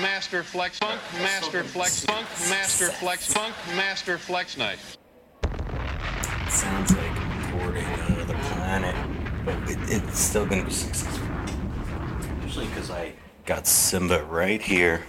Master 0.00 0.42
Flex 0.42 0.78
Funk 0.78 1.00
Master 1.14 1.62
Flex 1.62 2.04
Funk 2.04 2.26
Master 2.48 2.86
Flex 2.86 3.32
Funk 3.32 3.54
Master 3.74 4.18
Flex 4.18 4.56
Night. 4.56 4.78
sounds 6.48 6.96
like 6.96 7.16
on 7.84 8.12
another 8.12 8.34
planet, 8.34 8.94
but 9.44 9.54
it, 9.68 9.78
it's 9.88 10.18
still 10.18 10.46
gonna 10.46 10.64
be 10.64 10.70
successful. 10.70 11.26
Usually 12.42 12.66
because 12.66 12.90
I 12.90 13.12
got 13.44 13.66
Simba 13.66 14.24
right 14.24 14.60
here. 14.60 15.06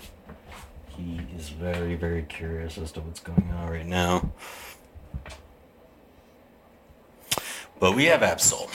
He 0.89 1.21
is 1.37 1.49
very, 1.49 1.95
very 1.95 2.23
curious 2.23 2.77
as 2.77 2.91
to 2.93 3.01
what's 3.01 3.19
going 3.19 3.51
on 3.55 3.69
right 3.69 3.85
now. 3.85 4.31
But 7.79 7.95
we 7.95 8.05
have 8.05 8.23
Ab-Soul. 8.23 8.71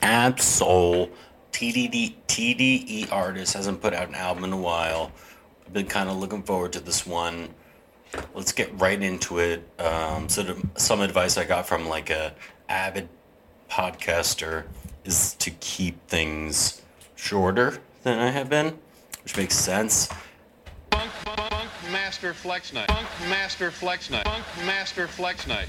Ab-Soul, 0.00 1.10
TDD, 1.62 2.14
TDE 2.26 2.88
E 2.88 3.06
artist, 3.12 3.54
hasn't 3.54 3.80
put 3.80 3.94
out 3.94 4.08
an 4.08 4.16
album 4.16 4.42
in 4.42 4.52
a 4.52 4.56
while. 4.56 5.12
I've 5.64 5.72
been 5.72 5.86
kind 5.86 6.08
of 6.08 6.16
looking 6.16 6.42
forward 6.42 6.72
to 6.72 6.80
this 6.80 7.06
one 7.06 7.50
let's 8.34 8.52
get 8.52 8.70
right 8.80 9.00
into 9.02 9.38
it. 9.38 9.68
Um, 9.80 10.28
sort 10.28 10.48
of 10.48 10.62
some 10.76 11.00
advice 11.00 11.38
I 11.38 11.44
got 11.44 11.66
from 11.66 11.88
like 11.88 12.10
a 12.10 12.34
avid 12.68 13.08
podcaster 13.70 14.64
is 15.04 15.34
to 15.34 15.50
keep 15.50 16.06
things 16.08 16.82
shorter 17.16 17.78
than 18.02 18.18
I 18.18 18.30
have 18.30 18.48
been, 18.48 18.78
which 19.22 19.36
makes 19.36 19.56
sense. 19.56 20.08
Funk 20.90 21.10
Funk 21.24 21.70
Master 21.90 22.34
Flex 22.34 22.72
Night. 22.72 22.88
Funk 22.88 23.08
Master 23.28 23.70
Flex 23.70 24.10
Night. 24.10 24.24
Funk 24.24 24.44
Master 24.66 25.08
Flex 25.08 25.46
Night. 25.46 25.68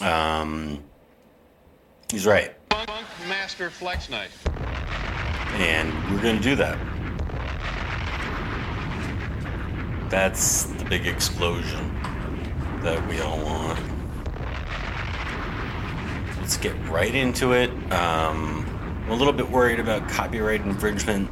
Um, 0.00 0.82
he's 2.10 2.26
right, 2.26 2.54
Funk 2.70 2.88
Funk 2.88 3.06
Master 3.28 3.70
Flex 3.70 4.10
Night. 4.10 4.30
And 5.54 5.92
we're 6.10 6.22
gonna 6.22 6.40
do 6.40 6.56
that. 6.56 6.78
That's 10.08 10.64
the 10.64 10.84
big 10.86 11.06
explosion 11.06 11.92
that 12.82 13.06
we 13.08 13.20
all 13.20 13.38
want. 13.44 13.80
Let's 16.40 16.56
get 16.56 16.74
right 16.88 17.14
into 17.14 17.52
it. 17.52 17.70
Um, 17.92 18.66
I'm 19.04 19.10
a 19.10 19.14
little 19.14 19.32
bit 19.32 19.50
worried 19.50 19.80
about 19.80 20.08
copyright 20.08 20.62
infringement, 20.62 21.30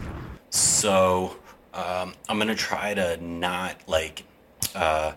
so 0.50 1.36
um, 1.72 2.14
I'm 2.28 2.38
gonna 2.38 2.54
try 2.54 2.94
to 2.94 3.16
not 3.22 3.76
like 3.86 4.24
uh, 4.74 5.12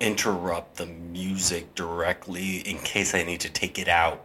interrupt 0.00 0.76
the 0.76 0.86
music 0.86 1.74
directly 1.74 2.58
in 2.58 2.78
case 2.78 3.14
I 3.14 3.22
need 3.22 3.40
to 3.40 3.50
take 3.50 3.78
it 3.78 3.88
out 3.88 4.24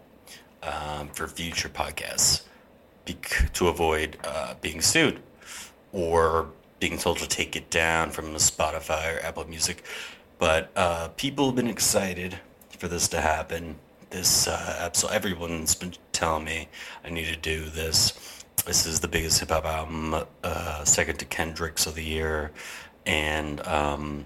um, 0.64 1.10
for 1.10 1.28
future 1.28 1.70
podcasts 1.70 2.44
bec- 3.06 3.52
to 3.54 3.68
avoid 3.68 4.18
uh, 4.24 4.56
being 4.62 4.82
sued 4.82 5.22
or 5.92 6.50
being 6.80 6.98
told 6.98 7.18
to 7.20 7.28
take 7.28 7.56
it 7.56 7.70
down 7.70 8.12
from 8.12 8.26
Spotify 8.36 9.18
or 9.18 9.26
Apple 9.26 9.48
Music. 9.48 9.84
But 10.38 10.72
uh, 10.76 11.10
people 11.16 11.48
have 11.48 11.56
been 11.56 11.68
excited 11.68 12.40
for 12.78 12.88
this 12.88 13.08
to 13.10 13.22
happen. 13.22 13.76
This 14.10 14.48
uh, 14.48 14.90
absol- 14.92 15.12
everyone's 15.12 15.76
been 15.76 15.94
telling 16.12 16.44
me 16.46 16.68
I 17.04 17.10
need 17.10 17.28
to 17.28 17.38
do 17.38 17.66
this. 17.66 18.44
This 18.66 18.86
is 18.86 19.00
the 19.00 19.08
biggest 19.08 19.40
hip 19.40 19.50
hop 19.50 19.66
album, 19.66 20.26
uh, 20.44 20.84
second 20.84 21.20
to 21.20 21.26
Kendrick's 21.26 21.86
of 21.86 21.96
the 21.96 22.04
year, 22.04 22.52
and 23.06 23.66
um, 23.68 24.26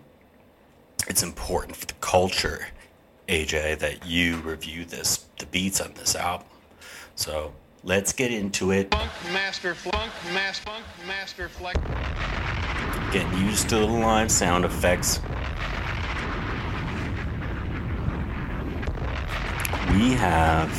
it's 1.08 1.24
important 1.24 1.76
for 1.76 1.86
the 1.86 1.94
culture, 1.96 2.68
AJ, 3.28 3.80
that 3.80 4.06
you 4.06 4.38
review 4.38 4.86
this, 4.86 5.26
the 5.40 5.46
beats 5.46 5.82
on 5.82 5.94
this 5.96 6.16
album. 6.16 6.48
So 7.16 7.54
let's 7.84 8.14
get 8.14 8.32
into 8.32 8.72
it. 8.72 8.92
Funk 8.94 9.12
Master 9.34 9.76
Funk 9.76 10.12
Master 10.34 10.64
Funk 10.70 10.86
Master 11.08 11.50
Flex. 11.50 11.80
Getting 13.12 13.38
used 13.46 13.70
to 13.70 13.78
the 13.78 13.86
live 13.86 14.32
sound 14.32 14.66
effects. 14.66 15.20
We 19.94 20.12
have. 20.14 20.70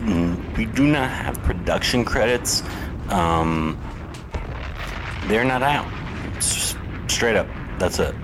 mm, 0.00 0.56
We 0.56 0.64
do 0.66 0.86
not 0.86 1.10
have 1.10 1.42
production 1.42 2.04
credits. 2.04 2.62
Um, 3.08 3.78
they're 5.26 5.44
not 5.44 5.62
out. 5.62 5.86
Straight 7.10 7.36
up. 7.36 7.48
That's 7.78 7.98
it. 7.98 8.14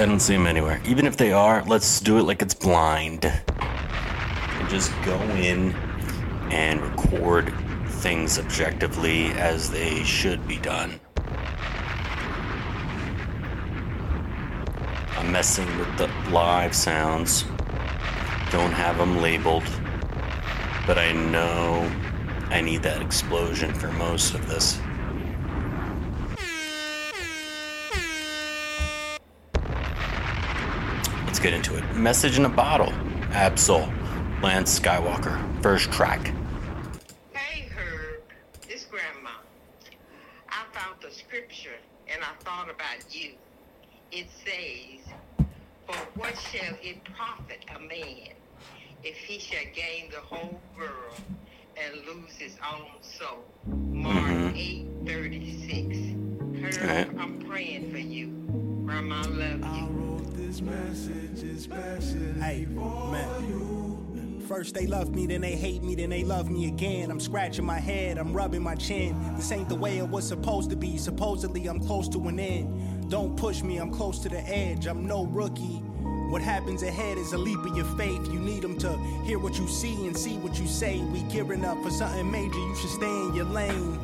I 0.00 0.06
don't 0.06 0.20
see 0.20 0.34
them 0.34 0.46
anywhere. 0.46 0.80
Even 0.86 1.06
if 1.06 1.16
they 1.16 1.32
are, 1.32 1.62
let's 1.66 2.00
do 2.00 2.18
it 2.18 2.22
like 2.22 2.40
it's 2.40 2.54
blind. 2.54 3.30
Just 4.68 4.92
go 5.02 5.18
in 5.30 5.72
and 6.50 6.80
record 6.82 7.54
things 7.86 8.38
objectively 8.38 9.28
as 9.32 9.70
they 9.70 10.04
should 10.04 10.46
be 10.46 10.58
done. 10.58 11.00
I'm 15.16 15.32
messing 15.32 15.66
with 15.78 15.96
the 15.96 16.06
live 16.30 16.74
sounds. 16.74 17.44
Don't 18.50 18.72
have 18.72 18.98
them 18.98 19.22
labeled. 19.22 19.64
But 20.86 20.98
I 20.98 21.12
know 21.12 21.90
I 22.50 22.60
need 22.60 22.82
that 22.82 23.02
explosion 23.02 23.72
for 23.72 23.90
most 23.92 24.34
of 24.34 24.46
this. 24.48 24.78
Let's 31.26 31.38
get 31.38 31.54
into 31.54 31.76
it. 31.76 31.84
Message 31.94 32.38
in 32.38 32.44
a 32.44 32.48
bottle. 32.48 32.92
Ab-Soul. 33.32 33.88
Lance 34.42 34.78
Skywalker. 34.78 35.36
First 35.62 35.90
track. 35.90 36.32
Hey 37.34 37.68
Herb, 37.76 38.20
this 38.68 38.84
grandma. 38.84 39.30
I 40.48 40.64
found 40.72 40.96
the 41.02 41.10
scripture 41.10 41.76
and 42.12 42.22
I 42.22 42.32
thought 42.44 42.70
about 42.70 43.04
you. 43.14 43.32
It 44.12 44.26
says, 44.44 45.12
For 45.86 45.96
what 46.18 46.36
shall 46.38 46.74
it 46.82 47.02
profit 47.16 47.64
a 47.74 47.80
man 47.80 48.34
if 49.02 49.16
he 49.16 49.38
shall 49.38 49.64
gain 49.74 50.10
the 50.10 50.20
whole 50.20 50.60
world 50.76 51.20
and 51.76 51.96
lose 52.06 52.36
his 52.38 52.56
own 52.72 52.86
soul? 53.02 53.44
Mark 53.66 54.14
Mhm. 54.16 54.56
eight 54.56 54.86
thirty 55.06 55.66
six. 55.66 56.78
Herb, 56.78 56.88
Alright. 56.88 57.08
I'm 57.18 57.40
praying 57.48 57.90
for 57.90 57.98
you. 57.98 58.28
Grandma 58.86 59.22
love 59.28 59.76
you. 59.76 59.98
Hey, 62.40 62.64
man. 62.66 63.97
First 64.48 64.74
they 64.74 64.86
love 64.86 65.14
me, 65.14 65.26
then 65.26 65.42
they 65.42 65.52
hate 65.52 65.82
me, 65.82 65.94
then 65.94 66.08
they 66.08 66.24
love 66.24 66.48
me 66.48 66.68
again. 66.68 67.10
I'm 67.10 67.20
scratching 67.20 67.66
my 67.66 67.78
head, 67.78 68.16
I'm 68.16 68.32
rubbing 68.32 68.62
my 68.62 68.74
chin. 68.76 69.14
This 69.36 69.52
ain't 69.52 69.68
the 69.68 69.74
way 69.74 69.98
it 69.98 70.08
was 70.08 70.26
supposed 70.26 70.70
to 70.70 70.76
be. 70.76 70.96
Supposedly 70.96 71.66
I'm 71.66 71.78
close 71.78 72.08
to 72.08 72.28
an 72.28 72.40
end. 72.40 73.10
Don't 73.10 73.36
push 73.36 73.62
me, 73.62 73.76
I'm 73.76 73.92
close 73.92 74.18
to 74.20 74.30
the 74.30 74.40
edge. 74.48 74.86
I'm 74.86 75.06
no 75.06 75.26
rookie. 75.26 75.82
What 76.30 76.40
happens 76.40 76.82
ahead 76.82 77.18
is 77.18 77.34
a 77.34 77.38
leap 77.38 77.58
of 77.58 77.76
your 77.76 77.84
faith. 77.98 78.26
You 78.32 78.38
need 78.38 78.62
them 78.62 78.78
to 78.78 78.96
hear 79.26 79.38
what 79.38 79.58
you 79.58 79.68
see 79.68 80.06
and 80.06 80.16
see 80.16 80.38
what 80.38 80.58
you 80.58 80.66
say. 80.66 80.98
We 80.98 81.20
gearing 81.24 81.66
up 81.66 81.82
for 81.82 81.90
something 81.90 82.30
major, 82.30 82.58
you 82.58 82.74
should 82.76 82.88
stay 82.88 83.06
in 83.06 83.34
your 83.34 83.44
lane. 83.44 83.98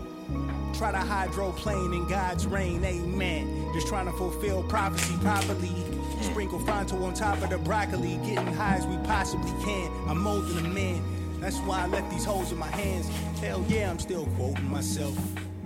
Try 0.74 0.92
to 0.92 0.98
hydroplane 0.98 1.94
in 1.94 2.06
God's 2.06 2.46
rain, 2.46 2.84
amen. 2.84 3.70
Just 3.72 3.88
trying 3.88 4.06
to 4.06 4.12
fulfill 4.12 4.62
prophecy 4.64 5.16
properly. 5.22 5.93
Mm. 6.24 6.30
Sprinkle 6.30 6.58
Fonto 6.60 7.02
on 7.02 7.14
top 7.14 7.42
of 7.42 7.50
the 7.50 7.58
broccoli, 7.58 8.16
getting 8.18 8.52
high 8.54 8.76
as 8.76 8.86
we 8.86 8.96
possibly 8.98 9.52
can. 9.64 9.90
I'm 10.08 10.22
molding 10.22 10.58
a 10.58 10.68
man. 10.68 11.02
That's 11.40 11.58
why 11.58 11.82
I 11.82 11.86
left 11.86 12.10
these 12.10 12.24
holes 12.24 12.52
in 12.52 12.58
my 12.58 12.68
hands. 12.68 13.08
Hell 13.40 13.64
yeah, 13.68 13.90
I'm 13.90 13.98
still 13.98 14.26
quoting 14.36 14.70
myself. 14.70 15.16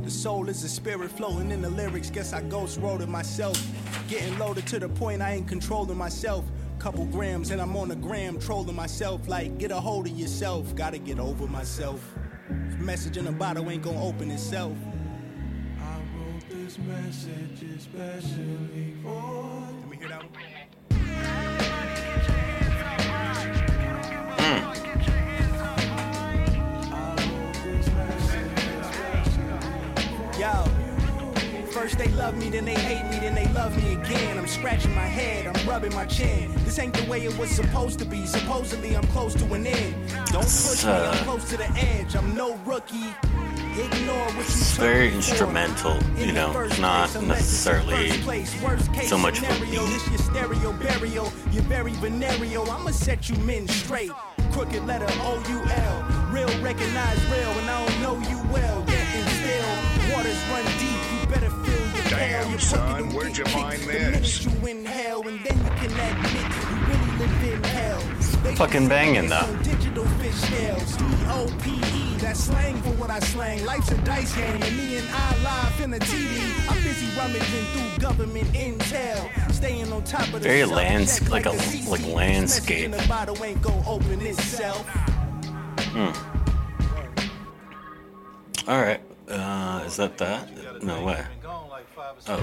The 0.03 0.11
soul 0.11 0.49
is 0.49 0.65
a 0.65 0.69
spirit 0.69 1.11
floating 1.11 1.51
in 1.51 1.63
the 1.63 1.71
lyrics. 1.71 2.11
Guess 2.11 2.33
I 2.33 2.43
ghost 2.43 2.81
wrote 2.81 3.01
it 3.01 3.09
myself. 3.09 3.63
Getting 4.09 4.39
loaded 4.39 4.67
to 4.69 4.79
the 4.79 4.89
point 4.89 5.23
I 5.23 5.33
ain't 5.33 5.47
controlling 5.47 5.99
myself. 5.99 6.45
Couple 6.79 7.05
grams 7.07 7.51
and 7.51 7.61
I'm 7.61 7.77
on 7.77 7.89
the 7.89 7.97
gram 7.97 8.39
trolling 8.39 8.75
myself. 8.77 9.29
Like, 9.29 9.59
get 9.59 9.71
a 9.71 9.77
hold 9.77 10.07
of 10.07 10.19
yourself. 10.19 10.75
Gotta 10.75 10.99
get 10.99 11.19
over 11.19 11.47
myself. 11.47 12.01
Message 12.79 13.17
in 13.17 13.27
a 13.27 13.33
bottle 13.33 13.69
ain't 13.71 13.83
gonna 13.83 14.03
open 14.03 14.31
itself. 14.31 14.77
I 15.81 15.97
wrote 16.17 16.49
this 16.49 16.79
message 16.79 17.65
especially 17.77 18.95
for 19.03 19.58
Yo. 30.39 30.65
First 31.71 31.99
they 31.99 32.09
love 32.09 32.37
me, 32.37 32.49
then 32.49 32.65
they 32.65 32.75
hate 32.75 33.05
me, 33.11 33.19
then 33.21 33.35
they 33.35 33.47
love 33.53 33.77
me 33.77 33.95
again. 33.95 34.39
I'm 34.39 34.47
scratching 34.47 34.95
my 34.95 35.07
head, 35.07 35.47
I'm 35.47 35.69
rubbing 35.69 35.95
my 35.95 36.07
chin. 36.07 36.53
This 36.65 36.79
ain't 36.79 36.95
the 36.95 37.05
way 37.11 37.25
it 37.25 37.37
was 37.39 37.51
supposed 37.51 37.99
to 37.99 38.05
be. 38.05 38.25
Supposedly 38.27 38.97
I'm 38.97 39.07
close 39.09 39.35
to 39.35 39.45
an 39.53 39.67
end. 39.67 39.95
Don't 40.27 40.43
push 40.43 40.85
me, 40.85 40.93
I'm 40.93 41.25
close 41.25 41.49
to 41.51 41.57
the 41.57 41.71
edge. 41.73 42.17
I'm 42.17 42.35
no 42.35 42.57
rookie. 42.65 43.15
Ignore 43.79 44.27
what 44.27 44.35
you 44.35 44.41
It's 44.41 44.77
very 44.77 45.15
instrumental, 45.15 45.99
you 46.17 46.33
know, 46.33 46.53
not 46.81 47.11
place, 47.11 47.15
unless 47.15 47.41
it's 47.41 47.65
the 47.65 47.73
necessarily. 47.85 48.09
Worst 48.65 48.93
case 48.93 49.09
so 49.09 49.19
much 49.19 49.37
scenario, 49.37 49.87
beat. 49.87 49.93
This 49.93 50.09
your 50.09 50.19
stereo 50.19 50.73
burial, 50.73 51.33
you're 51.53 51.63
very 51.65 51.93
venereal. 51.93 52.69
I'ma 52.71 52.91
set 52.91 53.29
you 53.29 53.37
men 53.37 53.69
straight 53.69 54.11
crooked 54.59 54.85
letter 54.87 55.07
O-U-L. 55.21 56.33
Real 56.33 56.63
recognize 56.65 57.25
real, 57.31 57.51
and 57.61 57.71
I 57.71 57.87
don't 57.87 58.03
know 58.03 58.29
you 58.29 58.43
well. 58.53 58.85
Yet 58.89 59.07
and 59.15 59.29
still, 59.39 60.13
waters 60.13 60.43
run 60.51 60.65
deep. 60.81 60.99
You 61.13 61.27
better 61.29 61.51
feel 61.63 61.87
your 61.95 62.11
Damn, 62.11 62.59
son, 62.59 63.15
where'd 63.15 63.39
you 63.39 63.45
find 63.45 63.81
this? 63.83 64.43
The 64.43 64.51
minute 64.51 64.61
you 64.61 64.67
inhale, 64.67 65.29
and 65.29 65.39
then 65.45 65.59
you 65.59 65.71
can 65.79 65.93
admit 65.93 66.43
you 66.59 66.98
say 67.19 68.89
banging, 68.89 69.29
though. 69.29 69.57
Digital 69.63 70.05
fish 70.19 70.35
scales. 70.35 70.97
E-O-P-E, 71.01 72.17
that's 72.19 72.41
slang 72.41 72.77
for 72.83 72.91
what 72.93 73.11
I 73.11 73.19
slang. 73.21 73.65
Life's 73.65 73.91
a 73.91 73.99
dice 73.99 74.35
game, 74.35 74.63
and 74.63 74.77
me 74.77 74.99
and 74.99 75.09
I 75.13 75.37
live 75.43 75.81
in 75.81 75.91
the 75.91 75.99
TV. 76.01 76.69
I'm 76.71 76.83
busy 76.83 77.07
rummaging 77.19 77.65
through 77.73 77.99
government 78.03 78.49
intel, 78.53 79.53
staying 79.53 79.93
on 79.93 80.03
top 80.05 80.27
of 80.29 80.33
the 80.35 80.39
Very 80.41 80.65
lands- 80.65 81.29
like 81.31 81.47
a- 81.47 81.51
like 81.89 82.07
landscape. 82.07 82.93
itself. 84.23 84.87
All 88.69 88.81
right. 88.83 89.01
Uh, 89.29 89.83
is 89.87 89.97
that 89.97 90.17
that? 90.19 90.83
No 90.83 91.05
way. 91.05 91.25
Oh. 92.29 92.43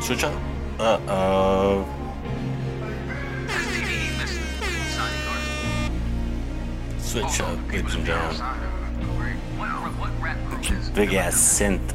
Switch 0.00 0.22
up. 0.24 0.34
Uh 0.78 0.98
oh. 1.08 2.07
Switch 7.08 7.40
up, 7.40 7.58
ladies 7.72 7.94
and 7.94 8.04
gentlemen. 8.04 8.36
Big 10.94 11.14
ass 11.14 11.34
synth 11.36 11.94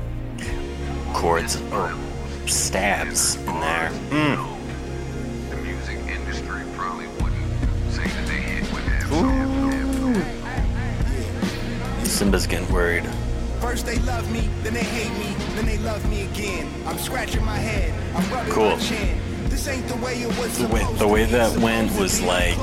chords 1.14 1.62
or 1.72 1.94
stabs 2.48 3.36
in 3.36 3.46
there. 3.46 3.92
Mm. 4.10 4.38
The 5.52 5.56
music 5.58 6.00
industry 6.08 6.64
probably 6.76 7.06
wouldn't 7.22 7.92
say 7.92 8.04
that 8.08 8.26
they 8.28 8.42
hit 8.42 8.64
with 8.74 8.86
that. 12.00 12.08
Simba's 12.08 12.48
getting 12.48 12.72
worried. 12.74 13.06
First 13.62 13.86
they 13.86 14.00
love 14.00 14.32
me, 14.32 14.50
then 14.64 14.74
they 14.74 14.84
hate 14.84 15.12
me, 15.20 15.36
then 15.56 15.66
they 15.68 15.78
love 15.78 16.04
me 16.10 16.24
again. 16.24 16.68
I'm 16.88 16.98
scratching 16.98 17.46
my 17.46 17.58
head, 17.58 17.94
I'm 18.16 18.28
rubbing 18.34 18.52
Cool. 18.52 18.72
my 18.78 18.80
chin. 18.82 19.20
This 19.50 19.68
ain't 19.68 19.88
the 19.88 19.96
way 19.98 20.22
it 20.24 20.28
was 20.40 20.58
The 20.58 20.68
way- 20.68 20.80
supposed 20.82 21.00
the 21.00 21.08
way 21.08 21.26
be, 21.26 21.32
that 21.34 21.48
supposed 21.50 21.64
went 21.64 21.92
to 21.92 22.00
was 22.02 22.20
be, 22.20 22.26
like, 22.26 22.58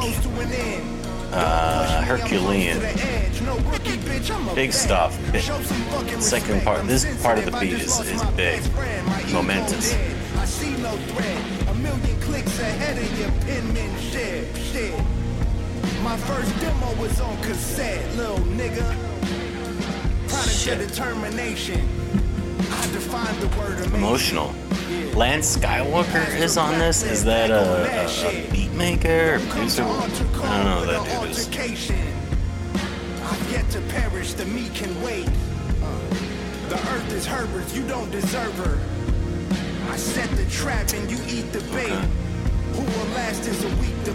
close 1.30 1.38
to 1.38 1.38
an 1.38 1.44
end. 1.44 1.44
uh, 1.44 1.80
Push 1.80 1.90
me, 1.90 1.96
I'm 1.96 2.04
Herculean. 2.04 2.80
close 2.80 2.90
to 2.92 2.96
the 2.98 3.04
edge. 3.12 3.40
No 3.42 3.56
rookie, 3.70 3.96
bitch, 3.98 4.30
I'm 4.34 4.48
a 4.48 4.54
Big 4.54 4.72
stuff. 4.72 5.18
Big- 5.32 5.42
Show 5.42 5.60
some 5.62 5.82
fucking 5.84 6.20
second 6.20 6.62
part- 6.64 6.86
this 6.86 7.04
part 7.22 7.38
of 7.38 7.44
the 7.46 7.52
beat 7.52 7.72
is- 7.74 8.00
is 8.00 8.22
big. 8.36 8.60
best 8.62 8.72
friend. 8.72 9.06
My 9.06 9.20
ego 9.22 9.32
Momentous. 9.32 9.90
dead. 9.90 10.10
I 10.40 10.44
see 10.44 10.70
no 10.70 10.90
threat. 11.12 11.38
A 11.70 11.74
million 11.74 12.20
clicks 12.20 12.58
ahead 12.58 12.98
of 12.98 13.18
your 13.18 13.30
penmanship. 13.46 14.56
Shit. 14.72 14.94
My 16.02 16.16
first 16.16 16.58
demo 16.60 16.92
was 16.98 17.20
on 17.20 17.36
cassette, 17.42 18.02
little 18.16 18.38
nigga. 18.38 18.84
Product 20.28 20.50
Shit. 20.50 20.80
of 20.80 20.88
determination. 20.88 21.86
Emotional. 23.94 24.54
Lance 25.14 25.56
Skywalker 25.56 26.36
is 26.38 26.56
on 26.56 26.78
this. 26.78 27.02
Is 27.02 27.24
that 27.24 27.50
a, 27.50 28.06
a, 28.06 28.46
a 28.46 28.50
beat 28.50 28.72
maker 28.72 29.34
or 29.34 29.38
producer? 29.50 29.82
I 29.82 29.86
don't 29.86 30.64
know 30.64 30.86
that 30.86 31.22
dude 31.22 31.30
is. 31.30 31.48
I've 33.22 33.52
yet 33.52 33.68
to 33.70 33.80
perish, 33.92 34.32
the 34.34 34.46
meat 34.46 34.74
can 34.74 35.02
wait. 35.02 35.28
The 36.68 36.76
earth 36.76 37.12
is 37.12 37.26
Herbert's, 37.26 37.74
you 37.76 37.86
don't 37.86 38.10
deserve 38.10 38.54
her. 38.58 38.78
I 39.90 39.96
set 39.96 40.30
the 40.36 40.44
trap 40.46 40.92
and 40.92 41.10
you 41.10 41.18
eat 41.28 41.52
the 41.52 41.60
bait. 41.72 41.92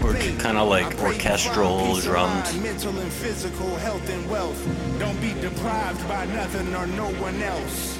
Or 0.02 0.12
debate. 0.12 0.38
kinda 0.40 0.62
like 0.62 0.86
I 0.86 0.90
pray 0.94 1.08
you 1.10 1.14
orchestral 1.14 1.96
of 1.96 2.02
drums. 2.02 2.54
mental 2.58 2.96
and 2.98 3.12
physical 3.12 3.74
health 3.76 4.08
and 4.10 4.28
wealth. 4.30 4.60
Don't 4.98 5.18
be 5.20 5.32
deprived 5.40 6.06
by 6.08 6.26
nothing 6.26 6.74
or 6.74 6.86
no 6.88 7.06
one 7.22 7.40
else. 7.42 7.98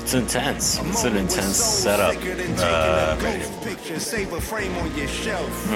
It's 0.00 0.14
intense. 0.14 0.78
It's 0.78 1.04
an 1.04 1.16
intense 1.16 1.56
setup. 1.56 2.12
sicker 2.14 2.34
than 2.34 2.56
taking 2.56 2.62
Uh, 2.64 3.16
picture, 3.64 3.98
save 4.00 4.32
a 4.32 4.40
frame 4.40 4.74
on 4.78 4.94
your 4.96 5.08
shelf. 5.08 5.72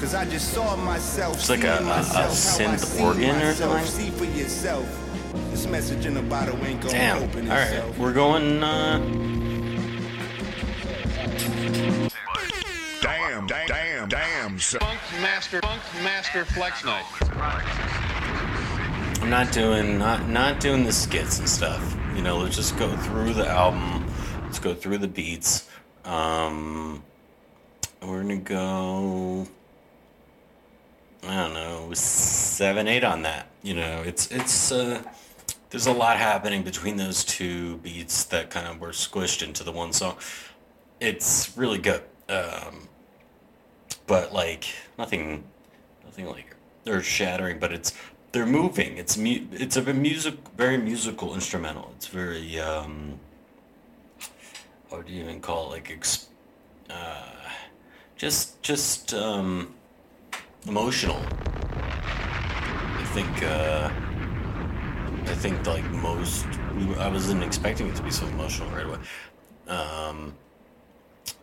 Cause 0.00 0.14
I 0.14 0.24
just 0.26 0.52
saw 0.52 0.76
myself. 0.76 1.34
Hmm. 1.34 1.40
It's 1.40 1.48
like 1.50 1.64
a- 1.64 1.74
a- 1.74 1.78
a 1.78 1.82
myself, 1.82 2.14
how 2.14 2.24
I 2.24 2.76
synth 2.76 3.00
organ 3.00 3.40
or 3.42 3.54
something? 3.54 3.86
See 3.86 4.10
for 4.10 4.24
yourself. 4.26 4.84
This 5.50 5.66
message 5.66 6.04
in 6.04 6.14
the 6.14 6.22
bottle 6.22 6.56
ain't 6.66 6.80
gonna 6.80 6.92
damn. 6.92 7.22
All 7.22 7.56
right, 7.56 7.98
we're 7.98 8.12
going. 8.12 8.62
Uh, 8.62 8.98
Damn, 13.46 13.66
damn, 13.66 14.08
damn, 14.08 14.08
damn, 14.08 14.58
son. 14.58 14.80
Funk 14.80 15.00
Master, 15.20 15.60
Funk 15.60 15.82
Master 16.02 16.44
Flex 16.44 16.84
Night. 16.84 17.04
I'm 19.20 19.28
not 19.28 19.52
doing 19.52 19.98
not 19.98 20.28
not 20.28 20.60
doing 20.60 20.84
the 20.84 20.92
skits 20.92 21.38
and 21.38 21.48
stuff. 21.48 21.96
You 22.16 22.22
know, 22.22 22.38
let's 22.38 22.56
just 22.56 22.78
go 22.78 22.94
through 22.96 23.34
the 23.34 23.46
album. 23.46 24.06
Let's 24.42 24.58
go 24.58 24.74
through 24.74 24.98
the 24.98 25.08
beats. 25.08 25.68
Um, 26.04 27.02
we're 28.02 28.22
gonna 28.22 28.36
go. 28.36 29.46
I 31.26 31.34
don't 31.36 31.54
know, 31.54 31.92
seven, 31.94 32.86
eight 32.86 33.04
on 33.04 33.22
that. 33.22 33.48
You 33.62 33.74
know, 33.74 34.02
it's 34.04 34.30
it's 34.30 34.72
uh, 34.72 35.02
there's 35.70 35.86
a 35.86 35.92
lot 35.92 36.18
happening 36.18 36.62
between 36.62 36.96
those 36.96 37.24
two 37.24 37.78
beats 37.78 38.24
that 38.24 38.50
kind 38.50 38.66
of 38.66 38.80
were 38.80 38.90
squished 38.90 39.42
into 39.42 39.64
the 39.64 39.72
one 39.72 39.92
song. 39.92 40.16
It's 41.00 41.56
really 41.56 41.78
good, 41.78 42.02
um, 42.28 42.88
but 44.06 44.32
like 44.32 44.66
nothing, 44.98 45.44
nothing 46.04 46.26
like 46.26 46.54
earth 46.86 47.04
shattering. 47.04 47.58
But 47.58 47.72
it's 47.72 47.92
they're 48.32 48.46
moving. 48.46 48.98
It's 48.98 49.16
mu- 49.16 49.46
it's 49.52 49.76
a 49.76 49.82
music, 49.94 50.34
very 50.56 50.76
musical 50.76 51.34
instrumental. 51.34 51.92
It's 51.96 52.08
very 52.08 52.58
um, 52.60 53.18
what 54.88 55.06
do 55.06 55.12
you 55.12 55.22
even 55.22 55.40
call 55.40 55.66
it? 55.68 55.76
Like 55.76 55.90
ex- 55.90 56.28
uh, 56.90 57.26
just 58.16 58.60
just 58.62 59.14
um, 59.14 59.74
emotional. 60.66 61.20
I 61.82 63.04
think 63.12 63.42
uh, 63.42 63.90
I 65.30 65.34
think 65.36 65.66
like 65.66 65.88
most 65.90 66.46
I 66.98 67.08
wasn't 67.08 67.42
expecting 67.42 67.88
it 67.88 67.96
to 67.96 68.02
be 68.02 68.10
so 68.10 68.26
emotional 68.26 68.70
right 68.70 68.86
away. 68.86 68.98
Um, 69.68 70.34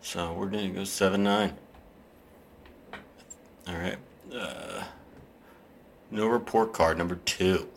so 0.01 0.33
we're 0.33 0.47
gonna 0.47 0.69
go 0.69 0.83
seven 0.83 1.23
nine. 1.23 1.53
All 3.71 3.77
right. 3.77 3.97
Uh, 4.35 4.83
no 6.09 6.27
report 6.27 6.73
card 6.73 6.97
number 6.97 7.15
two. 7.15 7.69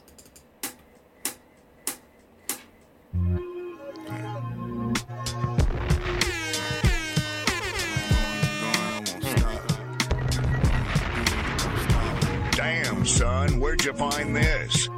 Damn, 12.51 13.07
son, 13.07 13.61
where'd 13.61 13.85
you 13.85 13.93
find 13.93 14.35
this? 14.35 14.89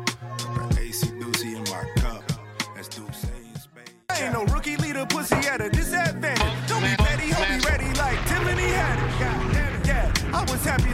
AC 0.79 1.09
Doozy 1.09 1.57
in 1.57 1.65
my 1.65 1.85
cup. 1.97 2.23
That's 2.75 2.89
Deuce 2.89 3.25
in 3.25 3.61
space. 3.61 3.85
I 4.09 4.23
ain't 4.23 4.33
no 4.33 4.45
rookie 4.47 4.77
leader, 4.79 5.05
pussy 5.05 5.35
at 5.35 5.61
a 5.61 5.69
disadvantage. 5.69 6.56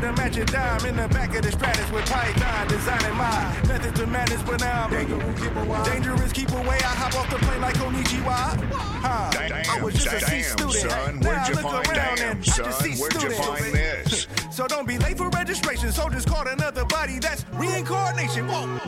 To 0.03 0.13
match 0.15 0.37
a 0.37 0.45
dime 0.45 0.85
in 0.87 0.97
the 0.97 1.09
back 1.09 1.35
of 1.35 1.43
the 1.43 1.53
Stratus 1.53 1.91
with 1.93 2.05
Python 2.07 2.67
designing 2.69 3.17
my 3.17 3.63
methods 3.69 4.01
of 4.01 4.09
madness, 4.09 4.43
but 4.43 4.61
now 4.61 4.85
I'm 4.85 5.85
dangerous. 5.85 6.33
Keep 6.33 6.51
away. 6.51 6.77
I 6.77 6.95
hop 6.95 7.15
off 7.15 7.31
the 7.31 7.37
plane 7.37 7.61
like 7.61 7.75
Konichiwa. 7.77 8.73
Huh. 8.73 9.31
I 9.71 9.83
was 9.83 9.95
just 9.95 10.07
a 10.09 10.21
C 10.21 10.27
Damn, 10.27 10.43
student. 10.43 10.91
son, 10.91 11.21
now 11.21 11.29
where'd 11.29 11.39
I 11.39 11.49
you 11.49 11.55
look 11.55 11.63
find 11.63 11.87
around 11.87 12.17
damn, 12.17 12.31
and 12.31 12.39
I 12.39 12.43
just 12.43 12.57
son, 12.57 12.73
see 12.73 13.01
where'd 13.01 13.15
you 13.15 13.21
students. 13.21 13.47
find 13.47 13.75
this? 13.75 14.27
So 14.51 14.67
don't 14.67 14.87
be 14.89 14.99
late 14.99 15.17
for 15.19 15.29
registration. 15.31 15.93
Soldiers 15.93 16.25
caught 16.25 16.49
another 16.49 16.85
body. 16.85 17.19
That's 17.19 17.45
reincarnation. 17.53 18.49
Whoa. 18.49 18.79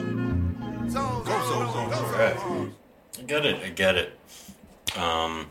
So, 0.88 1.23
go, 1.25 1.40
so, 1.49 1.73
so, 1.73 1.90
go, 1.90 1.99
so. 2.11 2.71
I 3.18 3.23
get 3.26 3.47
it. 3.47 3.62
I 3.64 3.68
get 3.71 3.94
it. 3.97 4.18
Um, 4.99 5.47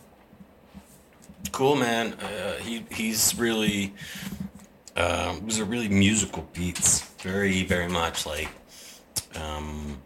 cool, 1.52 1.76
man. 1.76 2.14
Uh, 2.14 2.54
he 2.58 2.86
he's 2.92 3.36
really 3.38 3.94
um, 4.96 5.42
these 5.46 5.60
are 5.60 5.66
really 5.66 5.90
musical 5.90 6.48
beats. 6.54 7.02
Very 7.22 7.64
very 7.64 7.88
much 7.88 8.26
like 8.26 8.50
um, 9.36 10.02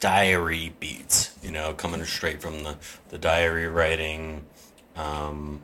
diary 0.00 0.74
beats. 0.80 1.38
You 1.42 1.50
know, 1.50 1.74
coming 1.74 2.04
straight 2.04 2.40
from 2.42 2.62
the 2.62 2.76
the 3.08 3.18
diary 3.18 3.68
writing. 3.68 4.44
Um, 4.96 5.62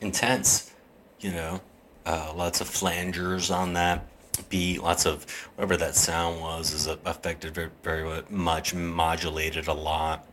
intense. 0.00 0.72
You 1.20 1.30
know, 1.30 1.60
uh, 2.04 2.32
lots 2.34 2.60
of 2.60 2.68
flangers 2.68 3.54
on 3.54 3.74
that 3.74 4.04
beat. 4.48 4.82
Lots 4.82 5.06
of 5.06 5.24
whatever 5.54 5.76
that 5.76 5.94
sound 5.94 6.40
was 6.40 6.72
is 6.72 6.86
affected 6.86 7.54
very, 7.54 7.70
very 7.82 8.22
much, 8.28 8.74
modulated 8.74 9.68
a 9.68 9.72
lot. 9.72 10.26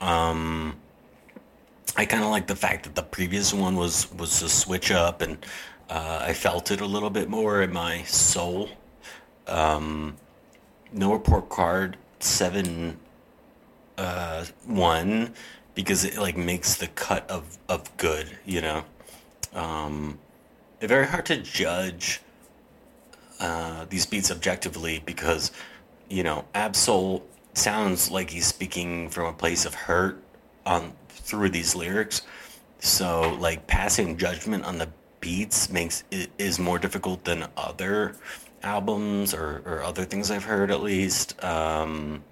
Um, 0.00 0.76
I 1.96 2.04
kind 2.04 2.22
of 2.22 2.30
like 2.30 2.46
the 2.46 2.56
fact 2.56 2.84
that 2.84 2.94
the 2.94 3.02
previous 3.02 3.52
one 3.52 3.76
was 3.76 4.12
was 4.12 4.42
a 4.42 4.48
switch 4.48 4.90
up, 4.90 5.22
and 5.22 5.38
uh, 5.88 6.20
I 6.22 6.32
felt 6.32 6.70
it 6.70 6.80
a 6.80 6.86
little 6.86 7.10
bit 7.10 7.28
more 7.28 7.62
in 7.62 7.72
my 7.72 8.02
soul. 8.04 8.68
Um, 9.46 10.16
no 10.92 11.12
report 11.12 11.48
card 11.48 11.96
seven 12.18 12.98
uh, 13.98 14.44
one 14.64 15.34
because 15.74 16.04
it 16.04 16.18
like 16.18 16.36
makes 16.36 16.76
the 16.76 16.88
cut 16.88 17.28
of 17.30 17.58
of 17.68 17.96
good, 17.96 18.36
you 18.44 18.60
know. 18.60 18.84
Um, 19.54 20.18
very 20.80 21.06
hard 21.06 21.26
to 21.26 21.38
judge 21.38 22.20
uh, 23.40 23.86
these 23.88 24.06
beats 24.06 24.30
objectively 24.30 25.02
because 25.04 25.52
you 26.08 26.22
know 26.22 26.44
Ab-Soul 26.54 27.24
sounds 27.54 28.10
like 28.10 28.30
he's 28.30 28.46
speaking 28.46 29.08
from 29.08 29.26
a 29.26 29.32
place 29.32 29.64
of 29.64 29.74
hurt 29.74 30.22
on 30.64 30.92
through 31.08 31.50
these 31.50 31.74
lyrics. 31.74 32.22
So 32.80 33.36
like 33.40 33.66
passing 33.66 34.16
judgment 34.16 34.64
on 34.64 34.78
the 34.78 34.88
beats 35.20 35.70
makes 35.70 36.04
is 36.38 36.58
more 36.58 36.78
difficult 36.78 37.24
than 37.24 37.46
other 37.56 38.16
albums 38.62 39.34
or, 39.34 39.62
or 39.64 39.82
other 39.82 40.04
things 40.04 40.30
I've 40.30 40.44
heard 40.44 40.70
at 40.70 40.82
least. 40.82 41.42
Um, 41.44 42.22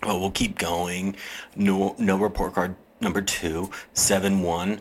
but 0.00 0.20
we'll 0.20 0.30
keep 0.30 0.58
going. 0.58 1.16
No, 1.56 1.94
no 1.98 2.16
report 2.16 2.54
card 2.54 2.76
number 3.00 3.22
two, 3.22 3.70
seven 3.94 4.42
one. 4.42 4.80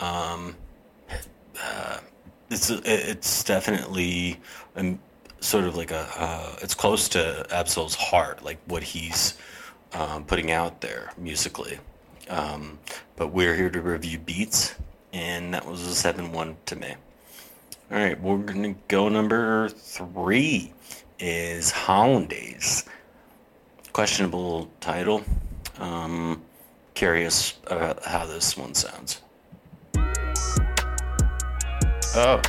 Um, 0.00 0.56
uh, 1.62 1.98
it's 2.50 2.70
it's 2.70 3.44
definitely 3.44 4.38
um, 4.76 4.98
sort 5.40 5.64
of 5.64 5.76
like 5.76 5.90
a 5.90 6.08
uh, 6.16 6.56
it's 6.62 6.74
close 6.74 7.08
to 7.10 7.46
Ab-Soul's 7.50 7.94
heart, 7.94 8.44
like 8.44 8.58
what 8.66 8.82
he's 8.82 9.38
um, 9.92 10.24
putting 10.24 10.50
out 10.50 10.80
there 10.80 11.12
musically. 11.16 11.78
Um, 12.28 12.78
but 13.16 13.28
we're 13.28 13.54
here 13.54 13.70
to 13.70 13.80
review 13.80 14.18
beats, 14.18 14.74
and 15.16 15.54
that 15.54 15.66
was 15.66 15.80
a 15.80 15.94
seven 15.94 16.30
one 16.30 16.56
to 16.66 16.76
me. 16.76 16.94
All 17.90 17.96
right, 17.96 18.20
we're 18.20 18.36
gonna 18.36 18.74
go 18.86 19.08
number 19.08 19.70
three 19.70 20.72
is 21.18 21.70
Hollandaise. 21.70 22.84
Questionable 23.94 24.68
title. 24.80 25.24
Um, 25.78 26.42
curious 26.92 27.54
about 27.66 28.04
how 28.04 28.26
this 28.26 28.58
one 28.58 28.74
sounds. 28.74 29.22
Oh. 32.14 32.42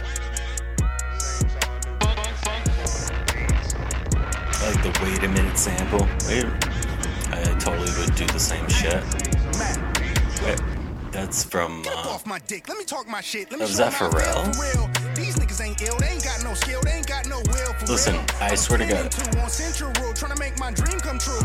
Like 4.62 4.84
the 4.84 5.00
wait 5.02 5.24
a 5.24 5.30
minute 5.30 5.58
sample. 5.58 6.06
Wait, 6.28 6.46
I 7.32 7.58
totally 7.60 7.92
would 7.98 8.14
do 8.16 8.26
the 8.28 8.40
same 8.40 8.68
shit. 8.68 9.02
Wait, 10.44 10.77
that's 11.12 11.44
from. 11.44 11.84
Uh, 11.88 12.10
off 12.10 12.26
my 12.26 12.40
dick. 12.40 12.68
Let 12.68 12.78
me 12.78 12.86
talk 12.86 13.08
my 13.08 13.22
shit. 13.22 13.52
Let 13.52 13.60
me 13.60 13.66
is 13.66 13.72
show 13.72 13.78
that 13.78 14.02
'em 14.02 14.12
how 14.12 14.18
I 14.18 14.52
feel 14.52 14.54
Pharrell? 14.54 15.16
These 15.16 15.36
niggas 15.36 15.66
ain't 15.66 15.82
ill. 15.82 15.98
They 15.98 16.08
ain't 16.08 16.24
got 16.24 16.44
no 16.44 16.54
skill. 16.54 16.82
They 16.84 16.92
ain't 16.92 17.08
got 17.08 17.28
no 17.28 17.38
will 17.38 17.76
Listen. 17.88 18.16
I 18.40 18.56
swear 18.56 18.80
to 18.80 18.86
God. 18.86 19.14
Central 19.50 19.92
Road, 20.02 20.16
trying 20.16 20.34
to 20.34 20.40
make 20.40 20.60
my 20.60 20.72
dream 20.72 21.00
come 21.00 21.18
true. 21.18 21.40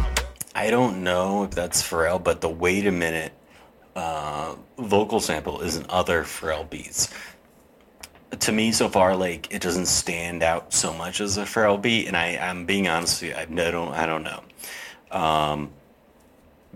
I 0.54 0.70
don't 0.70 1.02
know 1.02 1.44
if 1.44 1.52
that's 1.52 1.82
Pharrell, 1.82 2.22
but 2.22 2.40
the 2.40 2.48
wait 2.48 2.86
a 2.86 2.92
minute 2.92 3.32
uh, 3.96 4.54
vocal 4.78 5.20
sample 5.20 5.60
is 5.60 5.76
in 5.76 5.86
other 5.88 6.24
Pharrell 6.24 6.68
beats. 6.68 7.12
To 8.40 8.52
me, 8.52 8.72
so 8.72 8.88
far, 8.88 9.14
like 9.14 9.52
it 9.52 9.60
doesn't 9.60 9.86
stand 9.86 10.42
out 10.42 10.72
so 10.72 10.92
much 10.92 11.20
as 11.20 11.36
a 11.36 11.42
Pharrell 11.42 11.80
beat, 11.80 12.06
and 12.06 12.16
I, 12.16 12.36
I'm 12.36 12.64
being 12.64 12.88
honest 12.88 13.22
with 13.22 13.30
you, 13.30 13.36
I 13.36 13.70
don't, 13.70 13.92
I 13.92 14.06
don't 14.06 14.22
know. 14.22 14.42
Um, 15.10 15.70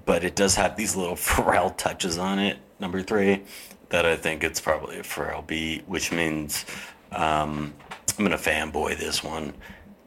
but 0.04 0.22
it 0.22 0.36
does 0.36 0.54
have 0.54 0.76
these 0.76 0.94
little 0.96 1.16
Pharrell 1.16 1.76
touches 1.76 2.18
on 2.18 2.38
it. 2.38 2.58
Number 2.78 3.02
three, 3.02 3.42
that 3.88 4.04
I 4.04 4.16
think 4.16 4.44
it's 4.44 4.60
probably 4.60 4.98
a 4.98 5.02
Pharrell 5.02 5.46
beat, 5.46 5.88
which 5.88 6.12
means 6.12 6.66
um, 7.12 7.72
I'm 8.18 8.24
gonna 8.24 8.36
fanboy 8.36 8.98
this 8.98 9.22
one, 9.24 9.54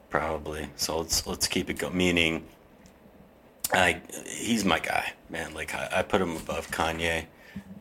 probably. 0.08 0.68
So 0.76 0.98
let's 0.98 1.26
let's 1.26 1.48
keep 1.48 1.70
it 1.70 1.74
going. 1.74 1.96
Meaning, 1.96 2.44
I 3.72 4.00
he's 4.26 4.64
my 4.64 4.78
guy, 4.78 5.12
man. 5.28 5.54
Like 5.54 5.74
I, 5.74 5.88
I 5.96 6.02
put 6.02 6.20
him 6.20 6.36
above 6.36 6.70
Kanye 6.70 7.26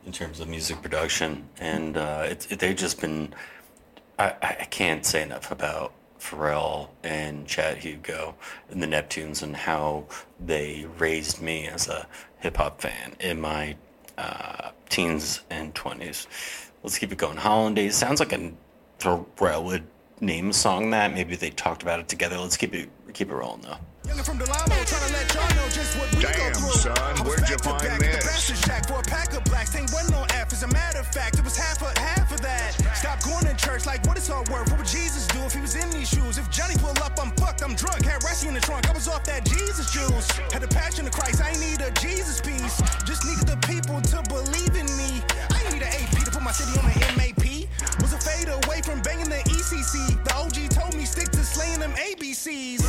in 0.05 0.12
terms 0.12 0.39
of 0.39 0.48
music 0.48 0.81
production, 0.81 1.48
and 1.60 1.98
uh, 1.98 2.27
it, 2.29 2.48
they've 2.60 2.75
just 2.75 3.00
been. 3.01 3.34
I, 4.17 4.34
I 4.41 4.67
can't 4.69 5.05
say 5.05 5.22
enough 5.22 5.50
about 5.50 5.93
Pharrell 6.19 6.89
and 7.03 7.48
Chad 7.48 7.77
Hugo 7.77 8.36
and 8.69 8.84
the 8.84 8.88
Neptunes 8.88 9.41
and 9.41 9.55
how 9.55 10.05
they 10.46 10.86
raised 10.98 11.41
me 11.41 11.67
as 11.67 11.88
a 11.88 12.05
hip 12.39 12.58
hop 12.58 12.81
fan 12.81 13.15
in 13.22 13.39
my 13.39 13.77
uh, 14.19 14.71
teens 14.89 15.41
and 15.49 15.73
twenties. 15.73 16.27
Let's 16.83 16.97
keep 16.97 17.11
it 17.11 17.17
going. 17.17 17.38
Hollandaise 17.38 17.95
sounds 17.95 18.19
like 18.19 18.33
a 18.33 18.51
Pharrell 18.99 19.63
would 19.65 19.83
name 20.21 20.51
song 20.51 20.91
that. 20.91 21.13
Maybe 21.13 21.35
they 21.35 21.49
talked 21.51 21.81
about 21.83 21.99
it 21.99 22.07
together. 22.07 22.38
Let's 22.38 22.57
keep 22.57 22.73
it 22.73 22.89
keep 23.13 23.29
it 23.29 23.35
rolling 23.35 23.61
though. 23.61 23.77
Youngin' 24.03 24.25
from 24.25 24.39
Delamo, 24.39 24.75
trying 24.88 25.07
to 25.07 25.13
let 25.13 25.33
y'all 25.35 25.55
know 25.55 25.69
just 25.69 25.97
what 25.99 26.07
we 26.15 26.21
Damn, 26.21 26.33
go 26.53 26.59
through. 26.59 26.71
son, 26.71 26.97
I 26.97 27.11
was 27.11 27.21
where'd 27.21 27.49
you 27.49 27.57
to 27.57 27.63
find 27.63 27.83
back 27.83 27.99
this? 27.99 28.23
The 28.23 28.29
bastard 28.31 28.57
shack 28.57 28.88
for 28.88 28.99
a 28.99 29.03
pack 29.03 29.33
of 29.33 29.43
blacks. 29.43 29.75
Ain't 29.75 29.91
wasn't 29.91 30.11
no 30.11 30.25
F. 30.33 30.51
As 30.51 30.63
a 30.63 30.67
matter 30.67 30.99
of 30.99 31.07
fact, 31.07 31.38
it 31.38 31.43
was 31.43 31.55
half 31.55 31.81
of 31.81 31.95
half 31.97 32.31
of 32.33 32.41
that. 32.41 32.73
Stop 32.95 33.21
going 33.23 33.45
to 33.45 33.55
church 33.55 33.85
like 33.85 34.05
what 34.07 34.17
it's 34.17 34.29
all 34.29 34.43
worth. 34.51 34.69
What 34.71 34.79
would 34.79 34.88
Jesus 34.88 35.27
do 35.27 35.39
if 35.41 35.53
he 35.53 35.61
was 35.61 35.75
in 35.75 35.89
these 35.91 36.09
shoes? 36.09 36.38
If 36.38 36.49
Johnny 36.49 36.75
pull 36.79 36.95
up, 37.03 37.19
I'm 37.21 37.29
fucked, 37.31 37.38
I'm 37.69 37.75
drunk. 37.75 38.03
Had 38.03 38.21
Rassi 38.21 38.47
in 38.47 38.55
the 38.55 38.59
trunk, 38.59 38.89
I 38.89 38.93
was 38.93 39.07
off 39.07 39.23
that 39.25 39.45
Jesus 39.45 39.91
juice. 39.93 40.27
Had 40.51 40.63
the 40.63 40.67
passion 40.67 41.05
of 41.05 41.11
Christ, 41.11 41.39
I 41.39 41.49
ain't 41.49 41.59
need 41.59 41.81
a 41.81 41.91
Jesus 42.01 42.41
piece. 42.41 42.81
Just 43.05 43.25
needed 43.25 43.45
the 43.45 43.57
people 43.67 44.01
to 44.01 44.23
believe 44.27 44.73
in 44.73 44.89
me. 44.97 45.21
I 45.51 45.61
need 45.69 45.83
an 45.83 45.93
AP 46.01 46.25
to 46.25 46.31
put 46.31 46.41
my 46.41 46.51
city 46.51 46.73
on 46.79 46.89
the 46.89 46.97
MAP. 47.13 47.69
Was 48.01 48.13
a 48.13 48.17
fade 48.17 48.49
away 48.49 48.81
from 48.81 49.01
banging 49.01 49.29
the 49.29 49.43
ECC. 49.53 50.17
The 50.23 50.33
OG 50.33 50.71
told 50.71 50.95
me 50.95 51.05
stick 51.05 51.29
to 51.29 51.43
slaying 51.45 51.79
them 51.79 51.93
ABCs. 51.93 52.81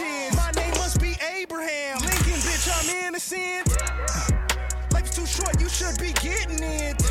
No. 0.00 0.30
My 0.36 0.50
name 0.56 0.70
must 0.72 1.00
be 1.00 1.16
Abraham. 1.36 1.98
Lincoln, 2.00 2.40
bitch, 2.44 2.68
I'm 2.68 3.06
innocent. 3.06 3.66
Life's 4.92 5.14
too 5.14 5.26
short, 5.26 5.60
you 5.60 5.68
should 5.68 5.98
be 5.98 6.12
getting 6.20 6.62
it. 6.62 7.02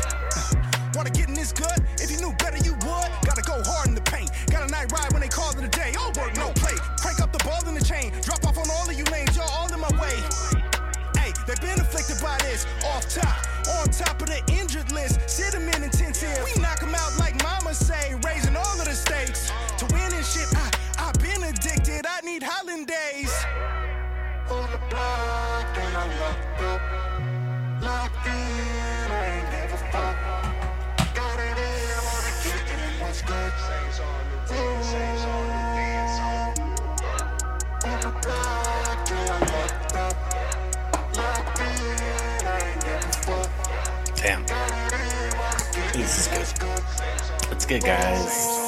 Wanna 0.94 1.10
get 1.10 1.28
in 1.28 1.34
this 1.34 1.52
gut? 1.52 1.80
If 2.00 2.10
you 2.10 2.18
knew 2.18 2.32
better, 2.38 2.58
you 2.58 2.72
would. 2.72 3.10
Gotta 3.26 3.42
go 3.42 3.62
hard 3.64 3.88
in 3.88 3.94
the 3.94 4.00
paint. 4.02 4.30
Got 4.50 4.68
a 4.68 4.70
night 4.70 4.90
ride 4.92 5.12
when 5.12 5.20
they 5.20 5.28
call 5.28 5.50
it 5.50 5.62
a 5.62 5.68
day. 5.68 5.92
All 5.98 6.12
work, 6.16 6.34
no 6.36 6.52
play. 6.56 6.74
Crank 7.00 7.20
up 7.20 7.32
the 7.32 7.42
ball 7.44 7.60
in 7.68 7.74
the 7.74 7.84
chain. 7.84 8.12
Drop 8.22 8.44
off 8.46 8.56
on 8.56 8.70
all 8.70 8.88
of 8.88 8.96
you 8.96 9.04
lanes, 9.12 9.36
y'all 9.36 9.50
all 9.50 9.72
in 9.72 9.80
my 9.80 9.92
way. 10.00 10.16
Hey, 11.20 11.32
they've 11.46 11.60
been 11.60 11.80
afflicted 11.80 12.16
by 12.22 12.38
this. 12.38 12.66
Off 12.86 13.08
top, 13.12 13.36
on 13.76 13.90
top 13.90 14.20
of 14.22 14.28
the 14.28 14.35
Damn. 44.16 44.44
This 45.92 46.18
is 46.18 46.52
good. 46.58 46.82
It's 47.52 47.64
good, 47.64 47.82
guys. 47.82 48.66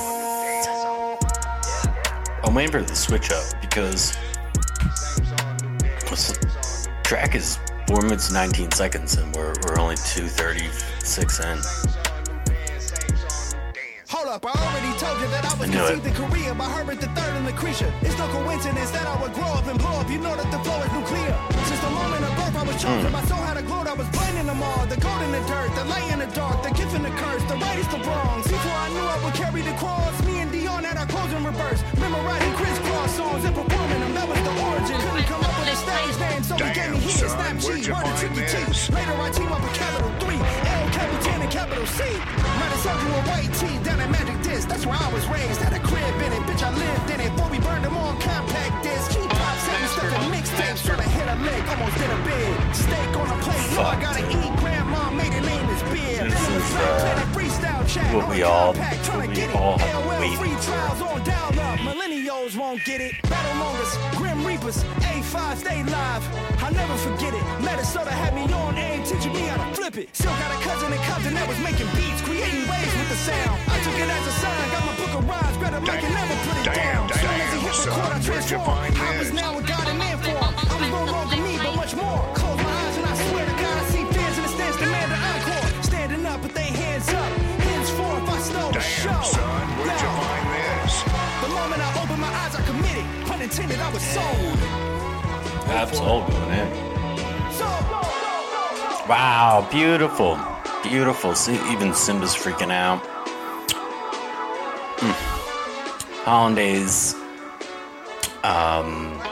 I'm 2.44 2.54
waiting 2.54 2.72
for 2.72 2.82
the 2.82 2.94
switch 2.94 3.30
up 3.30 3.44
because 3.60 4.16
this 6.08 6.88
track 7.02 7.34
is 7.34 7.58
four 7.88 8.02
minutes 8.02 8.30
19 8.30 8.70
seconds 8.72 9.16
and 9.16 9.34
we're, 9.34 9.54
we're 9.64 9.80
only 9.80 9.96
236 9.96 11.40
in. 11.40 11.58
Hold 14.08 14.28
up, 14.28 14.44
I 14.44 14.52
already 14.52 14.98
told 14.98 15.18
you 15.18 15.28
that 15.28 15.44
I 15.46 15.54
was 15.58 15.70
I 15.70 15.72
knew 15.72 15.84
it. 15.84 15.94
conceived 15.94 16.20
in 16.20 16.28
Korea 16.28 16.54
by 16.54 16.66
Herbert 16.66 17.02
III 17.02 17.08
and 17.16 17.46
Lucretia. 17.46 17.90
It's 18.02 18.18
no 18.18 18.28
coincidence 18.28 18.90
that 18.90 19.06
I 19.06 19.22
would 19.22 19.32
grow 19.32 19.48
up 19.48 19.66
and 19.66 19.78
blow 19.78 20.00
up. 20.00 20.10
You 20.10 20.18
know 20.18 20.36
that 20.36 20.50
the 20.52 20.58
flow 20.58 20.78
is 20.82 20.92
nuclear 20.92 21.57
charge. 22.78 23.04
Mm. 23.04 23.12
my 23.12 23.24
soul 23.26 23.42
had 23.42 23.56
a 23.58 23.62
glow 23.62 23.82
that 23.82 23.96
was 23.98 24.08
blinding 24.14 24.46
them 24.46 24.62
all. 24.62 24.86
The 24.86 24.96
gold 24.96 25.22
in 25.22 25.32
the 25.34 25.42
dirt, 25.50 25.74
the 25.74 25.84
light 25.84 26.06
in 26.14 26.18
the 26.22 26.30
dark, 26.30 26.62
the 26.62 26.70
gift 26.70 26.94
and 26.94 27.04
the 27.04 27.10
curse, 27.18 27.42
the 27.50 27.58
right 27.58 27.78
is 27.78 27.88
the 27.88 27.98
wrongs. 28.06 28.46
Before 28.46 28.78
I 28.78 28.88
knew 28.94 29.02
I 29.02 29.18
would 29.24 29.34
carry 29.34 29.62
the 29.62 29.74
cross, 29.82 30.14
me 30.24 30.38
and 30.38 30.50
Dion 30.50 30.84
had 30.84 30.96
our 30.96 31.06
clothes 31.06 31.32
in 31.34 31.42
reverse. 31.44 31.82
Memorizing 31.98 32.54
crisscross 32.54 33.10
songs 33.18 33.44
and 33.44 33.54
performing 33.54 34.00
them, 34.00 34.14
that 34.14 34.26
was 34.30 34.40
the 34.46 34.54
origin. 34.62 34.96
Couldn't 35.02 35.26
come 35.26 35.42
up 35.42 35.54
with 35.58 35.74
a 35.74 35.76
stage 35.76 36.16
name, 36.22 36.42
so 36.46 36.54
Damn, 36.56 36.70
he 36.70 36.74
gave 36.78 36.90
me 36.94 36.98
heat 37.02 37.22
and 37.22 37.30
snap 37.34 37.54
G. 37.58 37.68
Word 37.90 38.16
to 38.22 38.28
Chief. 38.46 38.94
Later 38.94 39.16
I 39.18 39.28
team 39.34 39.50
up 39.50 39.60
with 39.60 39.74
Capital 39.74 40.10
3, 40.22 40.38
L, 40.38 40.84
Capitan, 40.94 41.38
and 41.42 41.50
Capital 41.50 41.86
C. 41.86 41.98
Might 42.62 42.72
as 42.72 42.82
well 42.86 42.98
do 43.02 43.08
a 43.10 43.22
white 43.26 43.52
tee 43.58 43.76
down 43.82 43.98
at 43.98 44.10
Magic 44.10 44.38
Disc. 44.46 44.68
That's 44.70 44.86
where 44.86 44.96
I 44.96 45.10
was 45.12 45.26
raised. 45.26 45.60
Had 45.60 45.74
a 45.74 45.82
crib 45.82 46.14
in 46.22 46.30
it, 46.32 46.42
bitch, 46.46 46.62
I 46.62 46.70
lived 46.70 47.10
in 47.10 47.18
it. 47.26 47.30
Boy, 47.34 47.48
we 47.50 47.58
burned 47.58 47.84
them 47.84 47.96
all 47.98 48.14
compact 48.22 48.86
discs. 48.86 49.27
Keep 49.98 50.10
pops 50.10 50.50
having 50.50 50.76
stuff 50.76 51.00
in 51.02 51.10
hit 51.10 51.28
a 51.28 51.36
lick, 51.42 51.64
almost 51.70 51.96
did 51.98 52.10
a 52.10 52.18
bid. 52.22 52.76
Steak 52.76 53.16
on 53.18 53.28
a 53.30 53.42
plate. 53.42 53.74
Know 53.74 53.82
I 53.82 54.00
gotta 54.00 54.24
eat. 54.30 54.56
Grandma 54.58 55.10
made 55.10 55.32
it 55.34 55.44
name 55.44 55.68
is 55.70 55.82
beer. 55.90 56.24
This 56.24 56.34
Then 56.34 56.52
it 56.52 56.54
was 56.54 56.70
is, 56.70 56.76
uh, 56.76 56.98
Planet 57.02 57.28
freestyle 57.34 57.84
chat 57.88 58.14
what 58.14 58.28
we 58.28 58.42
all- 58.42 58.74
what 58.74 59.28
we 59.28 59.34
get 59.34 59.50
it. 59.50 59.56
all 59.56 59.78
have 59.78 60.38
free 60.38 60.56
trials 60.62 61.02
on 61.02 61.24
dial 61.24 61.60
up. 61.60 61.78
Millennials 61.80 62.56
won't 62.56 62.84
get 62.84 63.00
it. 63.00 63.14
Grim 64.16 64.44
Reapers, 64.46 64.84
A5 65.02 65.58
stay 65.58 65.82
live. 65.82 66.22
I'll 66.62 66.72
never 66.72 66.96
forget 66.96 67.34
it. 67.34 67.42
Minnesota 67.60 68.10
had 68.10 68.34
me 68.34 68.44
on 68.52 68.76
aim, 68.78 69.02
teaching 69.04 69.32
me 69.32 69.42
how 69.50 69.56
to 69.56 69.74
flip 69.74 69.96
it. 69.96 70.14
Still 70.14 70.30
got 70.32 70.50
a 70.52 70.58
cousin 70.62 70.92
in 70.92 70.98
Compton 71.00 71.34
that 71.34 71.48
was 71.48 71.58
making 71.58 71.88
beats, 71.96 72.20
creating 72.22 72.67
with 73.08 73.16
the 73.18 73.32
sound. 73.32 73.60
I 73.68 73.78
took 73.80 73.94
it 73.96 74.08
as 74.08 74.26
a 74.26 74.34
sign, 74.40 74.70
got 74.70 74.84
my 74.84 74.94
book 74.96 75.12
of 75.16 75.24
rhymes, 75.28 75.56
grabbed 75.56 75.76
a 75.76 75.80
mic 75.80 76.02
and 76.04 76.14
never 76.14 76.36
put 76.44 76.56
it 76.60 76.64
Damn, 76.64 77.08
down. 77.08 77.18
Soon 77.18 77.40
as 77.40 77.52
he 77.52 77.60
hit 77.60 77.72
damn, 77.72 77.88
record, 77.88 78.12
I 78.12 78.20
son, 78.20 78.32
where'd 78.32 78.50
you 78.52 78.58
transformed. 78.60 78.66
find 78.68 78.96
I 78.98 79.18
was 79.18 79.30
this? 79.30 79.40
now 79.40 79.58
a 79.58 79.62
god 79.62 79.86
in 79.88 79.98
man 79.98 80.16
form. 80.18 80.52
I 80.68 80.74
was 80.76 80.90
no 80.92 81.02
longer 81.12 81.36
me, 81.40 81.54
but 81.56 81.74
much 81.76 81.94
more. 81.96 82.20
Close 82.36 82.58
my 82.60 82.74
eyes 82.84 82.96
and 82.98 83.06
I 83.06 83.14
swear 83.28 83.44
to 83.48 83.56
God, 83.64 83.74
I 83.80 83.84
see 83.92 84.04
fans 84.12 84.36
in 84.38 84.42
the 84.44 84.52
stands 84.56 84.76
demand 84.76 85.08
an 85.12 85.20
encore. 85.32 85.66
Standing 85.82 86.24
up 86.26 86.40
with 86.42 86.54
their 86.54 86.72
hands 86.82 87.08
up. 87.08 87.30
Henceforth, 87.64 88.28
I 88.28 88.38
stole 88.44 88.72
the 88.72 88.80
show. 88.80 89.08
Damn, 89.08 89.24
son, 89.24 89.64
where'd 89.80 90.00
you 90.04 90.12
find 90.20 90.44
this? 90.52 90.94
The 91.42 91.50
moment 91.56 91.80
I 91.80 91.90
opened 92.02 92.20
my 92.20 92.32
eyes, 92.44 92.54
I 92.60 92.62
committed. 92.68 93.06
Pun 93.26 93.40
intended, 93.40 93.80
I 93.80 93.88
was 93.92 94.04
sold. 94.04 94.58
Absolutely, 95.80 96.36
man. 96.52 96.68
Wow, 99.08 99.66
beautiful. 99.70 100.36
Beautiful. 100.82 101.34
See, 101.34 101.54
even 101.70 101.94
Simba's 101.94 102.34
freaking 102.34 102.70
out. 102.70 103.02
Mm. 104.98 105.12
Hollandaise. 106.24 107.14
Um, 108.44 109.18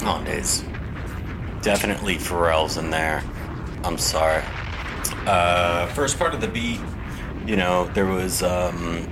Hollandaise. 0.00 0.64
Definitely 1.62 2.16
Pharrell's 2.16 2.78
in 2.78 2.90
there. 2.90 3.22
I'm 3.84 3.98
sorry. 3.98 4.42
Uh, 5.26 5.86
first 5.88 6.18
part 6.18 6.34
of 6.34 6.40
the 6.40 6.48
beat, 6.48 6.80
you 7.46 7.56
know, 7.56 7.86
there 7.94 8.06
was 8.06 8.42
um, 8.42 9.06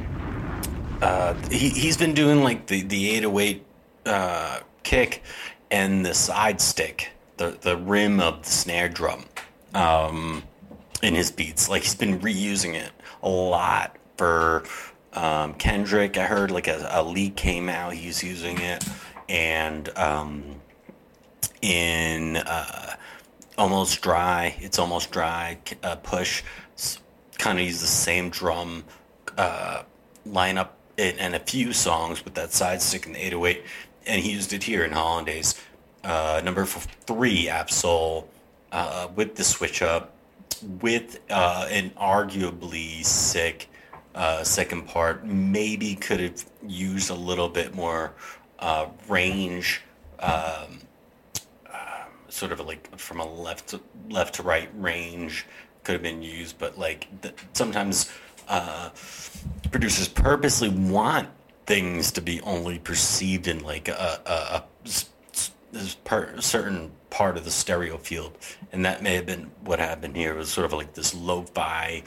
uh, 1.02 1.34
he 1.50 1.68
he's 1.68 1.96
been 1.96 2.14
doing 2.14 2.42
like 2.42 2.66
the 2.66 2.82
the 2.82 3.10
808 3.16 3.64
uh, 4.06 4.60
kick 4.82 5.22
and 5.70 6.04
the 6.04 6.14
side 6.14 6.60
stick, 6.60 7.10
the 7.38 7.58
the 7.60 7.76
rim 7.76 8.20
of 8.20 8.42
the 8.42 8.50
snare 8.50 8.88
drum, 8.88 9.24
um, 9.74 10.42
in 11.02 11.14
his 11.14 11.30
beats. 11.30 11.68
Like 11.68 11.82
he's 11.82 11.94
been 11.94 12.20
reusing 12.20 12.74
it 12.74 12.92
a 13.22 13.28
lot 13.28 13.96
for 14.16 14.64
um, 15.14 15.54
Kendrick. 15.54 16.18
I 16.18 16.26
heard 16.26 16.50
like 16.50 16.68
a, 16.68 16.88
a 16.92 17.02
leak 17.02 17.36
came 17.36 17.68
out. 17.68 17.94
He's 17.94 18.22
using 18.22 18.60
it, 18.60 18.84
and 19.28 19.88
um, 19.96 20.60
in 21.62 22.36
uh, 22.36 22.94
almost 23.56 24.02
dry. 24.02 24.56
It's 24.60 24.78
almost 24.78 25.10
dry. 25.10 25.58
Uh, 25.82 25.96
push 25.96 26.42
kind 27.38 27.58
of 27.58 27.64
use 27.64 27.80
the 27.80 27.86
same 27.86 28.30
drum 28.30 28.84
uh, 29.36 29.82
lineup 30.26 30.70
in, 30.96 31.16
in 31.18 31.34
a 31.34 31.38
few 31.38 31.72
songs 31.72 32.24
with 32.24 32.34
that 32.34 32.52
side 32.52 32.82
stick 32.82 33.06
and 33.06 33.14
the 33.14 33.24
808, 33.26 33.64
and 34.06 34.22
he 34.22 34.32
used 34.32 34.52
it 34.52 34.64
here 34.64 34.84
in 34.84 34.92
Hollandaise. 34.92 35.54
Uh, 36.08 36.40
number 36.42 36.64
three, 36.64 37.50
Ab-Soul, 37.50 38.26
uh, 38.72 39.08
with 39.14 39.34
the 39.36 39.44
switch 39.44 39.82
up, 39.82 40.14
with 40.80 41.20
uh, 41.28 41.68
an 41.70 41.90
arguably 42.00 43.04
sick 43.04 43.68
uh, 44.14 44.42
second 44.42 44.86
part. 44.86 45.26
Maybe 45.26 45.94
could 45.94 46.20
have 46.20 46.46
used 46.66 47.10
a 47.10 47.14
little 47.14 47.50
bit 47.50 47.74
more 47.74 48.14
uh, 48.58 48.86
range. 49.06 49.82
Um, 50.18 50.80
sort 52.30 52.52
of 52.52 52.60
like 52.60 52.98
from 52.98 53.20
a 53.20 53.30
left 53.30 53.68
to, 53.68 53.80
left 54.08 54.36
to 54.36 54.42
right 54.42 54.70
range 54.76 55.46
could 55.84 55.92
have 55.92 56.02
been 56.02 56.22
used, 56.22 56.58
but 56.58 56.78
like 56.78 57.06
th- 57.20 57.34
sometimes 57.52 58.10
uh, 58.48 58.88
producers 59.70 60.08
purposely 60.08 60.70
want 60.70 61.28
things 61.66 62.12
to 62.12 62.22
be 62.22 62.40
only 62.42 62.78
perceived 62.78 63.46
in 63.46 63.60
like 63.60 63.88
a, 63.88 64.20
a, 64.24 64.32
a 64.32 64.64
this 65.72 65.94
part, 65.94 66.42
certain 66.42 66.92
part 67.10 67.36
of 67.36 67.44
the 67.44 67.50
stereo 67.50 67.96
field, 67.98 68.36
and 68.72 68.84
that 68.84 69.02
may 69.02 69.14
have 69.14 69.26
been 69.26 69.50
what 69.64 69.78
happened 69.78 70.16
here. 70.16 70.32
It 70.32 70.36
was 70.36 70.50
sort 70.50 70.66
of 70.66 70.72
like 70.72 70.94
this 70.94 71.14
lo-fi 71.14 72.02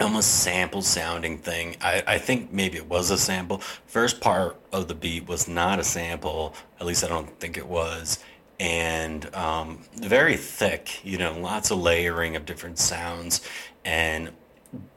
almost 0.00 0.42
sample 0.42 0.82
sounding 0.82 1.38
thing. 1.38 1.76
I, 1.80 2.02
I 2.06 2.18
think 2.18 2.52
maybe 2.52 2.78
it 2.78 2.88
was 2.88 3.10
a 3.10 3.18
sample. 3.18 3.58
First 3.86 4.20
part 4.20 4.58
of 4.72 4.88
the 4.88 4.94
beat 4.94 5.28
was 5.28 5.46
not 5.46 5.78
a 5.78 5.84
sample. 5.84 6.54
At 6.80 6.86
least 6.86 7.04
I 7.04 7.08
don't 7.08 7.38
think 7.38 7.56
it 7.56 7.66
was. 7.66 8.18
And 8.58 9.32
um, 9.34 9.80
very 9.96 10.36
thick, 10.36 11.04
you 11.04 11.18
know, 11.18 11.38
lots 11.38 11.70
of 11.70 11.78
layering 11.78 12.36
of 12.36 12.44
different 12.44 12.78
sounds 12.78 13.40
and 13.84 14.30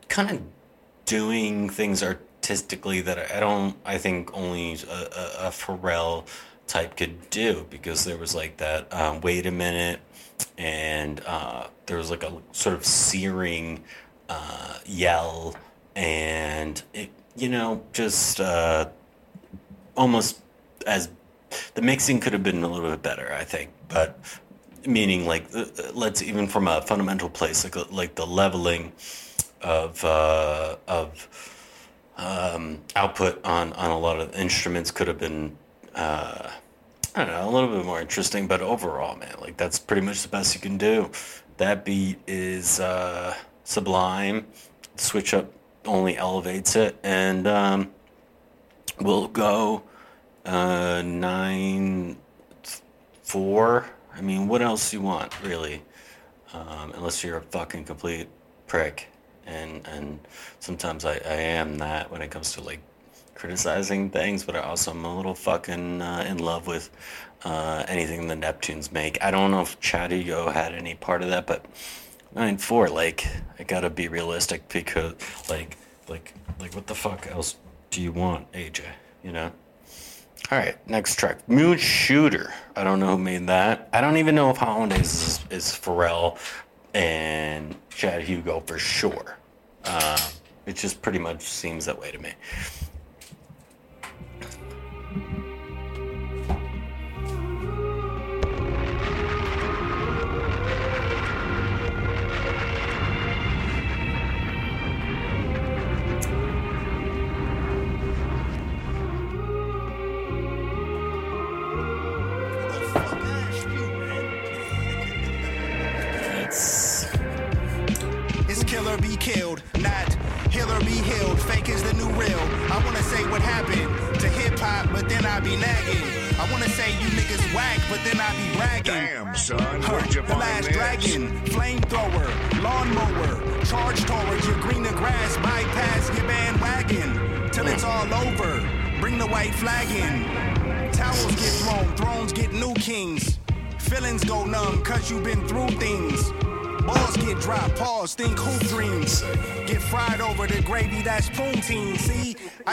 kind 0.09 0.31
of 0.31 0.41
doing 1.05 1.69
things 1.69 2.03
artistically 2.03 3.01
that 3.01 3.31
I 3.31 3.39
don't, 3.39 3.75
I 3.85 3.97
think 3.97 4.33
only 4.33 4.73
a, 4.73 4.93
a, 4.93 5.47
a 5.47 5.49
Pharrell 5.49 6.27
type 6.73 6.97
could 6.97 7.29
do 7.29 7.67
because 7.69 8.03
there 8.03 8.17
was 8.17 8.33
like 8.33 8.57
that, 8.57 8.91
um, 8.91 9.21
wait 9.21 9.45
a 9.45 9.51
minute, 9.51 9.99
and 10.57 11.21
uh, 11.27 11.67
there 11.85 11.97
was 11.97 12.09
like 12.09 12.23
a 12.23 12.33
sort 12.51 12.73
of 12.75 12.83
searing 12.83 13.83
uh, 14.27 14.79
yell, 14.83 15.55
and 15.95 16.81
it, 16.95 17.11
you 17.35 17.47
know, 17.47 17.83
just 17.93 18.39
uh, 18.39 18.89
almost 19.95 20.41
as 20.87 21.09
the 21.75 21.83
mixing 21.83 22.19
could 22.19 22.33
have 22.33 22.41
been 22.41 22.63
a 22.63 22.67
little 22.67 22.89
bit 22.89 23.03
better, 23.03 23.31
I 23.31 23.43
think, 23.43 23.69
but 23.87 24.19
meaning 24.87 25.27
like 25.27 25.45
uh, 25.55 25.65
let's 25.93 26.23
even 26.23 26.47
from 26.47 26.67
a 26.67 26.81
fundamental 26.81 27.29
place, 27.29 27.63
like 27.63 27.91
like 27.91 28.15
the 28.15 28.25
leveling 28.25 28.93
of 29.61 30.03
uh, 30.03 30.77
of 30.87 31.27
um, 32.17 32.79
output 32.95 33.45
on 33.45 33.73
on 33.73 33.91
a 33.91 33.99
lot 33.99 34.19
of 34.19 34.35
instruments 34.35 34.89
could 34.89 35.07
have 35.07 35.19
been. 35.19 35.55
Uh, 35.93 36.49
I 37.15 37.25
don't 37.25 37.33
know, 37.35 37.47
a 37.47 37.51
little 37.51 37.69
bit 37.69 37.85
more 37.85 38.01
interesting, 38.01 38.47
but 38.47 38.61
overall, 38.61 39.15
man, 39.15 39.35
like 39.39 39.55
that's 39.55 39.77
pretty 39.77 40.01
much 40.01 40.23
the 40.23 40.29
best 40.29 40.55
you 40.55 40.61
can 40.61 40.77
do. 40.79 41.11
That 41.57 41.85
beat 41.85 42.17
is 42.25 42.79
uh, 42.79 43.35
sublime. 43.63 44.47
Switch 44.95 45.33
up 45.35 45.51
only 45.85 46.17
elevates 46.17 46.75
it, 46.75 46.97
and 47.03 47.45
um, 47.45 47.91
we'll 48.99 49.27
go 49.27 49.83
uh, 50.45 51.03
nine 51.05 52.17
four. 53.21 53.85
I 54.15 54.21
mean, 54.21 54.47
what 54.47 54.61
else 54.61 54.91
do 54.91 54.97
you 54.97 55.03
want, 55.03 55.39
really? 55.43 55.83
Um, 56.53 56.93
unless 56.95 57.23
you're 57.23 57.37
a 57.37 57.41
fucking 57.41 57.83
complete 57.85 58.27
prick, 58.65 59.07
and 59.45 59.87
and 59.87 60.19
sometimes 60.59 61.05
I, 61.05 61.13
I 61.13 61.33
am 61.33 61.77
that 61.77 62.09
when 62.09 62.23
it 62.23 62.31
comes 62.31 62.53
to 62.53 62.61
like 62.61 62.79
criticizing 63.35 64.09
things, 64.09 64.43
but 64.43 64.55
I 64.55 64.59
also 64.59 64.91
am 64.91 65.05
a 65.05 65.15
little 65.15 65.35
fucking 65.35 66.01
uh, 66.01 66.25
in 66.27 66.37
love 66.37 66.67
with 66.67 66.89
uh, 67.43 67.83
anything 67.87 68.27
the 68.27 68.35
Neptunes 68.35 68.91
make. 68.91 69.21
I 69.21 69.31
don't 69.31 69.51
know 69.51 69.61
if 69.61 69.79
Chad 69.79 70.11
Hugo 70.11 70.49
had 70.49 70.73
any 70.73 70.95
part 70.95 71.21
of 71.21 71.29
that, 71.29 71.47
but 71.47 71.65
nine 72.35 72.57
four, 72.57 72.89
like 72.89 73.27
I 73.59 73.63
gotta 73.63 73.89
be 73.89 74.07
realistic 74.07 74.67
because 74.69 75.13
like 75.49 75.77
like 76.07 76.33
like 76.59 76.73
what 76.73 76.87
the 76.87 76.95
fuck 76.95 77.27
else 77.27 77.55
do 77.91 78.01
you 78.01 78.11
want, 78.11 78.51
AJ? 78.53 78.83
You 79.23 79.31
know. 79.31 79.51
All 80.51 80.57
right, 80.57 80.75
next 80.89 81.15
track, 81.15 81.47
Moon 81.47 81.77
Shooter. 81.77 82.53
I 82.75 82.83
don't 82.83 82.99
know 82.99 83.15
who 83.15 83.17
made 83.17 83.47
that. 83.47 83.89
I 83.93 84.01
don't 84.01 84.17
even 84.17 84.35
know 84.35 84.49
if 84.49 84.57
Hollandaise 84.57 85.13
is, 85.13 85.45
is 85.49 85.63
Pharrell 85.65 86.37
and 86.93 87.75
Chad 87.89 88.23
Hugo 88.23 88.59
for 88.59 88.77
sure. 88.77 89.37
Uh, 89.85 90.17
it 90.65 90.75
just 90.75 91.01
pretty 91.01 91.19
much 91.19 91.41
seems 91.41 91.85
that 91.85 91.99
way 91.99 92.11
to 92.11 92.19
me. 92.19 92.33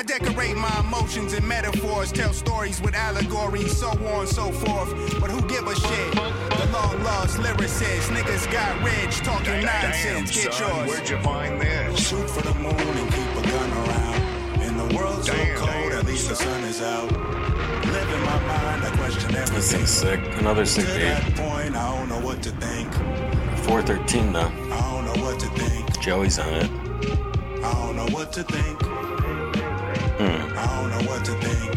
I 0.01 0.03
decorate 0.03 0.57
my 0.57 0.81
emotions 0.81 1.35
and 1.35 1.47
metaphors, 1.47 2.11
tell 2.11 2.33
stories 2.33 2.81
with 2.81 2.95
allegories, 2.95 3.77
so 3.77 3.89
on 3.91 4.21
and 4.21 4.29
so 4.31 4.51
forth. 4.51 4.89
But 5.21 5.31
who 5.31 5.47
give 5.47 5.67
a 5.67 5.75
shit? 5.75 6.13
The 6.15 6.71
long 6.73 7.05
lost 7.05 7.37
lyricist, 7.37 8.09
niggas 8.09 8.51
got 8.51 8.83
rich, 8.83 9.19
talking 9.19 9.61
Damn, 9.61 9.67
nonsense. 9.67 10.43
Get 10.43 10.55
son, 10.55 10.75
yours. 10.75 10.89
where'd 10.89 11.07
you 11.11 11.19
find 11.21 11.61
this? 11.61 12.09
Shoot 12.09 12.31
for 12.31 12.41
the 12.41 12.55
moon 12.55 12.73
and 12.81 13.13
keep 13.13 13.45
a 13.45 13.47
gun 13.47 13.73
around. 13.73 14.63
In 14.63 14.77
the 14.79 14.97
world 14.97 15.23
so 15.23 15.35
cold, 15.57 15.69
damn, 15.69 15.93
at 15.93 16.07
least 16.07 16.31
the 16.31 16.35
sun 16.35 16.63
is 16.65 16.81
out. 16.81 17.13
Live 17.13 18.09
in 18.11 18.21
my 18.23 18.41
mind, 18.47 18.83
I 18.85 18.97
question 18.97 19.33
This 19.33 19.51
everything. 19.51 19.79
thing's 19.81 19.91
sick. 19.91 20.21
Another 20.39 20.65
sick 20.65 20.87
To 20.87 20.93
beat. 20.95 21.01
that 21.03 21.35
point, 21.37 21.77
I 21.77 21.95
don't 21.99 22.09
know 22.09 22.21
what 22.27 22.43
to 22.45 22.51
think. 22.53 22.91
413 23.67 24.33
though. 24.33 24.41
I 24.41 24.81
don't 24.81 25.05
know 25.05 25.23
what 25.27 25.39
to 25.41 25.47
think. 25.49 26.01
Joey's 26.01 26.39
on 26.39 26.55
it. 26.55 26.71
I 27.63 27.73
don't 27.75 27.97
know 27.97 28.07
what 28.17 28.33
to 28.33 28.43
think. 28.45 28.81
Hmm. 30.19 30.59
I 30.59 30.67
don't 30.67 30.91
know 31.05 31.11
what 31.11 31.25
to 31.25 31.33
think. 31.41 31.77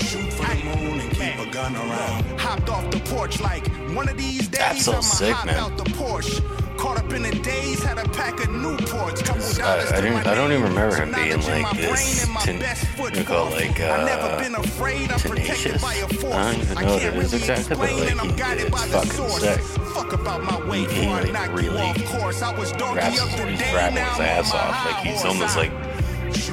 Shoot 0.00 0.32
for 0.32 0.46
the 0.54 0.64
moon 0.76 1.00
and 1.00 1.10
keep 1.12 1.38
a 1.38 1.50
gun 1.50 1.74
around. 1.76 2.38
Hopped 2.40 2.68
off 2.68 2.90
the 2.90 3.00
porch 3.00 3.40
like 3.40 3.66
one 3.94 4.08
of 4.08 4.16
these 4.16 4.48
days. 4.48 4.58
That's 4.58 4.84
so 4.84 4.92
I'ma 4.92 5.00
sick, 5.02 5.32
hop 5.34 5.46
man. 5.46 5.56
out 5.56 5.76
the 5.78 5.84
Porsche. 5.84 6.42
Caught 6.76 6.98
up 6.98 7.12
in 7.12 7.22
the 7.22 7.30
days, 7.30 7.82
had 7.82 7.98
a 7.98 8.08
pack 8.10 8.34
of 8.40 8.48
Newports. 8.48 9.24
Couple 9.24 9.42
I- 9.44 9.52
dollars 9.56 9.92
I 9.92 9.96
to 9.96 10.02
didn't- 10.02 10.26
I 10.26 10.34
don't 10.34 10.50
even 10.52 10.64
remember 10.64 10.96
him 10.96 11.12
being 11.14 11.40
like 11.40 11.76
this 11.76 12.26
brain 12.26 12.36
ten- 12.42 12.58
best 12.58 12.84
foot 12.88 13.14
you 13.16 13.24
call 13.24 13.46
forth. 13.50 13.60
like, 13.62 13.80
I 13.80 14.04
never 14.04 14.22
uh, 14.22 14.38
been 14.42 14.54
afraid. 14.56 15.10
I'm 15.12 15.20
protected 15.20 15.46
tenacious. 15.78 15.82
by 15.82 15.94
a 15.94 16.08
force. 16.08 16.34
I 16.34 16.52
don't 16.52 16.60
even 16.60 16.74
know 16.74 16.92
what 16.92 17.00
can't 17.02 17.14
it 17.16 17.18
is 17.24 17.32
really 17.32 17.42
exactly, 17.42 17.76
but, 17.76 17.84
explain, 17.84 18.00
like, 18.00 18.10
and 18.10 18.20
I'm 18.20 18.28
he- 18.30 18.34
guided 18.36 18.66
it's 18.66 18.70
by 18.76 18.86
the 18.88 18.92
fucking 18.98 19.10
source. 19.12 19.40
sick. 19.40 19.60
Fuck 19.94 20.12
about 20.12 20.42
my 20.42 20.68
weight 20.68 20.90
He, 20.90 21.00
before 21.02 21.14
I 21.16 21.22
like, 21.22 21.32
knock 21.32 21.48
you 21.50 21.56
really 21.56 21.80
off 21.80 22.04
course. 22.06 22.42
I 22.42 22.58
was 22.58 22.72
doggy 22.72 22.96
raps 22.98 23.20
up 23.22 23.28
he's 23.30 23.58
today, 23.58 23.74
rapping 23.74 23.94
now 23.94 24.10
his 24.10 24.18
I'm 24.20 24.26
ass 24.26 24.52
on 24.52 24.58
my 24.58 24.66
off. 24.66 24.84
Like 24.86 25.04
he's 25.06 25.24
almost 25.24 25.56
like 25.56 25.70
Shoot 25.70 25.80
for 25.80 25.86
the 25.86 25.93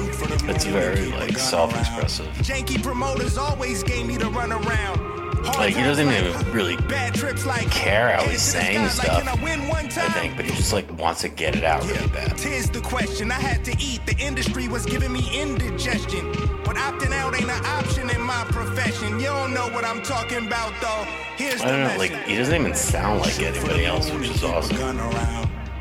it's 0.08 0.64
very 0.64 0.98
and 0.98 1.04
keep 1.06 1.14
a 1.14 1.18
like 1.18 1.38
self-expressive. 1.38 2.26
Janky 2.36 2.82
promoters 2.82 3.38
always 3.38 3.82
gave 3.82 4.06
me 4.06 4.16
the 4.16 4.30
run 4.30 4.52
around. 4.52 5.12
Hard 5.44 5.58
Like, 5.58 5.74
he 5.74 5.82
doesn't 5.82 6.08
even 6.08 6.52
really 6.52 6.76
bad 6.76 7.14
trips 7.14 7.44
like 7.44 7.68
care 7.70 8.16
how 8.16 8.22
he's 8.22 8.40
saying 8.40 8.88
stuff, 8.90 9.26
I 9.26 9.42
win 9.42 9.66
one 9.66 9.86
I 9.86 9.88
time? 9.88 10.10
think, 10.12 10.36
but 10.36 10.44
he 10.44 10.52
just 10.52 10.72
like 10.72 10.88
wants 10.96 11.22
to 11.22 11.28
get 11.28 11.56
it 11.56 11.64
out 11.64 11.84
really 11.84 12.06
bad. 12.08 12.38
Tis 12.38 12.70
the 12.70 12.80
question. 12.80 13.32
I 13.32 13.40
had 13.40 13.64
to 13.64 13.76
eat. 13.80 14.06
The 14.06 14.16
industry 14.18 14.68
was 14.68 14.86
giving 14.86 15.12
me 15.12 15.28
indigestion. 15.32 16.30
But 16.64 16.76
opting 16.76 17.12
out 17.12 17.34
ain't 17.34 17.50
an 17.50 17.64
option 17.64 18.08
in 18.10 18.20
my 18.20 18.44
profession. 18.50 19.18
You 19.18 19.26
don't 19.26 19.52
know 19.52 19.68
what 19.70 19.84
I'm 19.84 20.02
talking 20.02 20.46
about, 20.46 20.72
though. 20.80 21.04
Here's 21.36 21.60
I 21.60 21.70
don't 21.70 21.88
know, 21.88 21.98
like 21.98 22.12
he 22.24 22.36
doesn't 22.36 22.54
even 22.54 22.74
sound 22.74 23.20
like 23.20 23.40
anybody 23.40 23.84
else, 23.84 24.10
which 24.12 24.28
is 24.28 24.44
awesome. 24.44 24.76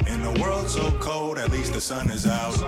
Gun. 0.06 0.14
In 0.14 0.22
a 0.26 0.42
world 0.42 0.70
so 0.70 0.92
cold, 1.00 1.38
at 1.38 1.52
least 1.52 1.74
the 1.74 1.82
sun 1.82 2.10
is 2.10 2.26
out. 2.26 2.60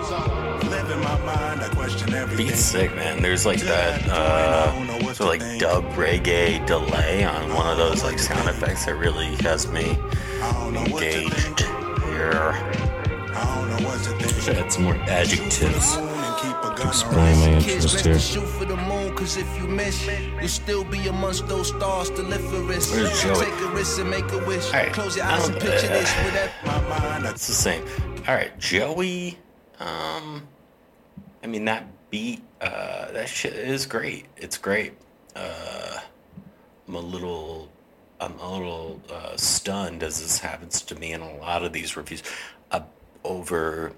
Live 0.64 0.90
in 0.90 1.00
my 1.00 1.18
mind, 1.24 1.60
I 1.60 1.68
question 1.74 2.12
everything. 2.14 2.46
Beat's 2.46 2.60
sick, 2.60 2.94
man. 2.94 3.22
There's 3.22 3.46
like 3.46 3.60
that, 3.60 4.08
uh, 4.08 4.72
sort 5.14 5.20
of 5.20 5.46
like 5.46 5.58
dub 5.60 5.84
reggae 5.92 6.64
delay 6.66 7.24
on 7.24 7.54
one 7.54 7.66
of 7.68 7.76
those 7.76 8.02
like 8.02 8.18
sound 8.18 8.48
effects 8.48 8.84
that 8.86 8.96
really 8.96 9.36
has 9.36 9.68
me 9.70 9.96
I 10.42 10.52
don't 10.52 10.74
know 10.74 10.80
what 10.92 11.00
to 11.02 11.22
engaged 11.22 11.60
here. 11.60 12.52
I 13.36 13.54
don't 13.56 13.68
know 13.70 13.88
what 13.88 14.02
to 14.04 14.10
think. 14.10 14.42
Should 14.42 14.56
add 14.56 14.72
some 14.72 14.84
more 14.84 14.96
adjectives. 14.96 15.96
Moon 15.96 16.08
and 16.08 16.36
keep 16.38 16.56
a 16.56 16.74
gun 16.76 16.88
Explain 16.88 17.38
my 17.40 17.48
interest 17.58 18.04
here. 18.04 18.18
To 19.16 19.26
shoot 19.26 19.44
for 19.46 19.62
the 19.62 19.62
moon, 19.62 19.62
cause 19.62 19.62
if 19.62 19.62
you 19.62 19.68
miss, 19.68 20.06
you'll 20.40 20.48
still 20.48 20.84
be 20.84 21.08
amongst 21.08 21.46
those 21.48 21.68
stars 21.68 22.10
to 22.10 22.22
live 22.22 22.40
for 22.50 22.60
risk. 22.62 22.92
Where's 22.94 23.22
Joey? 23.22 23.44
Take 23.46 23.60
a 23.60 23.68
risk 23.68 24.00
and 24.00 24.10
make 24.10 24.30
a 24.32 24.38
wish. 24.46 24.66
Alright, 24.66 24.92
Close 24.92 25.16
your 25.16 25.24
I 25.26 25.34
eyes 25.36 25.42
don't- 25.48 25.52
and 25.52 25.60
picture 25.62 25.88
this 25.88 26.12
uh, 26.12 26.22
with 26.24 26.34
that. 26.34 26.50
My 26.66 26.80
mind, 26.88 27.26
I 27.26 27.30
It's 27.30 27.46
the 27.46 27.52
same. 27.52 27.84
All 28.28 28.34
right, 28.34 28.58
Joey. 28.58 29.38
Um, 29.80 30.46
I 31.42 31.46
mean 31.46 31.64
that 31.66 31.84
beat, 32.10 32.42
uh, 32.60 33.10
that 33.12 33.28
shit 33.28 33.54
is 33.54 33.86
great. 33.86 34.26
It's 34.36 34.56
great. 34.58 34.92
Uh, 35.36 35.98
I'm 36.88 36.94
a 36.94 37.00
little, 37.00 37.70
I'm 38.20 38.38
a 38.38 38.52
little 38.52 39.00
uh, 39.10 39.36
stunned 39.36 40.02
as 40.02 40.20
this 40.20 40.38
happens 40.38 40.80
to 40.82 40.94
me 40.96 41.12
in 41.12 41.20
a 41.20 41.36
lot 41.38 41.64
of 41.64 41.72
these 41.72 41.96
reviews. 41.96 42.22
Uh, 42.70 42.80
over 43.24 43.92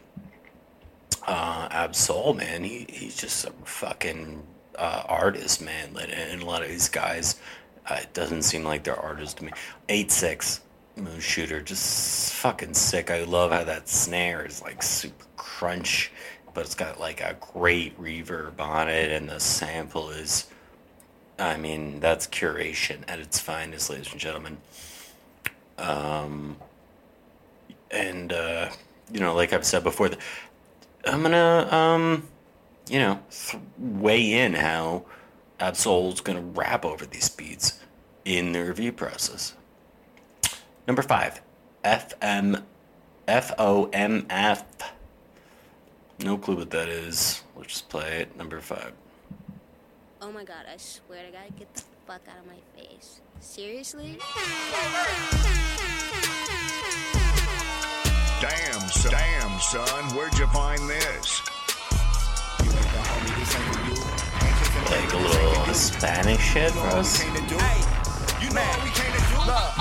uh, 1.27 1.69
Ab-Soul, 1.71 2.35
man, 2.35 2.63
he 2.65 2.87
he's 2.89 3.17
just 3.17 3.45
a 3.45 3.51
fucking 3.65 4.43
uh, 4.79 5.03
artist, 5.07 5.63
man. 5.63 5.97
And- 5.97 6.43
a 6.43 6.47
lot 6.47 6.63
of 6.63 6.69
these 6.69 6.89
guys, 6.89 7.37
uh, 7.89 7.99
it 8.03 8.13
doesn't 8.13 8.43
seem 8.43 8.65
like 8.65 8.85
they're 8.85 8.99
artists 8.99 9.35
to 9.35 9.45
me. 9.45 9.53
Eight 9.89 10.11
six 10.11 10.61
Moon 10.97 11.21
Shooter, 11.21 11.61
just 11.61 12.33
fucking 12.35 12.75
sick. 12.75 13.11
I 13.11 13.25
love 13.25 13.53
how 13.53 13.65
that 13.65 13.89
snare 13.89 14.47
is 14.47 14.63
like 14.63 14.83
super 14.83 15.27
crunch, 15.37 16.11
but 16.55 16.65
it's 16.65 16.75
got 16.75 16.99
like 16.99 17.21
a 17.21 17.37
great 17.53 18.01
reverb 18.01 18.61
on 18.61 18.89
it, 18.89 19.11
and 19.11 19.29
the 19.29 19.39
sample 19.41 20.11
is. 20.11 20.47
I 21.39 21.59
mean, 21.59 22.01
that's 22.01 22.27
curation 22.27 23.01
at 23.09 23.19
its 23.19 23.39
finest, 23.39 23.91
ladies 23.91 24.11
and 24.11 24.19
gentlemen. 24.19 24.57
Um, 25.77 26.57
and 27.91 28.33
uh, 28.33 28.71
you 29.13 29.21
know, 29.21 29.35
like 29.35 29.53
I've 29.53 29.67
said 29.67 29.85
before, 29.85 30.09
I'm 31.05 31.23
gonna, 31.23 31.69
um, 31.71 32.27
you 32.89 32.99
know, 32.99 33.21
th- 33.31 33.63
weigh 33.79 34.33
in 34.33 34.55
how 34.55 35.05
Ab-Soul's 35.61 36.21
gonna 36.21 36.41
rap 36.41 36.85
over 36.85 37.07
these 37.07 37.29
beats 37.29 37.81
in 38.25 38.53
the 38.53 38.65
review 38.65 38.93
process. 38.93 39.55
Number 40.87 41.03
five, 41.03 41.41
FM, 41.85 42.63
F 43.27 43.53
O 43.59 43.89
M 43.93 44.27
F. 44.31 44.65
No 46.21 46.39
clue 46.39 46.57
what 46.57 46.71
that 46.71 46.89
is. 46.89 47.43
Let's 47.57 47.69
just 47.69 47.89
play 47.89 48.21
it. 48.21 48.37
Number 48.37 48.61
five. 48.61 48.93
Oh 50.23 50.33
my 50.33 50.45
god, 50.45 50.65
I 50.73 50.77
swear 50.77 51.25
to 51.27 51.33
God, 51.33 51.59
get 51.59 51.73
the 51.75 51.83
fuck 52.07 52.23
out 52.29 52.39
of 52.39 52.47
my 52.47 52.59
face. 52.75 53.21
Seriously? 53.41 54.19
Damn, 58.41 58.89
son. 58.89 59.11
Damn, 59.13 59.61
son. 59.61 60.17
Where'd 60.17 60.39
you 60.39 60.47
find 60.49 60.89
this? 60.89 61.43
Like 64.91 65.13
a 65.13 65.17
little 65.17 65.75
Spanish 65.75 66.41
shit 66.41 66.71
for 66.73 66.87
us. 66.97 67.21
Hey, 67.21 67.29
you 68.41 68.49
know 68.55 68.63
what 68.63 68.85
we 68.85 68.91
came 68.91 69.13
to 69.13 69.23
do? 69.29 69.39
Look, 69.45 69.73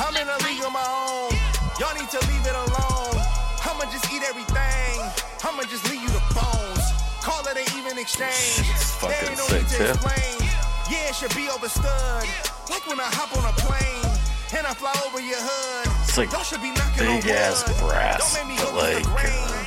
I'm 0.00 0.16
in 0.16 0.28
a 0.28 0.38
league 0.46 0.64
of 0.64 0.72
my 0.72 0.82
own. 0.82 1.30
Y'all 1.78 1.94
need 1.94 2.10
to 2.10 2.20
leave 2.26 2.46
it 2.46 2.56
alone. 2.56 3.22
I'ma 3.62 3.84
just 3.92 4.10
eat 4.12 4.22
everything. 4.26 4.98
I'ma 5.44 5.62
just 5.70 5.88
leave 5.90 6.02
you 6.02 6.08
the 6.08 6.22
bones. 6.34 6.84
Call 7.22 7.46
it 7.46 7.56
an 7.56 7.78
even 7.78 7.98
exchange. 7.98 8.66
There 9.00 9.12
ain't 9.12 9.38
no 9.38 9.44
sick, 9.46 9.62
need 9.62 9.70
to 9.78 9.90
explain. 9.90 10.50
Yeah, 10.90 11.10
it 11.10 11.14
should 11.14 11.34
be 11.36 11.48
overstood. 11.48 12.26
Like 12.70 12.86
when 12.88 12.98
I 12.98 13.08
hop 13.12 13.36
on 13.36 13.44
a 13.44 13.52
plane 13.60 14.10
and 14.56 14.66
I 14.66 14.74
fly 14.74 14.94
over 15.06 15.20
your 15.20 15.38
hood. 15.38 15.86
It's 16.02 16.16
like 16.16 16.32
Y'all 16.32 16.42
should 16.42 16.62
be 16.62 16.72
knocking 16.72 17.06
on 17.06 17.20
big 17.20 17.30
ass 17.30 17.62
brass, 17.80 18.18
Don't 18.18 18.48
make 18.48 18.56
me 18.56 18.64
but 18.64 18.72
go 18.72 18.78
against 18.80 19.04
the 19.04 19.14
like, 19.14 19.57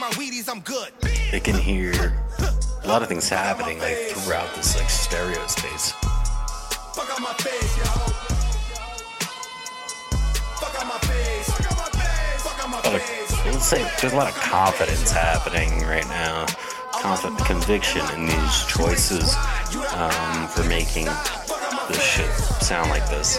my 0.00 0.08
Wheaties, 0.12 0.48
I'm 0.48 0.60
good. 0.60 0.92
They 1.30 1.40
can 1.40 1.54
hear 1.54 1.92
a 2.82 2.88
lot 2.88 3.02
of 3.02 3.08
things 3.08 3.28
happening 3.28 3.78
like 3.80 3.96
throughout 3.96 4.54
this 4.56 4.74
like 4.78 4.88
stereo 4.88 5.46
space. 5.46 5.92
Fuck 5.92 7.10
out 7.10 7.20
my 7.20 7.34
face, 7.34 7.76
yo. 7.76 7.84
Fuck 10.56 10.80
out 10.80 10.86
my 10.88 10.98
face. 11.06 11.50
Fuck 11.50 11.66
out 11.66 11.76
my 11.76 12.00
face. 12.00 12.42
Fuck 12.42 12.64
out 12.64 12.70
my 12.70 12.98
face. 12.98 13.44
let's 13.44 13.66
say 13.66 13.86
there's 14.00 14.14
a 14.14 14.16
lot 14.16 14.28
of 14.28 14.34
confidence 14.36 15.10
happening 15.10 15.86
right 15.86 16.08
now. 16.08 16.46
Confident 16.92 17.38
conviction 17.44 18.00
in 18.14 18.24
these 18.24 18.64
choices 18.64 19.36
um, 19.92 20.48
for 20.48 20.64
making 20.64 21.04
this 21.88 22.02
shit 22.02 22.30
sound 22.62 22.88
like 22.88 23.06
this. 23.10 23.38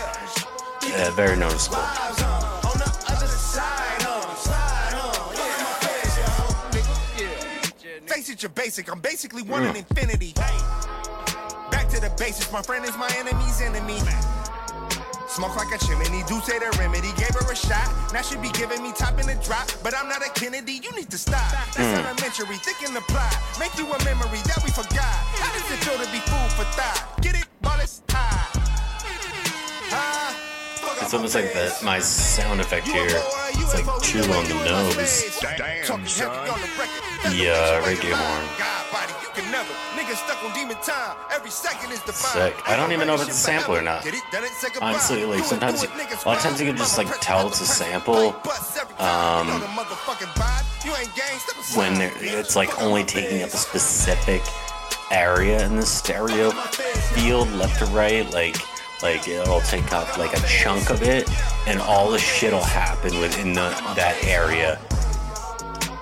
Uh, 0.83 1.11
very 1.15 1.35
noticeable. 1.35 1.81
Yo. 8.29 8.35
You're 8.39 8.49
basic. 8.49 8.91
I'm 8.91 8.99
basically 8.99 9.43
one 9.43 9.63
in 9.63 9.75
infinity. 9.75 10.33
Back 11.71 11.87
to 11.89 11.99
the 12.01 12.13
basics. 12.17 12.51
My 12.51 12.61
friend 12.61 12.83
is 12.85 12.97
my 12.97 13.09
enemy's 13.17 13.61
enemy. 13.61 13.99
Smoke 15.27 15.55
like 15.55 15.73
a 15.73 15.77
chimney, 15.85 16.23
do 16.27 16.41
say 16.41 16.59
the 16.59 16.75
remedy. 16.77 17.07
Gave 17.15 17.33
her 17.39 17.49
a 17.49 17.55
shot, 17.55 17.87
now 18.11 18.21
she 18.21 18.35
be 18.35 18.49
giving 18.51 18.83
me 18.83 18.91
top 18.91 19.17
in 19.17 19.25
the 19.27 19.35
drop. 19.41 19.65
But 19.81 19.95
I'm 19.95 20.09
not 20.09 20.21
a 20.25 20.29
Kennedy, 20.31 20.81
you 20.83 20.91
need 20.91 21.09
to 21.09 21.17
stop. 21.17 21.49
That's 21.71 21.77
Mm. 21.77 22.03
elementary, 22.03 22.59
in 22.85 22.93
the 22.93 22.99
plot. 23.07 23.33
Make 23.57 23.73
you 23.77 23.85
a 23.87 23.97
memory 24.03 24.41
that 24.43 24.59
we 24.61 24.71
forgot. 24.71 25.15
How 25.39 25.53
does 25.53 25.71
it 25.71 25.79
feel 25.85 25.97
to 26.03 26.11
be 26.11 26.19
food 26.27 26.51
for 26.59 26.65
thought? 26.75 27.21
Get 27.21 27.35
it, 27.35 27.47
ball 27.61 27.79
it's. 27.79 28.01
Ah, 28.11 28.51
It's 31.01 31.13
almost 31.13 31.35
like 31.35 31.53
the, 31.53 31.73
my 31.81 31.99
sound 31.99 32.59
effect 32.59 32.87
here. 32.87 33.05
It's 33.07 33.73
like 33.73 33.85
too 34.03 34.19
on 34.33 34.43
the 34.49 34.55
nose. 34.65 35.39
Damn, 35.39 36.05
son. 36.07 37.10
The 37.23 37.53
uh, 37.53 37.81
reggae 37.85 38.11
horn. 38.11 38.45
God 38.57 38.91
body, 38.91 39.13
you 39.21 39.29
can 39.33 39.51
never. 39.51 39.71
Niggas 39.93 40.17
stuck 40.25 40.43
on 40.43 40.53
demon 40.53 40.75
time. 40.81 41.15
Every 41.31 41.51
second 41.51 41.91
is 41.91 42.01
divine. 42.01 42.33
Sick. 42.33 42.55
I 42.67 42.75
don't 42.75 42.91
even 42.91 43.05
know 43.05 43.13
if 43.13 43.21
it's 43.21 43.29
a 43.29 43.33
sample 43.33 43.75
or 43.75 43.81
not. 43.81 44.03
Get 44.03 44.15
it, 44.15 44.23
done 44.31 44.43
it. 44.43 44.51
Honestly, 44.81 45.23
like 45.25 45.43
sometimes, 45.43 45.83
you, 45.83 45.89
a 45.89 46.27
lot 46.27 46.37
of 46.37 46.43
times 46.43 46.59
you 46.59 46.67
can 46.67 46.77
just 46.77 46.97
like 46.97 47.07
tell 47.21 47.47
it's 47.47 47.61
a 47.61 47.65
sample. 47.65 48.29
Um, 48.97 49.47
motherfucking 49.77 50.33
vibe. 50.33 50.85
You 50.85 50.95
ain't 50.95 51.13
gang, 51.15 51.37
step 51.37 51.59
aside. 51.59 51.77
when 51.77 52.11
it's 52.21 52.55
like 52.55 52.81
only 52.81 53.03
taking 53.03 53.43
up 53.43 53.49
a 53.49 53.57
specific 53.57 54.41
area 55.11 55.63
in 55.65 55.75
the 55.75 55.85
stereo 55.85 56.49
field, 56.51 57.51
left 57.51 57.79
to 57.79 57.85
right, 57.87 58.29
like 58.33 58.57
like 59.03 59.27
it'll 59.27 59.61
take 59.61 59.93
up 59.93 60.17
like 60.17 60.35
a 60.35 60.41
chunk 60.47 60.89
of 60.89 61.03
it, 61.03 61.29
and 61.67 61.79
all 61.79 62.09
the 62.09 62.19
shit 62.19 62.51
will 62.51 62.63
happen 62.63 63.19
within 63.19 63.53
the, 63.53 63.69
that 63.95 64.17
area. 64.23 64.79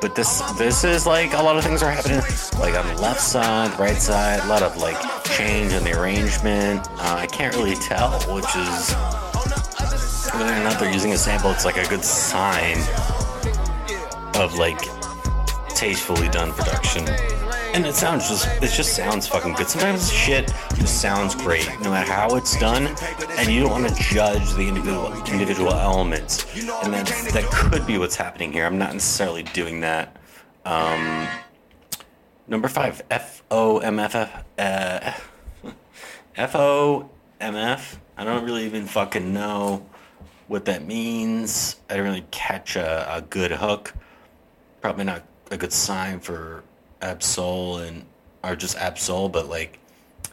But 0.02 0.16
this 0.16 0.40
this 0.54 0.84
is 0.86 1.06
like 1.06 1.34
a 1.34 1.42
lot 1.44 1.58
of 1.58 1.64
things 1.64 1.84
are 1.84 1.92
happening 1.92 2.22
like 2.58 2.74
on 2.74 2.88
the 2.88 3.02
left 3.02 3.20
side, 3.20 3.78
right 3.78 3.98
side, 3.98 4.40
a 4.44 4.48
lot 4.48 4.64
of 4.64 4.78
like 4.78 4.98
change 5.26 5.74
in 5.74 5.84
the 5.84 6.00
arrangement. 6.00 6.88
Uh, 6.92 7.16
I 7.20 7.28
can't 7.28 7.54
really 7.56 7.76
tell, 7.76 8.12
which 8.34 8.56
is 8.56 8.94
whether 10.34 10.54
or 10.54 10.64
not 10.64 10.80
they're 10.80 10.92
using 10.92 11.12
a 11.14 11.18
sample. 11.18 11.52
It's 11.52 11.66
like 11.66 11.78
a 11.78 11.88
good 11.90 12.04
sign 12.04 12.78
of 14.36 14.56
like 14.56 14.80
tastefully 15.76 16.30
done 16.30 16.54
production. 16.54 17.06
And 17.80 17.88
it 17.88 17.96
sounds 17.96 18.28
just 18.28 18.46
it 18.62 18.72
just 18.72 18.94
sounds 18.94 19.26
fucking 19.26 19.54
good. 19.54 19.70
Sometimes 19.70 20.12
shit 20.12 20.54
just 20.76 21.00
sounds 21.00 21.34
great, 21.34 21.66
no 21.80 21.92
matter 21.92 22.12
how 22.12 22.36
it's 22.36 22.60
done, 22.60 22.94
and 23.38 23.48
you 23.48 23.62
don't 23.62 23.72
want 23.72 23.88
to 23.88 24.04
judge 24.04 24.52
the 24.56 24.68
individual 24.68 25.14
individual 25.32 25.74
elements. 25.74 26.44
And 26.84 26.94
that 26.94 27.08
that 27.32 27.46
could 27.54 27.88
be 27.88 27.98
what's 27.98 28.18
happening 28.18 28.52
here. 28.52 28.66
I'm 28.66 28.78
not 28.78 28.92
necessarily 28.92 29.44
doing 29.44 29.80
that. 29.80 30.18
Um, 30.66 31.26
number 32.50 32.68
five, 32.68 33.02
F 33.10 33.44
O 33.50 33.78
M 33.78 33.98
F 33.98 34.44
F 34.58 35.32
F 36.36 36.56
O 36.58 37.10
M 37.40 37.56
F. 37.56 37.98
I 38.18 38.26
don't 38.26 38.44
really 38.44 38.66
even 38.66 38.88
fucking 38.88 39.34
know 39.34 39.86
what 40.50 40.66
that 40.66 40.86
means. 40.86 41.78
I 41.90 41.94
didn't 41.94 42.08
really 42.08 42.26
catch 42.30 42.76
a, 42.76 43.16
a 43.16 43.22
good 43.22 43.52
hook. 43.52 43.94
Probably 44.82 45.06
not 45.06 45.24
a 45.50 45.56
good 45.56 45.72
sign 45.72 46.20
for 46.20 46.66
Ab-Soul 47.02 47.78
and 47.78 48.06
are 48.44 48.56
just 48.56 48.78
Ab-Soul, 48.78 49.30
but 49.30 49.48
like 49.50 49.80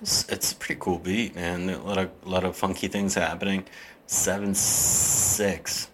it's, 0.00 0.28
it's 0.28 0.52
a 0.52 0.56
pretty 0.56 0.80
cool 0.80 0.98
beat, 0.98 1.34
man. 1.34 1.70
A 1.70 1.82
lot 1.82 1.98
of 1.98 2.10
a 2.24 2.28
lot 2.28 2.44
of 2.44 2.56
funky 2.56 2.88
things 2.88 3.14
happening. 3.14 3.64
Seven 4.06 4.54
six. 4.54 5.88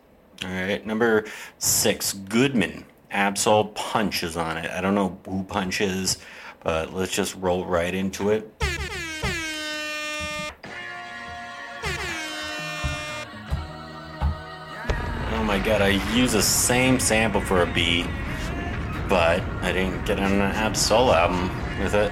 All 0.45 0.51
right, 0.51 0.85
number 0.85 1.25
six, 1.59 2.13
Goodman. 2.13 2.85
Ab-Soul 3.11 3.67
punches 3.67 4.37
on 4.37 4.57
it. 4.57 4.71
I 4.71 4.81
don't 4.81 4.95
know 4.95 5.19
who 5.27 5.45
punches, 5.45 6.19
but 6.63 6.95
let's 6.95 7.13
just 7.13 7.35
roll 7.37 7.67
right 7.67 7.95
into 7.95 8.31
it. 8.31 8.51
Oh 15.35 15.45
my 15.45 15.59
god, 15.59 15.83
I 15.83 15.89
use 16.15 16.33
the 16.33 16.43
same 16.43 16.99
sample 16.99 17.41
for 17.41 17.63
a 17.63 17.67
beat, 17.67 18.07
but 19.13 19.43
I 19.61 19.73
didn't 19.73 20.07
get 20.07 20.19
on 20.19 20.33
an 20.33 20.41
Ab-Soul 20.41 21.13
album 21.13 21.51
with 21.79 21.93
it. 21.93 22.11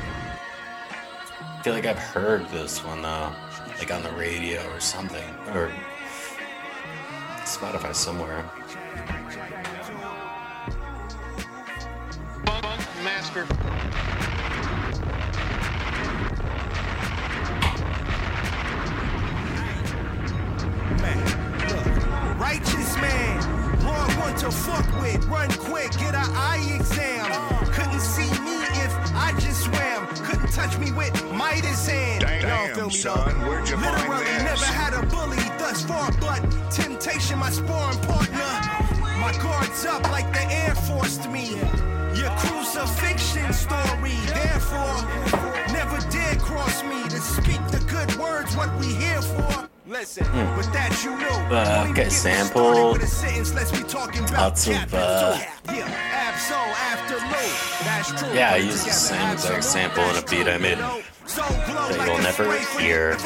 I 1.41 1.63
feel 1.63 1.73
like 1.73 1.87
I've 1.87 1.97
heard 1.97 2.47
this 2.51 2.85
one 2.85 3.01
though, 3.01 3.33
like 3.79 3.91
on 3.91 4.03
the 4.03 4.11
radio 4.11 4.63
or 4.71 4.81
something, 4.81 5.25
or 5.55 5.73
Spotify 7.45 7.95
somewhere. 7.95 8.45
Funk 12.45 12.83
Master. 13.03 13.47
Righteous 22.39 22.97
man, 22.97 23.60
hard 23.93 24.13
one 24.19 24.35
to 24.41 24.51
fuck 24.51 24.87
with. 25.01 25.25
Run 25.27 25.51
quick, 25.53 25.91
get 25.93 26.15
an 26.15 26.29
eye 26.35 26.63
exam. 26.75 27.27
Couldn't 27.73 28.01
see 28.01 28.31
me 28.41 28.57
if 28.85 28.93
I 29.15 29.33
just 29.39 29.65
swam. 29.65 30.07
Couldn't 30.27 30.53
touch 30.53 30.79
me 30.79 30.93
with 30.93 31.13
Midas 31.33 31.87
hand. 31.89 32.23
Y'all 32.23 32.67
feel 32.69 32.77
Damn, 32.77 32.87
me 32.89 32.95
son, 32.95 33.41
though? 33.41 33.49
where'd 33.49 33.69
you 33.69 33.77
find 33.77 33.97
Literally 34.09 34.25
this? 34.25 34.43
never 34.45 34.65
had 34.65 34.95
a 34.95 35.07
bully 35.07 35.37
thus 35.59 35.83
far, 35.85 36.11
but 36.21 36.41
temptation, 36.71 37.39
my 37.39 37.51
sparring 37.51 37.99
partner. 38.01 38.53
My 39.21 39.33
guards 39.43 39.85
up 39.87 40.03
like 40.11 40.33
the 40.33 40.43
Air 40.53 40.75
Forced 40.75 41.29
me. 41.31 41.57
Your 42.15 42.31
crucifixion 42.39 43.53
story, 43.53 44.17
therefore, 44.27 44.97
never 45.73 45.99
dare 46.11 46.37
cross 46.37 46.83
me 46.83 47.03
to 47.05 47.21
speak 47.21 47.61
the 47.69 47.81
good 47.89 48.15
words. 48.19 48.57
What 48.57 48.71
we 48.81 48.87
here 48.95 49.23
for? 49.23 49.70
Listen, 49.91 50.25
with 50.57 50.73
that 50.73 51.03
you 51.03 51.11
know. 51.19 51.27
Uh, 51.51 51.83
okay, 51.83 52.05
get 52.05 52.13
sample. 52.13 52.63
started 52.63 52.93
with 52.93 53.03
a 53.03 53.07
sentence, 53.09 53.55
let's 53.55 53.73
be 53.73 53.83
talking 53.83 54.23
about 54.23 54.39
Lots 54.39 54.69
of, 54.69 54.95
uh, 54.95 55.37
Yeah, 55.67 56.31
Absol 56.31 56.63
after 56.95 57.17
low. 57.17 57.51
That's 57.83 58.13
true. 58.23 58.33
Yeah, 58.33 58.53
I 58.53 58.59
Put 58.59 58.67
used 58.67 58.87
the 58.87 58.93
same 58.93 59.33
exact 59.33 59.57
absolute, 59.57 59.65
sample 59.65 60.05
in 60.05 60.15
a 60.15 60.23
beat 60.31 60.47
I 60.47 60.59
made? 60.59 60.79
So 61.27 61.43
glow 61.43 61.89
that 61.89 62.07
you'll 62.07 62.19
a 62.19 62.23
never 62.23 62.57
hear. 62.79 63.17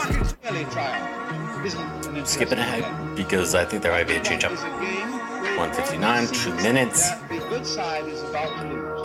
the 2.15 2.25
Skipping 2.25 2.59
ahead 2.59 3.15
because 3.15 3.55
I 3.55 3.67
think 3.67 3.83
there 3.83 3.93
might 3.93 4.09
be 4.09 4.17
a 4.17 4.23
change 4.23 4.45
up. 4.45 4.53
159, 4.53 6.29
two 6.29 6.55
minutes. 6.63 7.11
A 7.11 8.03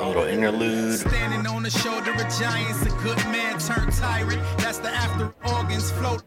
little 0.08 0.24
interlude. 0.24 0.98
Standing 0.98 1.46
on 1.46 1.64
the 1.64 1.70
shoulder 1.70 2.12
of 2.12 2.40
giants, 2.40 2.84
a 2.84 2.90
good 3.04 3.18
man 3.28 3.60
turned 3.60 3.92
tyrant. 3.92 4.42
That's 4.60 4.78
the 4.78 4.92
after 4.92 5.34
organs 5.54 5.92
float. 5.92 6.24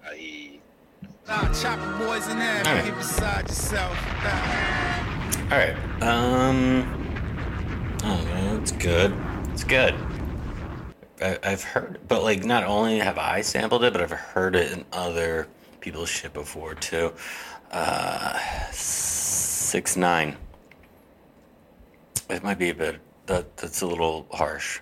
Nah, 1.28 1.52
chopper 1.52 1.98
boys 2.04 2.28
in 2.28 2.38
there, 2.38 2.58
Alright. 2.66 2.84
get 2.84 2.96
beside 2.96 3.48
yourself. 3.48 3.96
Nah. 4.24 5.52
All 5.52 5.58
right. 5.58 5.76
Um. 6.02 6.98
Oh 8.04 8.24
man, 8.24 8.60
it's 8.60 8.72
good. 8.72 9.14
It's 9.52 9.64
good. 9.64 9.94
I, 11.20 11.38
I've 11.44 11.62
heard, 11.62 12.00
but 12.08 12.22
like, 12.24 12.44
not 12.44 12.64
only 12.64 12.98
have 12.98 13.18
I 13.18 13.42
sampled 13.42 13.84
it, 13.84 13.92
but 13.92 14.02
I've 14.02 14.10
heard 14.10 14.56
it 14.56 14.72
in 14.72 14.84
other 14.92 15.46
people's 15.80 16.08
shit 16.08 16.32
before 16.32 16.74
too. 16.74 17.12
Uh, 17.70 18.38
six 18.72 19.96
nine. 19.96 20.36
It 22.28 22.42
might 22.42 22.58
be 22.58 22.70
a 22.70 22.74
bit. 22.74 22.98
That 23.26 23.56
that's 23.56 23.82
a 23.82 23.86
little 23.86 24.26
harsh, 24.32 24.80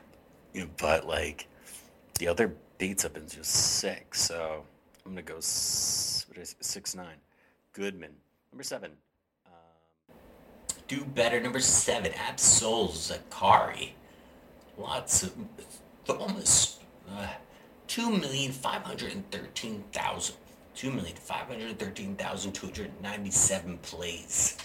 but 0.79 1.07
like, 1.07 1.47
the 2.19 2.29
other 2.29 2.55
beats 2.79 3.03
have 3.03 3.13
been 3.13 3.29
just 3.29 3.51
sick. 3.51 4.15
So 4.15 4.65
I'm 5.05 5.13
gonna 5.13 5.23
go 5.23 5.37
s- 5.39 6.25
what 6.29 6.39
is 6.39 6.53
it, 6.53 6.65
six 6.65 6.95
nine. 6.95 7.17
Goodman 7.73 8.13
number 8.53 8.63
seven. 8.63 8.93
Do 10.89 11.05
better. 11.05 11.41
Number 11.41 11.61
seven, 11.61 12.13
Ab-Soul 12.15 12.89
Zacari. 12.89 13.91
Lots 14.77 15.23
of 15.23 15.33
almost 16.09 16.83
uh, 17.09 17.29
two 17.87 18.11
million 18.11 18.51
five 18.51 18.83
hundred 18.83 19.13
and 19.13 19.31
thirteen 19.31 19.85
thousand. 19.93 20.35
Two 20.75 20.91
million 20.91 21.15
five 21.17 21.47
hundred 21.47 21.79
thirteen 21.79 22.17
thousand 22.17 22.53
two 22.53 22.67
hundred 22.67 22.91
ninety-seven 23.03 23.79
plays. 23.79 24.57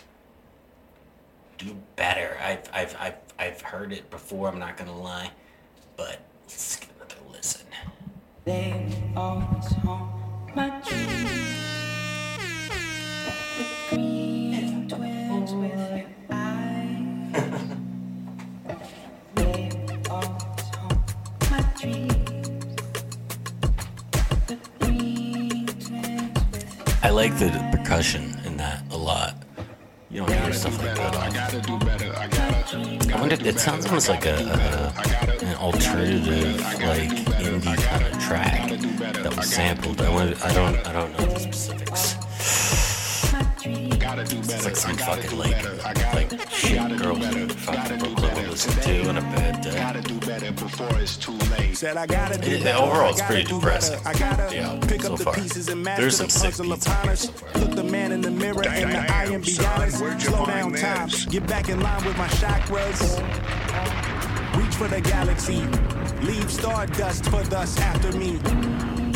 Do 1.59 1.75
better. 1.95 2.37
I've 2.41 2.67
I've 2.73 2.95
I've 2.99 3.15
I've 3.37 3.61
heard 3.61 3.93
it 3.93 4.09
before. 4.09 4.47
I'm 4.47 4.57
not 4.59 4.77
gonna 4.77 4.97
lie, 4.97 5.29
but 5.95 6.21
let's 6.47 6.77
give 6.77 6.89
another 6.97 7.15
listen. 7.31 7.67
They 8.45 8.91
always 9.15 9.65
haunt 9.83 10.14
my 10.55 10.69
dreams. 10.87 11.19
The 13.57 13.65
green 13.89 14.87
twins 14.87 15.53
with 15.53 15.91
your 15.91 16.07
eyes. 16.31 17.35
They 19.35 19.69
always 20.09 20.65
haunt 20.71 21.51
my 21.51 21.61
dreams. 21.77 22.75
The 24.47 24.57
green 24.79 25.65
twins 25.65 25.89
with 25.91 27.03
I 27.03 27.09
like 27.09 27.37
the 27.37 27.49
percussion 27.75 28.37
in 28.45 28.55
that 28.57 28.83
a 28.91 28.97
lot. 28.97 29.35
You 30.09 30.25
don't 30.25 30.31
hear 30.31 30.53
stuff 30.53 30.77
like 30.81 30.95
that. 30.95 31.15
I 31.17 31.29
gotta 31.31 31.59
do 31.59 31.77
better. 31.79 32.13
I 32.15 32.27
gotta. 32.27 33.13
I 33.13 33.19
wonder. 33.19 33.35
It 33.41 33.59
sounds 33.59 33.85
almost 33.87 34.07
like 34.07 34.25
a, 34.25 34.35
a 34.35 35.43
an 35.43 35.57
alternative, 35.57 36.61
like 36.61 37.09
indie 37.43 37.77
kind 37.83 38.05
of 38.05 38.19
track 38.23 38.94
that 39.13 39.35
was 39.35 39.49
sampled. 39.53 40.01
I 40.01 40.09
wonder. 40.09 40.37
I 40.43 40.53
don't. 40.53 40.87
I 40.87 40.93
don't 40.93 41.11
know 41.17 41.25
the 41.25 41.39
specifics. 41.39 42.15
It's 43.67 44.65
like 44.65 44.75
some 44.75 44.95
fucking 44.97 45.37
like 45.37 45.63
like 46.13 46.49
shit 46.51 46.77
girl 47.01 47.15
fucking 47.49 47.97
Brooklyn 47.97 48.33
will 48.35 48.51
listen 48.51 48.73
to 48.83 49.09
on 49.09 49.17
a 49.17 49.21
bad 49.21 49.61
day. 49.61 49.71
Said 51.73 51.97
gotta 52.05 52.37
do 52.37 52.51
It- 52.51 52.63
better, 52.63 52.77
overall, 52.83 53.07
I 53.07 53.09
it's 53.09 53.19
gotta 53.21 53.33
pretty 53.33 53.49
depressing. 53.49 53.97
better, 54.03 54.07
I 54.09 54.13
gotta 54.19 54.49
the 54.55 54.59
album 54.61 54.87
pick 54.89 55.01
so 55.01 55.11
up 55.13 55.17
the 55.17 55.23
far. 55.25 55.33
pieces 55.33 55.67
and 55.67 55.83
master 55.83 56.01
There's 56.03 56.17
the 56.17 56.23
some 56.23 56.29
sick 56.29 56.51
puzzle 56.51 56.65
beats 56.69 56.85
upon 56.85 56.97
in 56.97 57.03
here 57.03 57.11
us. 57.13 57.19
so 57.21 57.31
far. 57.33 57.61
Look 57.61 57.75
the 57.75 57.83
man 57.83 58.11
in 58.13 58.21
the 58.21 58.31
mirror 58.31 58.63
in 58.63 58.89
the 58.89 59.13
eye 59.13 59.25
and 59.25 59.43
be 59.43 59.57
honest. 59.65 59.97
Slow 60.25 60.45
down 60.45 60.73
time. 60.73 61.09
Get 61.29 61.47
back 61.47 61.67
in 61.69 61.81
line 61.81 62.05
with 62.05 62.17
my 62.17 62.27
chakras. 62.27 64.14
For 64.77 64.89
the 64.89 64.99
galaxy. 64.99 65.61
Leave 66.21 66.51
stardust 66.51 67.25
for 67.29 67.41
thus 67.43 67.79
after 67.79 68.11
me. 68.11 68.39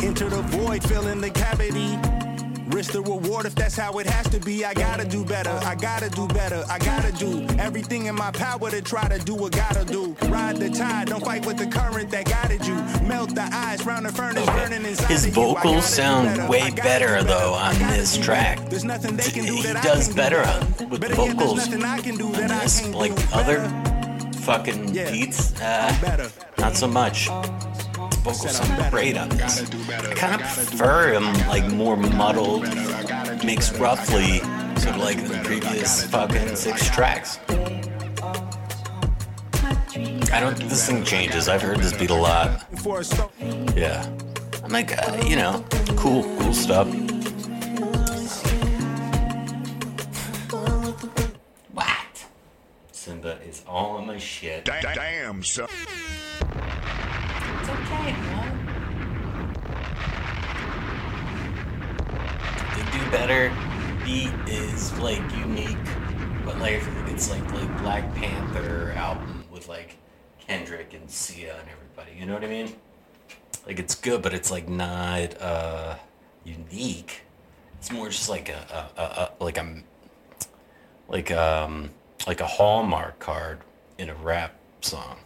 Enter 0.02 0.30
the 0.30 0.40
void, 0.46 0.82
fill 0.82 1.06
in 1.06 1.20
the 1.20 1.28
cavity. 1.28 1.98
Risk 2.74 2.92
the 2.92 3.02
reward 3.02 3.44
if 3.44 3.54
that's 3.54 3.76
how 3.76 3.98
it 3.98 4.06
has 4.06 4.26
to 4.30 4.40
be. 4.40 4.64
I 4.64 4.72
gotta 4.72 5.04
do 5.04 5.22
better. 5.22 5.50
I 5.50 5.74
gotta 5.74 6.08
do 6.08 6.26
better. 6.28 6.64
I 6.70 6.78
gotta 6.78 7.12
do 7.12 7.46
everything 7.58 8.06
in 8.06 8.14
my 8.14 8.30
power 8.30 8.70
to 8.70 8.80
try 8.80 9.06
to 9.08 9.18
do 9.18 9.34
what 9.34 9.52
gotta 9.52 9.84
do. 9.84 10.16
Ride 10.28 10.56
the 10.56 10.70
tide, 10.70 11.08
don't 11.08 11.22
fight 11.22 11.44
with 11.44 11.58
the 11.58 11.66
current 11.66 12.10
that 12.10 12.24
guided 12.24 12.66
you. 12.66 12.76
Melt 13.06 13.34
the 13.34 13.46
ice 13.52 13.84
round 13.84 14.06
the 14.06 14.12
furnace, 14.12 14.46
burning 14.46 14.86
inside 14.86 15.10
His. 15.10 15.26
Vocals 15.26 15.84
sound 15.84 16.28
better. 16.28 16.48
Way 16.48 16.70
gotta 16.70 16.82
better 16.82 17.22
though 17.22 17.52
on 17.52 17.74
this 17.90 18.16
track. 18.16 18.70
There's 18.70 18.84
nothing 18.84 19.16
they 19.16 19.30
can 19.30 19.44
do 19.44 19.56
He 19.56 19.62
that 19.64 19.76
I 19.76 19.82
does 19.82 20.14
better 20.14 20.42
do 20.42 20.84
on 20.84 20.88
with 20.88 21.02
Better 21.02 21.16
yet, 21.16 21.36
vocals. 21.36 21.56
There's 21.56 21.68
nothing 21.68 21.84
I 21.84 22.00
can 22.00 22.16
do 22.16 22.32
that 22.32 22.50
I 22.50 22.60
This, 22.60 22.80
can't 22.80 22.94
like 22.94 23.14
do 23.14 23.22
other 23.34 23.58
better. 23.58 23.89
Fucking 24.50 24.92
Yeah. 24.92 25.08
beats, 25.12 25.52
uh, 25.60 25.94
not 26.58 26.76
so 26.76 26.88
much. 26.88 27.26
The 27.26 28.18
vocals 28.24 28.56
sound 28.56 28.90
great 28.90 29.16
on 29.16 29.28
this. 29.28 29.62
I 29.88 30.14
kind 30.14 30.34
of 30.34 30.40
prefer 30.40 31.12
him 31.14 31.32
like 31.46 31.70
more 31.70 31.96
muddled, 31.96 32.64
mixed 33.44 33.78
roughly, 33.78 34.40
sort 34.76 34.96
of 34.96 35.02
like 35.02 35.22
the 35.24 35.38
previous 35.44 36.02
fucking 36.02 36.56
six 36.56 36.90
tracks. 36.90 37.38
I 40.32 40.40
don't 40.40 40.56
think 40.58 40.68
this 40.68 40.84
thing 40.88 41.04
changes. 41.04 41.48
I've 41.48 41.62
heard 41.62 41.78
this 41.78 41.96
beat 41.96 42.10
a 42.10 42.14
lot. 42.14 42.66
For 42.82 43.00
a 43.00 43.04
start. 43.04 43.30
Yeah. 43.76 44.04
I'm 44.64 44.72
like, 44.72 44.98
uh, 44.98 45.16
you 45.28 45.36
know, 45.36 45.64
cool, 45.96 46.24
cool 46.40 46.52
stuff. 46.52 46.88
Simba 53.20 53.38
is 53.46 53.62
all 53.66 53.98
on 53.98 54.06
my 54.06 54.16
shit. 54.16 54.64
Damn, 54.64 55.42
son. 55.42 55.68
It's 56.40 57.68
okay, 57.68 58.12
man. 58.12 58.64
The 62.76 62.98
do 62.98 63.10
better 63.10 63.52
beat 64.04 64.32
is 64.48 64.98
like 64.98 65.20
unique, 65.36 65.76
but 66.46 66.58
like 66.60 66.82
it's 67.08 67.28
like 67.30 67.44
like 67.52 67.82
Black 67.82 68.14
Panther 68.14 68.94
album 68.96 69.44
with 69.50 69.68
like 69.68 69.98
Kendrick 70.38 70.94
and 70.94 71.10
Sia 71.10 71.58
and 71.58 71.68
everybody. 71.68 72.18
You 72.18 72.24
know 72.24 72.32
what 72.32 72.44
I 72.44 72.48
mean? 72.48 72.74
Like 73.66 73.78
it's 73.78 73.94
good, 73.94 74.22
but 74.22 74.32
it's 74.32 74.50
like 74.50 74.66
not 74.66 75.38
uh 75.42 75.96
unique. 76.44 77.20
It's 77.78 77.92
more 77.92 78.08
just 78.08 78.30
like 78.30 78.48
a, 78.48 78.88
a, 78.96 79.00
a, 79.00 79.30
a 79.40 79.44
like 79.44 79.58
a 79.58 79.82
like 81.08 81.30
um 81.30 81.90
like 82.26 82.40
a 82.40 82.46
hallmark 82.46 83.18
card 83.18 83.60
in 83.98 84.10
a 84.10 84.14
rap 84.14 84.54
song. 84.80 85.18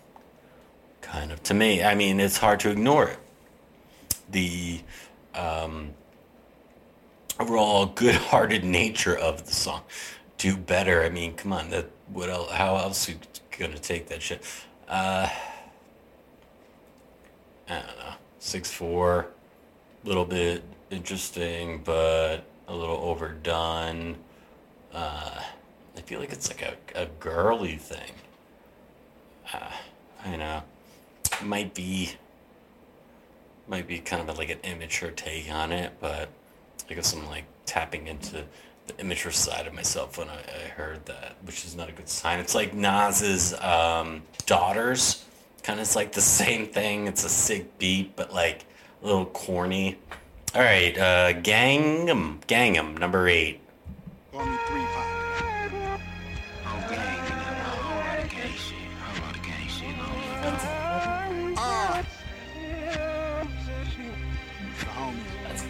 Kind 1.00 1.32
of 1.32 1.42
to 1.44 1.54
me. 1.54 1.82
I 1.82 1.94
mean, 1.94 2.20
it's 2.20 2.38
hard 2.38 2.60
to 2.60 2.70
ignore 2.70 3.08
it. 3.08 3.18
The 4.30 4.80
um 5.34 5.90
overall 7.38 7.86
good-hearted 7.86 8.64
nature 8.82 9.16
of 9.16 9.46
the 9.46 9.52
song. 9.52 9.82
Do 10.38 10.56
better. 10.56 11.02
I 11.02 11.08
mean, 11.08 11.34
come 11.34 11.52
on. 11.52 11.70
That 11.70 11.90
what 12.08 12.30
else? 12.30 12.50
How 12.50 12.76
else 12.76 13.08
you 13.08 13.16
gonna 13.58 13.78
take 13.78 14.08
that 14.08 14.22
shit? 14.22 14.42
Uh, 14.88 15.28
I 17.68 17.74
don't 17.74 17.86
know. 17.98 18.14
Six 18.38 18.70
four, 18.70 19.28
little 20.04 20.24
bit 20.24 20.62
interesting, 20.90 21.82
but 21.82 22.44
a 22.68 22.74
little 22.74 22.96
overdone. 22.96 24.16
Uh, 24.92 25.40
feel 26.06 26.20
like 26.20 26.32
it's 26.32 26.48
like 26.48 26.62
a, 26.62 27.02
a 27.02 27.06
girly 27.20 27.76
thing. 27.76 28.12
Uh, 29.52 29.70
I 30.24 30.36
know. 30.36 30.62
Might 31.42 31.74
be 31.74 32.12
might 33.66 33.86
be 33.86 33.98
kind 33.98 34.28
of 34.28 34.36
like 34.38 34.50
an 34.50 34.58
immature 34.62 35.10
take 35.10 35.50
on 35.50 35.72
it, 35.72 35.92
but 36.00 36.28
I 36.90 36.94
guess 36.94 37.14
I'm 37.14 37.26
like 37.26 37.44
tapping 37.64 38.06
into 38.06 38.44
the 38.86 39.00
immature 39.00 39.32
side 39.32 39.66
of 39.66 39.72
myself 39.72 40.18
when 40.18 40.28
I, 40.28 40.36
I 40.36 40.68
heard 40.68 41.06
that, 41.06 41.36
which 41.44 41.64
is 41.64 41.74
not 41.74 41.88
a 41.88 41.92
good 41.92 42.08
sign. 42.08 42.40
It's 42.40 42.54
like 42.54 42.74
Nas's 42.74 43.54
um, 43.60 44.22
daughters, 44.44 45.24
kind 45.62 45.80
of 45.80 45.94
like 45.96 46.12
the 46.12 46.20
same 46.20 46.66
thing. 46.66 47.06
It's 47.06 47.24
a 47.24 47.28
sick 47.28 47.78
beat, 47.78 48.14
but 48.16 48.32
like 48.32 48.66
a 49.02 49.06
little 49.06 49.26
corny. 49.26 49.98
All 50.54 50.60
right, 50.60 50.96
uh, 50.96 51.32
Gangnam, 51.32 52.40
Gangnam, 52.46 52.98
number 52.98 53.26
eight. 53.26 53.60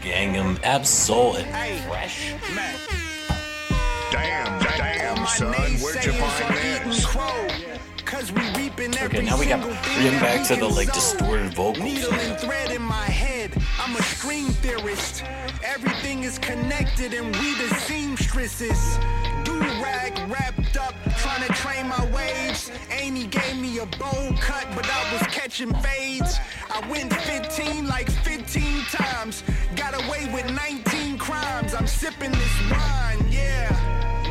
Gangnam, 0.05 0.63
Ab-Soul, 0.63 1.37
and 1.37 1.81
Fresh. 1.89 2.35
Damn, 4.11 4.63
damn, 4.63 5.27
son. 5.27 5.55
Where'd 5.81 6.05
you 6.05 6.13
find 6.13 6.55
this? 6.57 7.07
Cause 8.05 8.31
we 8.31 8.43
reaping 8.55 8.91
Okay, 8.97 9.23
now 9.23 9.39
we 9.39 9.47
got 9.47 9.63
single 9.63 9.71
we're 9.71 10.03
getting 10.03 10.21
back 10.21 10.47
to 10.49 10.57
the 10.57 10.67
can 10.67 10.77
like 10.77 10.89
sow. 10.89 10.95
distorted 10.95 11.55
vocals. 11.55 11.85
Needle 11.85 12.13
and 12.13 12.39
thread 12.39 12.71
in 12.71 12.83
my 12.83 13.07
head. 13.07 13.51
I'm 13.81 13.97
a 13.97 14.03
screen 14.03 14.49
theorist. 14.63 15.25
Everything 15.65 16.23
is 16.23 16.39
connected 16.39 17.15
and 17.15 17.35
we 17.37 17.55
the 17.55 17.75
seamstresses. 17.75 18.99
Do 19.45 19.54
rag 19.85 20.13
wrapped 20.31 20.77
up, 20.77 20.95
trying 21.19 21.47
to 21.47 21.53
train 21.53 21.89
my 21.89 22.05
waves. 22.17 22.71
Amy 22.91 23.27
gave 23.27 23.57
me 23.59 23.79
a 23.79 23.87
bowl 24.01 24.29
cut, 24.41 24.67
but 24.75 24.87
I 24.99 25.03
was 25.13 25.23
catching 25.29 25.73
fades. 25.85 26.39
I 26.71 26.81
went 26.91 27.13
15 27.13 27.87
like 27.87 28.11
15 28.11 28.83
times. 28.91 29.45
Got 29.77 29.95
away 30.03 30.23
with 30.35 30.47
19 30.53 31.19
crimes. 31.19 31.75
I'm 31.75 31.87
sipping 31.87 32.33
this 32.33 32.57
wine, 32.71 33.21
yeah. 33.31 33.69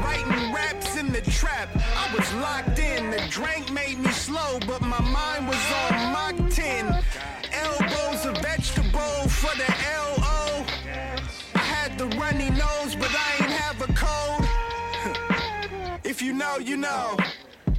Writing 0.03 0.53
raps 0.53 0.97
in 0.97 1.11
the 1.11 1.21
trap. 1.21 1.69
I 2.03 2.05
was 2.15 2.27
locked 2.45 2.79
in. 2.79 3.11
The 3.11 3.23
drink 3.29 3.71
made 3.71 3.99
me 3.99 4.11
slow, 4.11 4.59
but 4.67 4.81
my 4.81 5.01
mind 5.01 5.47
was 5.47 5.63
on 5.81 5.93
Mach 6.15 6.37
10. 6.49 7.03
Elbows 7.65 8.25
a 8.25 8.33
vegetable 8.41 9.17
for 9.39 9.53
the 9.61 9.69
LO. 9.99 10.65
I 11.55 11.63
had 11.75 11.97
the 11.97 12.07
runny 12.17 12.49
nose, 12.49 12.95
but 12.95 13.13
I 13.29 13.32
if 16.13 16.21
you 16.21 16.31
know, 16.31 16.57
you 16.59 16.77
know. 16.77 17.17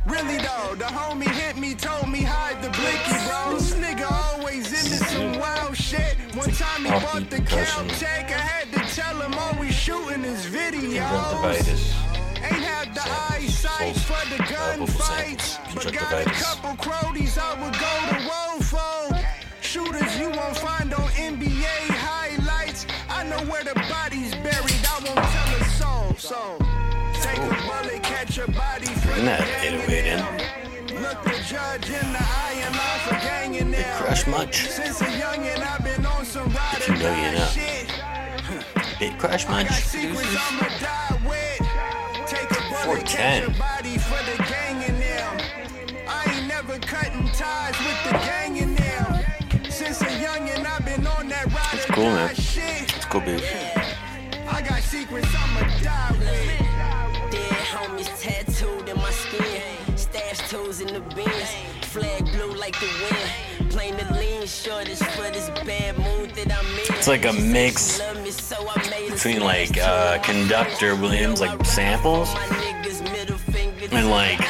Really 0.06 0.38
though, 0.38 0.74
the 0.74 0.90
homie 0.98 1.30
hit 1.40 1.56
me, 1.56 1.72
told 1.72 2.08
me 2.08 2.20
hide 2.20 2.60
the 2.64 2.70
blicky, 2.70 3.14
bro. 3.26 3.54
This 3.54 3.74
nigga 3.74 4.10
always 4.10 4.66
into 4.78 4.98
some 5.04 5.38
wild 5.38 5.76
shit. 5.76 6.16
One 6.34 6.50
time 6.50 6.82
he 6.84 6.90
bought 6.90 7.30
the 7.30 7.36
percussion. 7.36 7.86
Caltech, 7.86 8.26
I 8.40 8.42
had 8.54 8.66
to 8.72 8.80
tell 8.92 9.16
him 9.22 9.34
all 9.34 9.54
we 9.60 9.70
shooting 9.70 10.24
is 10.24 10.46
videos. 10.46 11.78
Ain't 12.48 12.64
have 12.74 12.92
the 12.92 13.06
eyesight 13.34 13.94
for 14.08 14.22
the 14.32 14.42
gunfights, 14.52 15.48
but 15.72 15.92
got 15.92 16.26
a 16.26 16.28
couple 16.42 16.74
cronies 16.84 17.38
I 17.38 17.52
would 17.62 17.76
go 17.86 17.94
to 18.10 18.64
for. 18.64 19.16
Shooters 19.60 20.18
you 20.18 20.28
won't 20.30 20.56
find 20.56 20.92
on 20.92 21.08
NBA 21.32 21.86
highlights. 22.08 22.84
I 23.08 23.22
know 23.30 23.42
where 23.50 23.62
the 23.62 23.74
body's 23.88 24.34
buried. 24.46 24.82
I 24.90 24.98
won't 25.06 25.24
tell 25.34 25.50
a 25.54 25.64
soul. 25.78 26.14
So 26.18 26.58
take 27.24 27.38
a 27.38 27.54
bullet, 27.66 27.93
catch 28.24 28.38
a 28.38 28.50
body 28.52 28.86
for 28.86 29.08
that 29.20 29.40
the 29.40 29.66
808 29.66 30.06
in. 30.06 30.18
gang. 30.18 31.02
Look 31.02 31.22
the 31.24 31.36
judge 31.46 31.90
in 31.90 32.12
the 32.12 32.18
eye 32.20 32.56
and 32.64 32.74
lie 32.74 33.00
for 33.04 33.14
ganging 33.26 33.70
them. 33.70 34.02
Crush 34.02 34.26
much. 34.26 34.66
Since 34.66 35.00
a 35.00 35.04
youngin', 35.04 35.60
I've 35.60 35.84
been 35.84 36.06
on 36.06 36.24
some 36.24 36.48
ride 36.50 36.76
If 36.76 36.88
you 36.88 36.94
know, 36.94 37.14
you 37.14 37.32
know. 37.32 37.46
shit. 37.46 38.98
Big 38.98 39.18
crush 39.18 39.46
much? 39.48 39.70
secrets 39.70 40.36
I'ma 40.36 40.68
die 40.80 41.20
with. 41.28 42.28
Take 42.28 42.50
a 42.50 42.60
bullet, 42.70 43.04
410. 43.04 43.06
catch 43.06 43.48
a 43.48 43.58
body 43.58 43.98
for 43.98 44.20
the 44.30 44.36
gang 44.44 44.82
in 44.88 44.98
them. 45.00 46.06
I 46.08 46.36
ain't 46.36 46.48
never 46.48 46.78
cutting 46.78 47.28
ties 47.32 47.76
with 47.78 48.00
the 48.04 48.18
gang 48.24 48.56
in 48.56 48.74
them. 48.74 49.70
Since 49.70 50.00
a 50.00 50.06
youngin', 50.06 50.64
I've 50.64 50.84
been 50.84 51.06
on 51.06 51.28
that 51.28 51.46
ride 51.52 51.74
It's 51.74 51.86
cool, 51.86 52.04
man. 52.04 52.30
It's 52.30 53.04
cool, 53.06 53.20
babe. 53.20 53.42
I 54.48 54.62
got 54.62 54.82
secrets 54.82 55.34
Flag 61.94 62.24
blue 62.32 62.52
like 62.54 62.76
the 62.80 62.88
wind. 63.04 63.70
the 63.70 64.18
lean 64.18 64.44
short 64.48 64.88
is 64.88 65.00
for 65.00 65.30
this 65.30 65.48
bad 65.64 65.96
mood 65.96 66.30
that 66.30 66.50
I'm 66.50 66.66
in. 66.66 66.98
It's 66.98 67.06
like 67.06 67.24
a 67.24 67.32
mix 67.32 68.02
between 69.12 69.40
like 69.40 69.78
uh, 69.78 70.18
Conductor 70.18 70.96
Williams 70.96 71.40
like 71.40 71.64
samples 71.64 72.34
and 73.92 74.10
like 74.10 74.40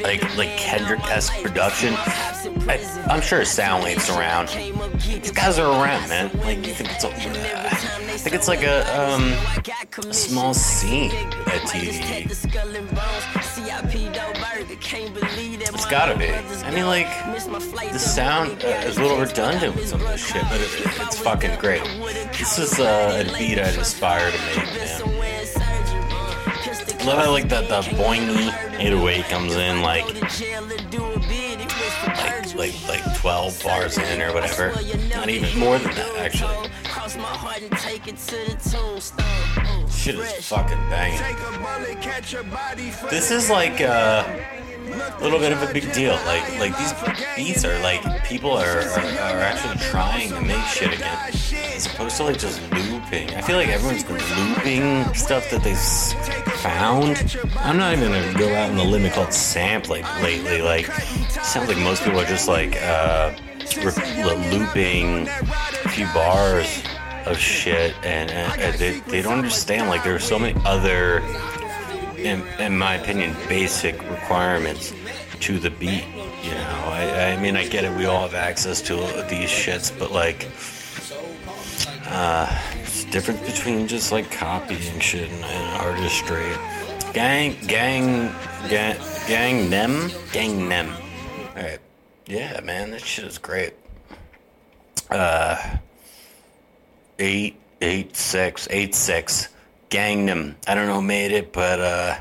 like 0.00 0.36
like 0.36 0.56
Kendrick-esque 0.56 1.42
production. 1.42 1.94
I, 1.96 2.78
I'm 3.10 3.20
sure 3.20 3.40
Soundwave's 3.40 4.10
around. 4.10 4.48
These 5.00 5.32
guys 5.32 5.58
are 5.58 5.72
around, 5.72 6.08
man. 6.08 6.30
Like 6.38 6.64
you 6.64 6.72
think 6.72 6.90
it's 6.92 7.02
a, 7.02 7.08
uh, 7.08 7.68
I 7.68 8.16
think 8.16 8.36
it's 8.36 8.46
like 8.46 8.62
a 8.62 8.86
um 8.96 9.32
a 10.08 10.14
small 10.14 10.54
scene 10.54 11.10
at 11.10 11.62
TDE. 11.62 12.30
Gotta 15.90 16.16
be. 16.16 16.30
I 16.30 16.70
mean, 16.70 16.86
like 16.86 17.08
the 17.92 17.98
sound 17.98 18.62
uh, 18.62 18.68
is 18.86 18.96
a 18.96 19.02
little 19.02 19.18
redundant 19.18 19.74
with 19.74 19.88
some 19.88 20.00
of 20.00 20.06
this 20.06 20.24
shit, 20.24 20.42
but 20.44 20.60
it, 20.60 20.70
it's 20.86 21.18
fucking 21.18 21.58
great. 21.58 21.82
This 22.38 22.60
is 22.60 22.78
uh, 22.78 23.24
a 23.26 23.38
beat 23.38 23.58
I'd 23.58 23.76
aspire 23.76 24.30
to 24.30 24.38
make, 24.38 24.56
man. 24.56 25.02
I 27.00 27.04
love 27.04 27.18
how 27.18 27.30
like 27.32 27.48
the 27.48 27.62
the 27.62 27.80
boingy 27.96 28.52
808 28.78 29.24
comes 29.24 29.56
in 29.56 29.82
like 29.82 30.06
like 32.54 32.54
like 32.54 32.88
like 32.88 33.18
12 33.18 33.62
bars 33.64 33.98
in 33.98 34.22
or 34.22 34.32
whatever. 34.32 34.72
Not 35.08 35.28
even 35.28 35.58
more 35.58 35.76
than 35.78 35.92
that 35.96 36.14
actually. 36.18 36.70
Shit 39.90 40.14
is 40.14 40.48
fucking 40.48 40.78
banging. 40.88 41.18
This 43.10 43.32
is 43.32 43.50
like 43.50 43.80
uh, 43.80 44.24
a 44.88 45.22
little 45.22 45.38
bit 45.38 45.52
of 45.52 45.62
a 45.62 45.72
big 45.72 45.92
deal. 45.92 46.14
Like 46.26 46.58
like 46.58 46.76
these 46.78 46.94
beats 47.36 47.64
are 47.64 47.78
like 47.82 48.02
people 48.24 48.52
are, 48.52 48.80
are, 48.80 49.00
are 49.00 49.40
actually 49.40 49.78
trying 49.78 50.30
to 50.30 50.40
make 50.40 50.64
shit 50.66 50.92
again, 50.92 51.18
as 51.74 51.86
opposed 51.86 52.16
to 52.18 52.24
like 52.24 52.38
just 52.38 52.60
looping. 52.72 53.30
I 53.34 53.40
feel 53.42 53.56
like 53.56 53.68
everyone's 53.68 54.04
been 54.04 54.16
looping 54.16 55.14
stuff 55.14 55.50
that 55.50 55.62
they 55.62 55.74
found. 56.62 57.36
I'm 57.58 57.76
not 57.76 57.92
even 57.96 58.12
gonna 58.12 58.38
go 58.38 58.54
out 58.54 58.70
on 58.70 58.76
the 58.76 58.84
limb 58.84 59.04
and 59.04 59.12
call 59.12 59.24
it 59.24 59.34
sampling 59.34 60.04
lately. 60.22 60.62
Like 60.62 60.86
sounds 61.28 61.68
like 61.68 61.78
most 61.78 62.02
people 62.02 62.20
are 62.20 62.26
just 62.26 62.48
like 62.48 62.80
uh, 62.82 63.34
looping 64.50 65.28
a 65.28 65.88
few 65.88 66.06
bars 66.06 66.82
of 67.26 67.38
shit, 67.38 67.94
and, 68.02 68.30
and, 68.30 68.60
and 68.60 68.74
they, 68.76 69.00
they 69.00 69.22
don't 69.22 69.38
understand. 69.38 69.88
Like 69.88 70.02
there 70.04 70.14
are 70.14 70.20
so 70.20 70.38
many 70.38 70.58
other 70.64 71.20
in, 72.24 72.46
in 72.58 72.76
my 72.76 72.94
opinion, 72.94 73.34
basic 73.48 74.00
requirements 74.10 74.92
to 75.40 75.58
the 75.58 75.70
beat. 75.70 76.04
You 76.42 76.52
know, 76.52 76.82
I, 76.86 77.32
I 77.32 77.40
mean, 77.40 77.56
I 77.56 77.66
get 77.68 77.84
it. 77.84 77.96
We 77.96 78.06
all 78.06 78.22
have 78.22 78.34
access 78.34 78.80
to 78.82 78.94
these 79.28 79.48
shits, 79.48 79.96
but 79.98 80.10
like, 80.10 80.48
uh, 82.06 82.46
it's 82.82 83.04
the 83.04 83.10
difference 83.10 83.40
between 83.40 83.86
just 83.86 84.12
like 84.12 84.30
copying 84.30 85.00
shit 85.00 85.30
and, 85.30 85.44
and 85.44 85.76
artistry. 85.78 86.50
Gang, 87.12 87.56
gang, 87.66 88.32
gang, 88.68 88.96
gang, 89.26 89.68
nem, 89.68 90.10
gang, 90.32 90.68
them. 90.68 90.88
All 91.56 91.62
right, 91.62 91.78
yeah, 92.26 92.60
man, 92.60 92.90
that 92.92 93.02
shit 93.02 93.24
is 93.24 93.38
great. 93.38 93.74
Uh, 95.10 95.78
eight, 97.18 97.56
eight, 97.80 98.16
six, 98.16 98.68
eight, 98.70 98.94
six. 98.94 99.48
Gangnam. 99.90 100.54
I 100.66 100.74
don't 100.74 100.86
know 100.86 100.94
who 100.96 101.02
made 101.02 101.32
it, 101.32 101.52
but 101.52 101.80
uh, 101.80 102.18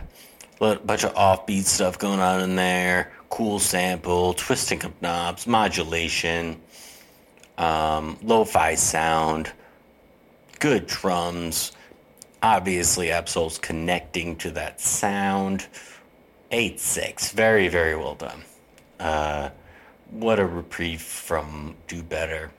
a 0.60 0.76
bunch 0.78 1.04
of 1.04 1.14
offbeat 1.14 1.64
stuff 1.64 1.98
going 2.00 2.20
on 2.20 2.42
in 2.42 2.56
there. 2.56 3.14
Cool 3.30 3.60
sample, 3.60 4.34
twisting 4.34 4.84
of 4.84 5.00
knobs, 5.02 5.46
modulation, 5.46 6.60
um, 7.60 8.18
lo-fi 8.24 8.74
sound, 8.74 9.52
good 10.60 10.88
drums. 10.88 11.72
Obviously, 12.42 13.12
Ab-Soul's 13.12 13.60
connecting 13.60 14.36
to 14.38 14.52
that 14.52 14.82
sound. 14.82 15.68
Eight 16.52 16.80
six, 16.80 17.32
very 17.32 17.68
very 17.68 17.96
well 17.96 18.16
done. 18.16 18.44
Uh, 19.00 19.50
what 20.10 20.40
a 20.40 20.46
reprieve 20.46 21.02
from 21.02 21.76
Do 21.88 22.02
Better. 22.02 22.50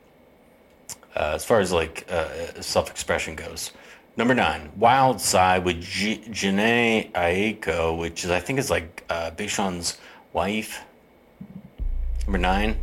Uh, 1.16 1.32
as 1.34 1.44
far 1.44 1.58
as 1.58 1.72
like 1.72 2.06
uh, 2.08 2.60
self-expression 2.60 3.34
goes. 3.34 3.72
Number 4.16 4.34
nine, 4.34 4.70
Wild 4.76 5.20
Side 5.20 5.64
with 5.64 5.80
J- 5.80 6.18
Jhené 6.18 7.10
Aiko, 7.12 7.96
which 7.96 8.24
is 8.24 8.30
I 8.30 8.40
think 8.40 8.58
is 8.58 8.70
like 8.70 9.04
uh, 9.08 9.30
Big 9.30 9.48
Sean's 9.48 9.96
wife. 10.32 10.80
Number 12.26 12.38
nine. 12.38 12.76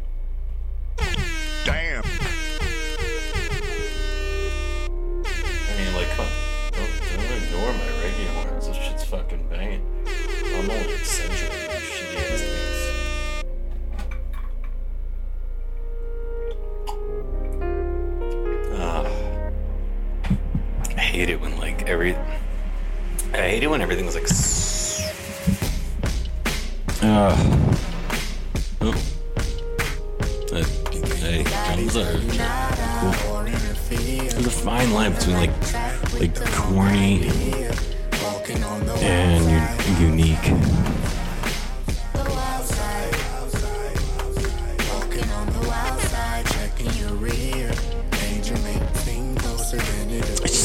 It 23.78 23.82
when 23.82 23.92
everything's 23.92 24.16
like. 24.16 24.28
Uh. 27.04 27.36
There's 34.30 34.48
a 34.48 34.50
fine 34.50 34.92
line 34.94 35.14
between 35.14 35.38
like 35.38 35.52
like 36.20 36.36
corny 36.54 37.30
and 39.04 40.00
unique. 40.00 40.97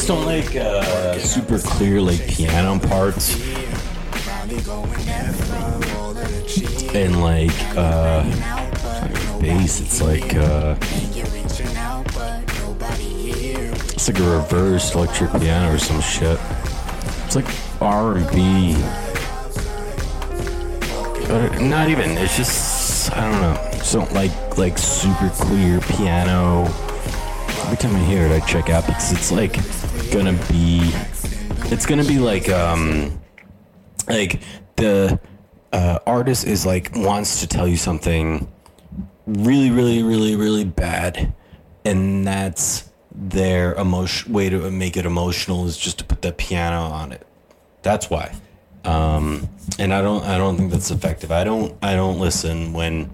Just 0.05 0.17
don't 0.17 0.25
like 0.25 0.53
uh, 0.57 1.17
super 1.17 1.57
clear 1.57 2.01
like 2.01 2.27
piano 2.27 2.77
parts 2.77 3.39
and 6.93 7.21
like 7.21 7.57
uh 7.77 8.21
bass. 9.39 9.79
It's 9.79 10.01
like 10.01 10.35
uh, 10.35 10.75
it's 13.93 14.09
like 14.09 14.19
a 14.19 14.29
reverse 14.29 14.93
electric 14.93 15.31
piano 15.39 15.73
or 15.73 15.77
some 15.77 16.01
shit. 16.01 16.37
It's 17.25 17.37
like 17.37 17.47
R 17.81 18.17
and 18.17 18.29
B, 18.31 18.75
but 21.29 21.61
not 21.61 21.87
even. 21.87 22.17
It's 22.17 22.35
just 22.35 23.09
I 23.15 23.31
don't 23.31 23.39
know. 23.39 23.57
I 23.57 23.71
just 23.71 23.93
don't 23.93 24.11
like 24.11 24.57
like 24.57 24.77
super 24.77 25.29
clear 25.29 25.79
piano. 25.79 26.65
Every 27.63 27.77
time 27.77 27.95
I 27.95 28.03
hear 28.03 28.25
it, 28.25 28.31
I 28.33 28.45
check 28.45 28.69
out 28.69 28.85
because 28.85 29.13
it's 29.13 29.31
like 29.31 29.55
gonna 30.13 30.39
be. 30.51 30.91
It's 31.71 31.87
gonna 31.87 32.03
be 32.03 32.19
like 32.19 32.47
um, 32.49 33.19
like 34.07 34.41
the 34.75 35.19
uh, 35.71 35.99
artist 36.05 36.45
is 36.45 36.65
like 36.65 36.95
wants 36.95 37.41
to 37.41 37.47
tell 37.47 37.67
you 37.67 37.77
something 37.77 38.47
really, 39.25 39.71
really, 39.71 40.03
really, 40.03 40.35
really 40.35 40.65
bad, 40.65 41.33
and 41.83 42.27
that's 42.27 42.91
their 43.15 43.73
emotion 43.73 44.31
way 44.31 44.49
to 44.49 44.69
make 44.69 44.97
it 44.97 45.05
emotional 45.05 45.65
is 45.65 45.77
just 45.77 45.99
to 45.99 46.05
put 46.05 46.21
the 46.21 46.31
piano 46.31 46.81
on 46.81 47.11
it. 47.11 47.25
That's 47.81 48.09
why. 48.09 48.35
Um, 48.85 49.49
and 49.79 49.93
I 49.93 50.01
don't, 50.01 50.23
I 50.25 50.37
don't 50.37 50.57
think 50.57 50.71
that's 50.71 50.91
effective. 50.91 51.31
I 51.31 51.43
don't, 51.43 51.75
I 51.81 51.95
don't 51.95 52.19
listen 52.19 52.73
when 52.73 53.11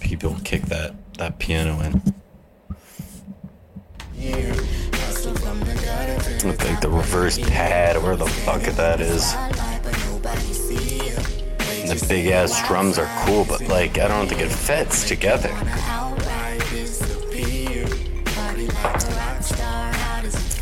people 0.00 0.36
kick 0.42 0.62
that 0.62 0.94
that 1.18 1.38
piano 1.38 1.80
in. 1.80 2.02
With 6.44 6.64
like 6.64 6.80
the 6.80 6.90
reverse 6.90 7.38
pad, 7.38 7.96
or 7.96 8.00
where 8.00 8.16
the 8.16 8.26
fuck 8.26 8.62
that 8.62 9.00
is. 9.00 9.32
And 11.78 11.88
the 11.88 12.06
big 12.08 12.26
ass 12.28 12.66
drums 12.66 12.98
are 12.98 13.08
cool, 13.24 13.44
but 13.44 13.60
like 13.68 13.98
I 13.98 14.08
don't 14.08 14.26
think 14.26 14.40
it 14.40 14.50
fits 14.50 15.06
together. 15.06 15.50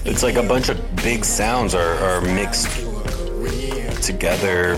It's 0.05 0.23
like 0.23 0.35
a 0.35 0.43
bunch 0.43 0.69
of 0.69 0.97
big 0.97 1.25
sounds 1.25 1.75
are, 1.75 1.95
are 1.95 2.21
mixed 2.21 2.85
together 4.03 4.77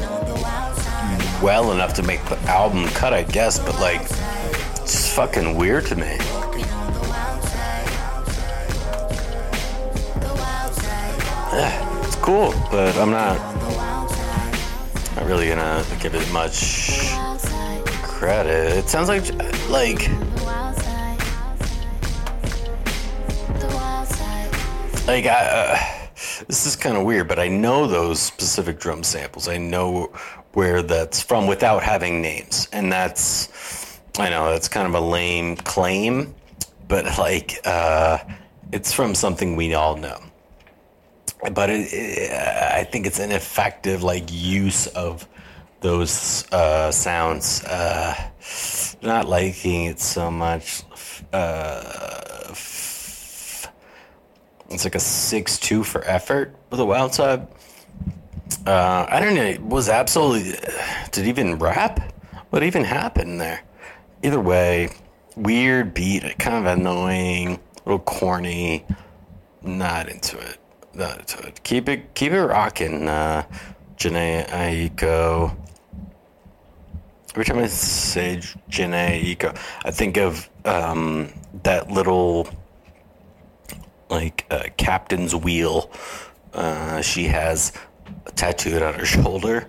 well 1.43 1.73
enough 1.73 1.95
to 1.95 2.03
make 2.05 2.25
the 2.27 2.39
album 2.43 2.87
cut, 2.91 3.13
I 3.13 3.25
guess, 3.25 3.59
but 3.59 3.75
like 3.81 4.03
it's 4.83 5.13
fucking 5.15 5.57
weird 5.57 5.87
to 5.87 5.97
me. 5.97 6.17
Cool, 12.23 12.55
but 12.71 12.97
I'm 12.99 13.11
not 13.11 13.37
not 15.17 15.27
really 15.27 15.49
gonna 15.49 15.85
give 16.01 16.15
it 16.15 16.33
much 16.33 17.11
credit. 18.03 18.77
It 18.79 18.89
sounds 18.89 19.09
like 19.09 19.25
like 19.69 20.09
like 25.09 25.27
I, 25.27 25.47
uh, 25.51 25.79
this 26.47 26.65
is 26.65 26.77
kind 26.77 26.97
of 26.97 27.05
weird, 27.05 27.27
but 27.27 27.41
I 27.41 27.49
know 27.49 27.89
those 27.89 28.21
specific 28.21 28.79
drum 28.79 29.03
samples. 29.03 29.49
I 29.49 29.59
know 29.59 30.13
where 30.53 30.81
that's 30.81 31.21
from 31.21 31.49
without 31.49 31.83
having 31.83 32.23
names, 32.23 32.69
and 32.73 32.93
that's 32.93 34.01
I 34.17 34.31
know 34.31 34.49
that's 34.53 34.69
kind 34.69 34.87
of 34.87 34.95
a 34.95 35.05
lame 35.05 35.57
claim, 35.57 36.37
but 36.87 37.19
like 37.19 37.59
uh, 37.65 38.19
it's 38.71 38.93
from 38.93 39.17
something 39.17 39.57
we 39.57 39.75
all 39.75 39.97
know. 39.97 40.21
But 41.51 41.71
it, 41.71 41.93
it, 41.93 42.33
I 42.33 42.85
think 42.85 43.07
it's 43.07 43.19
an 43.19 43.33
effective 43.33 44.03
like 44.03 44.25
use 44.31 44.87
of 44.89 45.27
those 45.81 46.47
uh, 46.53 46.93
sounds. 46.93 47.65
Uh, 47.65 48.15
not 49.03 49.29
liking 49.29 49.87
it 49.87 49.99
so 49.99 50.31
much. 50.31 50.85
Uh, 51.33 51.83
f- 52.51 53.73
it's 54.71 54.85
like 54.85 54.95
a 54.95 55.01
six-two 55.01 55.83
for 55.83 56.05
effort 56.05 56.55
with 56.71 56.79
a 56.79 56.85
wild 56.85 57.13
side. 57.13 57.47
Uh, 58.67 59.07
I 59.09 59.19
don't 59.19 59.35
know. 59.35 59.43
It 59.43 59.63
was 59.63 59.89
absolutely. 59.89 60.55
Did 61.11 61.27
even 61.27 61.59
rap? 61.59 62.13
What 62.51 62.63
even 62.63 62.85
happened 62.85 63.41
there? 63.41 63.63
Either 64.23 64.41
way, 64.41 64.91
weird 65.37 65.95
beat, 65.95 66.39
kind 66.39 66.65
of 66.67 66.79
annoying, 66.79 67.55
a 67.55 67.59
little 67.85 67.99
corny. 67.99 68.85
Not 69.63 70.09
into 70.09 70.39
it. 70.39 70.59
Not. 70.95 71.63
Keep 71.63 71.89
it, 71.89 72.15
keep 72.15 72.33
it 72.33 72.43
rocking, 72.43 73.09
uh, 73.09 73.45
Jhené 73.97 74.47
Aiko. 74.49 75.57
Every 77.31 77.45
time 77.45 77.59
I 77.59 77.67
say 77.67 78.37
Jhené 78.71 79.23
Aiko, 79.25 79.57
I 79.85 79.91
think 79.91 80.19
of 80.19 80.51
um, 80.65 81.33
that 81.63 81.91
little 81.91 82.49
like 84.11 84.45
uh, 84.51 84.65
captain's 84.77 85.35
wheel 85.35 85.91
uh, 86.53 87.01
she 87.01 87.25
has 87.25 87.73
tattooed 88.35 88.83
on 88.83 88.95
her 88.95 89.07
shoulder. 89.07 89.69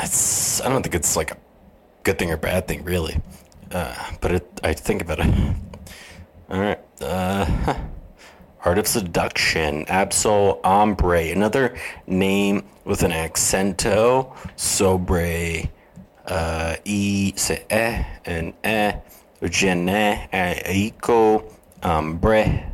It's 0.00 0.60
I 0.60 0.68
don't 0.68 0.82
think 0.82 0.94
it's 0.94 1.16
like 1.16 1.32
a 1.32 1.36
good 2.02 2.18
thing 2.18 2.30
or 2.30 2.36
bad 2.36 2.68
thing 2.68 2.84
really, 2.84 3.16
uh, 3.72 3.94
but 4.20 4.32
it, 4.32 4.60
I 4.62 4.74
think 4.74 5.02
about 5.02 5.20
it. 5.20 5.56
All 6.50 6.60
right, 6.60 6.80
uh, 7.00 7.74
Art 8.62 8.78
of 8.78 8.86
Seduction, 8.86 9.86
Ab-Soul 9.88 10.60
Ombre, 10.62 11.30
another 11.30 11.74
name 12.06 12.64
with 12.84 13.02
an 13.02 13.10
accento, 13.10 14.36
sobre, 14.56 15.70
uh, 16.26 16.76
e 16.84 17.32
se 17.36 17.64
e 17.70 18.06
and 18.26 18.52
e, 18.62 18.92
gene, 19.48 20.28
ombre. 21.82 22.72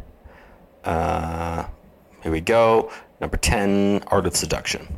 Uh, 0.84 1.64
here 2.22 2.32
we 2.32 2.40
go. 2.40 2.90
Number 3.20 3.36
10, 3.36 4.02
Art 4.08 4.26
of 4.26 4.34
Seduction. 4.34 4.88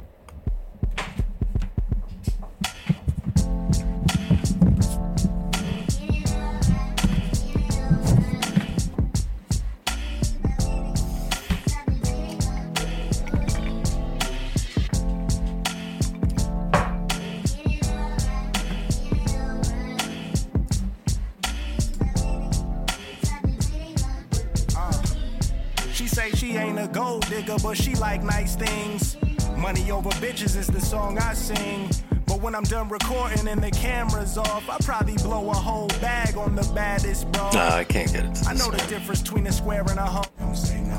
Say 26.30 26.36
she 26.36 26.56
ain't 26.56 26.78
a 26.78 26.88
gold 26.88 27.26
digger, 27.28 27.56
but 27.62 27.76
she 27.76 27.94
like 27.96 28.22
nice 28.22 28.56
things. 28.56 29.16
Money 29.56 29.90
over 29.90 30.10
bitches 30.10 30.56
is 30.56 30.66
the 30.66 30.80
song 30.80 31.18
I 31.18 31.34
sing. 31.34 31.90
But 32.26 32.40
when 32.42 32.54
I'm 32.54 32.64
done 32.64 32.88
recording 32.88 33.48
and 33.48 33.62
the 33.62 33.70
camera's 33.70 34.36
off, 34.36 34.68
I 34.68 34.76
probably 34.78 35.14
blow 35.16 35.50
a 35.50 35.54
whole 35.54 35.88
bag 36.00 36.36
on 36.36 36.54
the 36.54 36.70
baddest 36.74 37.30
bro. 37.32 37.50
No, 37.52 37.60
I 37.60 37.84
can't 37.84 38.12
get 38.12 38.24
it. 38.24 38.46
I 38.46 38.54
know 38.54 38.70
the 38.70 38.84
difference 38.88 39.22
between 39.22 39.46
a 39.46 39.52
square 39.52 39.84
and 39.88 39.98
a 39.98 40.54
say 40.54 40.80
no. 40.82 40.98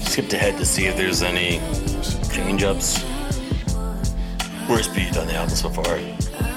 Skipped 0.00 0.32
ahead 0.32 0.56
to 0.58 0.64
see 0.64 0.86
if 0.86 0.96
there's 0.96 1.22
any 1.22 1.60
change 2.32 2.62
ups. 2.62 3.04
Worst 4.68 4.94
beat 4.94 5.16
on 5.16 5.26
the 5.26 5.34
album 5.34 5.54
so 5.54 5.68
far. 5.68 5.96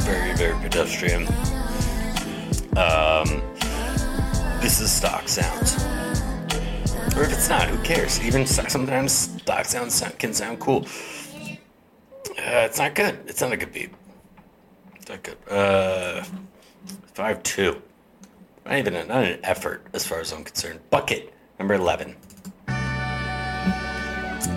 Very, 0.02 0.36
very 0.36 0.56
pedestrian. 0.62 1.28
Um, 2.78 3.44
this 4.62 4.80
is 4.80 4.92
stock 4.92 5.28
sounds. 5.28 6.03
Or 7.16 7.24
if 7.24 7.32
it's 7.32 7.48
not, 7.48 7.70
who 7.70 7.78
cares? 7.84 8.20
Even 8.26 8.46
sometimes 8.46 9.12
stock 9.12 9.66
sounds 9.66 9.94
sound, 9.94 10.18
can 10.18 10.34
sound 10.34 10.60
cool. 10.60 10.86
Uh, 12.32 12.66
it's 12.66 12.80
not 12.80 12.96
good. 12.96 13.20
It's 13.28 13.40
not 13.42 13.52
a 13.52 13.58
good 13.58 13.72
beat. 13.72 13.92
It's 14.96 15.10
not 15.10 15.22
good. 15.22 15.38
Uh, 15.48 16.24
five 17.14 17.44
two. 17.44 17.82
Not 18.66 18.78
even 18.78 18.96
a, 18.96 19.06
not 19.06 19.24
an 19.24 19.40
effort 19.44 19.86
as 19.94 20.08
far 20.08 20.20
as 20.22 20.32
I'm 20.34 20.44
concerned. 20.44 20.80
Bucket 20.90 21.34
number 21.60 21.76
eleven. 21.76 22.16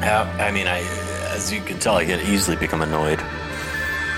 I 0.01 0.51
mean, 0.53 0.67
I 0.67 0.81
as 1.35 1.53
you 1.53 1.61
can 1.61 1.79
tell, 1.79 1.97
I 1.97 2.05
get 2.05 2.27
easily 2.27 2.57
become 2.57 2.81
annoyed, 2.81 3.21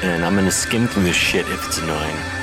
and 0.03 0.25
I'm 0.25 0.35
gonna 0.35 0.51
skim 0.51 0.87
through 0.87 1.05
this 1.05 1.17
shit 1.17 1.49
if 1.49 1.67
it's 1.67 1.79
annoying. 1.79 2.38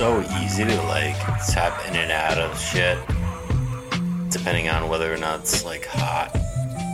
So 0.00 0.22
easy 0.42 0.64
to 0.64 0.82
like 0.84 1.14
tap 1.48 1.78
in 1.86 1.94
and 1.94 2.10
out 2.10 2.38
of 2.38 2.58
shit, 2.58 2.96
depending 4.30 4.70
on 4.70 4.88
whether 4.88 5.12
or 5.12 5.18
not 5.18 5.40
it's 5.40 5.62
like 5.62 5.84
hot 5.84 6.34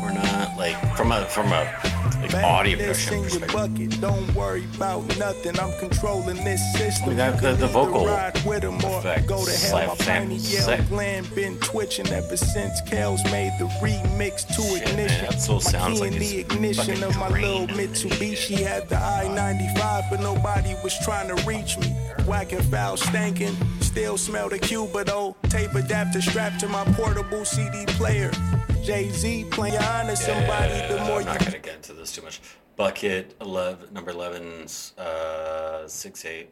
or 0.03 0.11
not. 0.13 0.59
Like 0.59 0.75
from 0.97 1.13
a 1.13 1.25
from 1.27 1.47
a 1.53 1.73
like 2.21 2.35
audio 2.43 2.77
production 2.77 3.23
perspective. 3.23 3.53
bucket. 3.53 4.01
Don't 4.01 4.35
worry 4.35 4.65
about 4.75 5.07
nothing. 5.19 5.57
I'm 5.61 5.71
controlling 5.79 6.43
this 6.43 6.61
system. 6.73 7.05
I 7.05 7.09
mean, 7.11 7.17
that- 7.19 7.41
the- 7.41 7.53
the 7.53 7.69
vocal 7.69 8.07
ride 8.09 8.45
with 8.45 8.65
'em 8.65 8.85
or 8.85 8.99
effect 8.99 9.29
Go 9.29 9.45
to 9.45 9.53
hell. 9.53 9.87
My 9.87 9.95
tiny 9.95 10.35
yell 10.39 10.65
sick. 10.65 10.89
gland 10.89 11.33
been 11.37 11.57
twitching 11.59 12.09
ever 12.09 12.37
since 12.37 12.81
Kels 12.91 13.23
made 13.31 13.53
the 13.61 13.67
remix 13.81 14.45
to 14.57 14.63
Shit, 14.63 14.85
man, 14.85 14.99
ignition. 14.99 15.27
that 15.31 15.41
still 15.41 15.61
sounds 15.61 16.01
like 16.01 16.11
the 16.15 16.39
ignition 16.41 17.05
of 17.05 17.17
my 17.19 17.29
little. 17.29 17.69
Mitsubishi 17.69 18.59
had 18.67 18.89
the 18.89 18.97
I-95, 18.97 20.07
but 20.11 20.19
nobody 20.21 20.75
was 20.83 20.99
trying 21.05 21.29
to 21.29 21.37
reach 21.47 21.79
me. 21.79 21.95
Whacking 22.27 22.63
foul 22.63 22.97
stankin', 22.97 23.55
still 23.81 24.19
smell 24.19 24.49
the 24.49 24.59
Cubido. 24.59 25.37
Tape 25.45 25.73
adapter 25.75 26.21
strapped 26.21 26.59
to 26.61 26.69
my 26.69 26.85
portable 26.95 27.45
CD 27.45 27.87
player. 27.87 28.33
Jay 28.83 29.11
Z 29.11 29.47
playing 29.51 29.79
honor 29.79 30.17
somebody. 30.17 30.75
The 30.89 31.05
more 31.07 31.21
I'm 31.21 31.21
you 31.21 31.27
not 31.27 31.39
gonna 31.39 31.59
get 31.59 31.77
into 31.77 31.93
this 31.93 32.11
too 32.13 32.23
much. 32.23 32.41
Bucket 32.75 33.37
eleven, 33.41 33.93
number 33.95 34.13
11's 34.13 34.99
uh, 34.99 35.87
six 35.87 36.25
eight. 36.25 36.51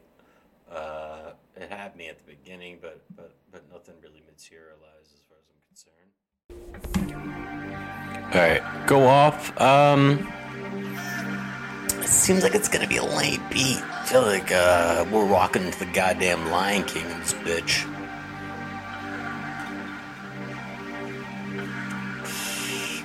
Uh, 0.70 1.33
it 1.57 1.68
had 1.70 1.97
me 1.97 2.09
at 2.09 2.18
the 2.18 2.25
beginning, 2.25 2.79
but 2.81 3.01
but 3.16 3.33
but 3.51 3.62
nothing 3.72 3.95
really 4.01 4.22
materialized 4.31 5.12
as 5.12 5.22
far 5.29 5.39
as 5.41 5.47
I'm 5.51 5.61
concerned. 7.01 7.14
All 8.33 8.41
right, 8.41 8.87
go 8.87 9.07
off. 9.09 9.61
Um, 9.61 10.33
it 12.01 12.09
seems 12.09 12.45
like 12.45 12.55
it's 12.55 12.68
gonna 12.68 12.87
be 12.87 12.99
a 12.99 13.05
late 13.05 13.41
beat. 13.51 13.83
I 14.05 14.07
feel 14.07 14.20
like 14.20 14.52
uh, 14.52 15.07
we're 15.11 15.24
walking 15.24 15.62
into 15.64 15.78
the 15.78 15.86
goddamn 15.86 16.50
Lion 16.50 16.84
King 16.84 17.11
in 17.11 17.20
this 17.20 17.32
bitch. 17.32 17.86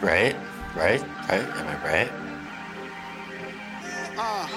Right, 0.04 0.36
right, 0.76 1.02
right. 1.30 1.42
Am 1.42 1.68
I 1.68 1.86
right? 1.86 2.12
Uh, 4.18 4.48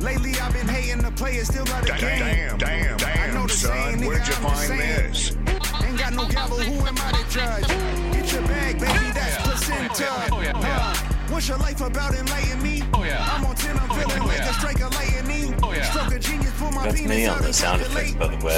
lately 0.00 0.32
I've 0.40 0.52
been 0.52 0.66
hating 0.66 1.02
the 1.02 1.12
players 1.12 1.46
still 1.46 1.68
out 1.68 1.82
the 1.82 1.92
game. 1.92 2.00
Damn, 2.00 2.58
damn, 2.58 2.94
I 2.94 3.26
know 3.28 3.34
damn, 3.34 3.46
the 3.46 3.48
son. 3.50 3.70
saying, 3.70 3.98
nigga, 3.98 4.06
Where'd 4.08 4.26
you 4.26 4.34
I'm 4.34 4.42
find 4.42 4.80
this? 4.80 5.36
Ain't 5.84 5.98
got 6.00 6.12
no 6.14 6.26
gavel, 6.26 6.58
who 6.58 6.84
am 6.84 6.96
I 6.98 7.12
to 7.12 7.30
judge? 7.30 7.68
Get 8.12 8.32
your 8.32 8.42
bag, 8.42 8.80
baby, 8.80 9.12
that's 9.14 9.36
placenta. 9.36 10.04
Uh, 10.52 10.96
what's 11.28 11.46
your 11.48 11.58
life 11.58 11.80
about 11.80 12.12
enlighten 12.12 12.60
me? 12.60 12.82
Oh, 12.92 13.04
yeah. 13.04 13.24
I'm 13.30 13.46
on 13.46 13.54
10, 13.54 13.83
I'm 13.96 14.08
feeling 14.10 14.28
like 14.28 14.40
a 14.40 14.52
strike 14.54 14.80
of 14.80 14.94
lightning. 14.94 15.54
Stroke 15.84 16.14
of 16.14 16.20
genius, 16.20 16.52
pull 16.58 16.70
my 16.72 16.84
That's 16.88 17.02
me 17.02 17.26
on 17.26 17.42
the 17.42 17.52
sound 17.52 17.82
effects, 17.82 18.12
by 18.14 18.26
the 18.28 18.44
way. 18.44 18.54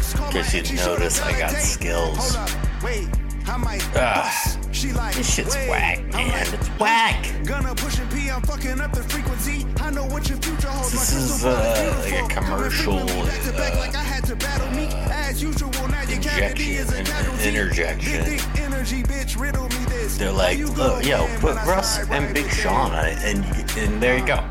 Suffer 0.00 0.24
In 0.26 0.32
case 0.32 0.54
you 0.54 0.60
X, 0.60 0.70
didn't 0.70 0.86
notice, 0.86 1.20
a 1.20 1.24
I 1.24 1.38
got 1.38 1.50
skills. 1.52 2.34
Hold 2.34 2.48
up, 2.48 2.82
wait. 2.82 3.08
I 3.48 3.56
might 3.56 3.82
Ah. 3.94 4.58
She 4.72 4.92
like, 4.92 5.14
this 5.14 5.32
shit's 5.34 5.54
wait. 5.54 5.68
whack, 5.70 6.04
man. 6.12 6.28
like, 6.32 6.52
It's 6.54 6.68
whack. 6.80 7.26
Gonna 7.44 7.74
push 7.74 7.98
and 7.98 8.10
pee, 8.10 8.28
I'm 8.30 8.42
fucking 8.42 8.80
up 8.80 8.92
the 8.92 9.02
frequency. 9.04 9.64
I 9.80 9.90
know 9.90 10.04
what 10.04 10.28
your 10.28 10.38
future 10.38 10.68
holds. 10.68 10.92
My 10.94 11.00
This 11.00 11.12
is, 11.14 11.44
uh, 11.44 12.02
like 12.04 12.30
a 12.30 12.34
commercial, 12.34 12.98
frequently 13.06 13.52
back 13.52 13.56
back 13.56 13.74
uh, 13.74 13.78
like 13.78 13.94
I 13.94 14.02
had 14.02 14.24
to 14.26 14.36
battle 14.36 14.70
me. 14.72 14.86
As 15.12 15.40
usual, 15.42 15.70
now 15.88 16.02
your 16.02 16.20
cavity 16.20 16.72
is 16.74 16.92
a 16.92 16.98
Injection, 16.98 17.04
casualty. 17.14 17.48
interjection. 17.48 18.24
Big 18.24 18.38
dick 18.40 18.58
energy, 18.60 19.02
bitch, 19.04 19.40
riddle 19.40 19.68
me 19.68 19.84
this. 19.88 20.18
They're 20.18 20.32
like, 20.32 20.58
you 20.58 20.66
look, 20.66 21.04
yo, 21.06 21.26
man, 21.26 21.40
put 21.40 21.54
Russ 21.64 21.98
and 22.10 22.34
Big 22.34 22.50
Sean 22.50 22.90
on 22.92 23.06
it, 23.06 23.18
and 23.22 23.44
and 23.78 24.02
there 24.02 24.18
you 24.18 24.26
go. 24.26 24.44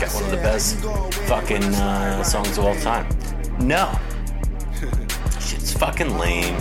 Got 0.00 0.12
one 0.12 0.24
of 0.24 0.30
the 0.30 0.36
best 0.36 0.76
fucking 1.28 1.62
uh, 1.62 2.22
songs 2.24 2.58
of 2.58 2.64
all 2.64 2.74
time. 2.76 3.08
No, 3.60 3.96
shit's 5.40 5.72
fucking 5.72 6.18
lame. 6.18 6.60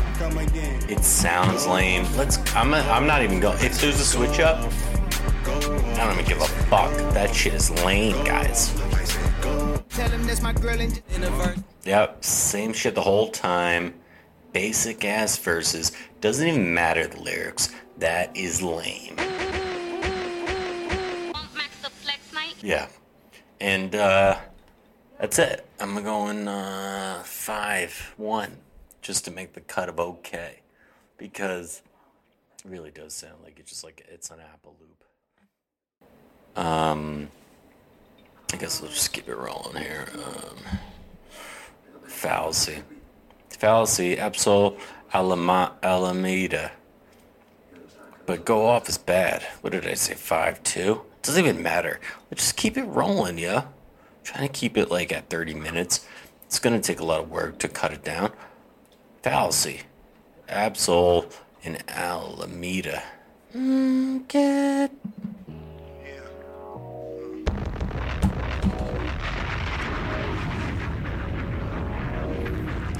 It 0.87 1.03
sounds 1.03 1.65
lame. 1.65 2.05
Let's. 2.15 2.37
I'm. 2.55 2.73
A, 2.73 2.77
I'm 2.77 3.07
not 3.07 3.23
even 3.23 3.39
going. 3.39 3.57
If 3.63 3.81
there's 3.81 3.99
a 3.99 4.05
switch 4.05 4.39
up, 4.39 4.71
I 5.45 5.97
don't 5.97 6.13
even 6.13 6.25
give 6.25 6.41
a 6.41 6.45
fuck. 6.45 6.91
That 7.13 7.33
shit 7.33 7.53
is 7.53 7.71
lame, 7.83 8.23
guys. 8.23 8.71
Tell 9.89 10.09
him 10.09 10.25
that's 10.25 10.41
my 10.41 10.53
girl 10.53 10.79
in 10.79 10.93
in 11.15 11.23
a 11.23 11.29
verse. 11.31 11.59
Yep, 11.85 12.23
same 12.23 12.71
shit 12.73 12.95
the 12.95 13.01
whole 13.01 13.29
time. 13.29 13.93
Basic 14.53 15.03
ass 15.03 15.37
verses. 15.37 15.91
Doesn't 16.21 16.47
even 16.47 16.73
matter 16.73 17.07
the 17.07 17.19
lyrics. 17.19 17.69
That 17.97 18.35
is 18.37 18.61
lame. 18.61 19.17
Yeah. 22.61 22.87
And 23.63 23.95
uh 23.95 24.39
that's 25.17 25.39
it. 25.39 25.65
I'm 25.79 26.03
going 26.03 26.49
uh 26.49 27.23
five 27.23 28.13
one 28.17 28.57
just 29.01 29.23
to 29.23 29.31
make 29.31 29.53
the 29.53 29.61
cut 29.61 29.87
of 29.87 30.01
okay. 30.01 30.59
Because 31.17 31.81
it 32.65 32.69
really 32.69 32.91
does 32.91 33.13
sound 33.13 33.35
like 33.41 33.59
it's 33.59 33.69
just 33.69 33.85
like 33.85 34.05
it's 34.11 34.31
an 34.31 34.39
Apple 34.41 34.75
loop. 34.81 36.61
Um 36.61 37.29
I 38.51 38.57
guess 38.57 38.81
we'll 38.81 38.91
just 38.91 39.13
keep 39.13 39.29
it 39.29 39.37
rolling 39.37 39.81
here. 39.81 40.09
Um 40.13 40.57
fallacy. 42.05 42.83
Fallacy, 43.49 44.17
Ab-Soul 44.17 44.77
Alama, 45.13 45.71
Alemeda. 45.81 46.71
But 48.25 48.43
go 48.43 48.65
off 48.65 48.89
is 48.89 48.97
bad. 48.97 49.43
What 49.61 49.71
did 49.71 49.87
I 49.87 49.93
say? 49.93 50.15
5 50.15 50.63
2? 50.63 51.01
Doesn't 51.23 51.43
even 51.43 51.63
matter. 51.63 51.99
Just 52.35 52.57
keep 52.57 52.77
it 52.77 52.83
rolling, 52.83 53.37
yeah? 53.37 53.65
trying 54.23 54.47
to 54.47 54.53
keep 54.53 54.77
it 54.77 54.89
like 54.89 55.11
at 55.11 55.29
30 55.29 55.53
minutes. 55.53 56.05
It's 56.45 56.59
to 56.59 56.79
take 56.79 56.99
a 56.99 57.05
lot 57.05 57.21
of 57.21 57.31
work 57.31 57.57
to 57.59 57.67
cut 57.67 57.91
it 57.91 58.03
down. 58.03 58.31
Fallacy. 59.21 59.81
Ab-Soul 60.49 61.25
in 61.63 61.75
Alemeda. 61.87 63.01
Mm, 63.55 64.27
get. 64.27 64.91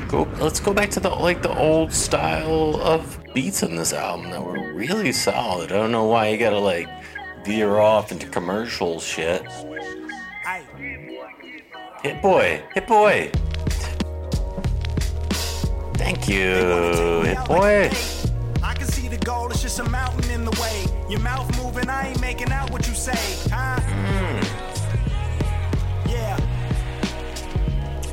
Go, 0.07 0.29
let's 0.39 0.59
go 0.59 0.73
back 0.73 0.91
to 0.91 0.99
the 0.99 1.09
like 1.09 1.41
the 1.41 1.57
old 1.57 1.91
style 1.91 2.79
of 2.81 3.19
beats 3.33 3.63
on 3.63 3.75
this 3.75 3.93
album 3.93 4.29
that 4.29 4.43
were 4.43 4.73
really 4.73 5.11
solid. 5.11 5.71
I 5.71 5.75
don't 5.75 5.91
know 5.91 6.05
why 6.05 6.29
you 6.29 6.37
gotta 6.37 6.59
like 6.59 6.87
veer 7.45 7.77
off 7.79 8.11
into 8.11 8.27
commercial 8.27 8.99
shit. 8.99 9.43
Hit 12.01 12.21
boy, 12.21 12.61
Hit 12.73 12.85
Boy. 12.87 13.31
Thank 15.95 16.27
you, 16.27 17.21
Hit 17.23 17.37
Boy. 17.45 17.89
I 18.61 18.73
can 18.73 18.87
see 18.87 19.07
the 19.07 19.17
goal, 19.23 19.49
it's 19.51 19.61
just 19.61 19.79
a 19.79 19.89
mountain 19.89 20.29
in 20.31 20.43
the 20.43 20.51
way. 20.61 20.85
Your 21.09 21.21
mouth 21.21 21.47
moving, 21.63 21.89
I 21.89 22.09
ain't 22.09 22.19
making 22.21 22.51
out 22.51 22.71
what 22.71 22.85
you 22.87 22.93
say, 22.93 23.49
huh? 23.49 23.79
Yeah, 26.09 26.37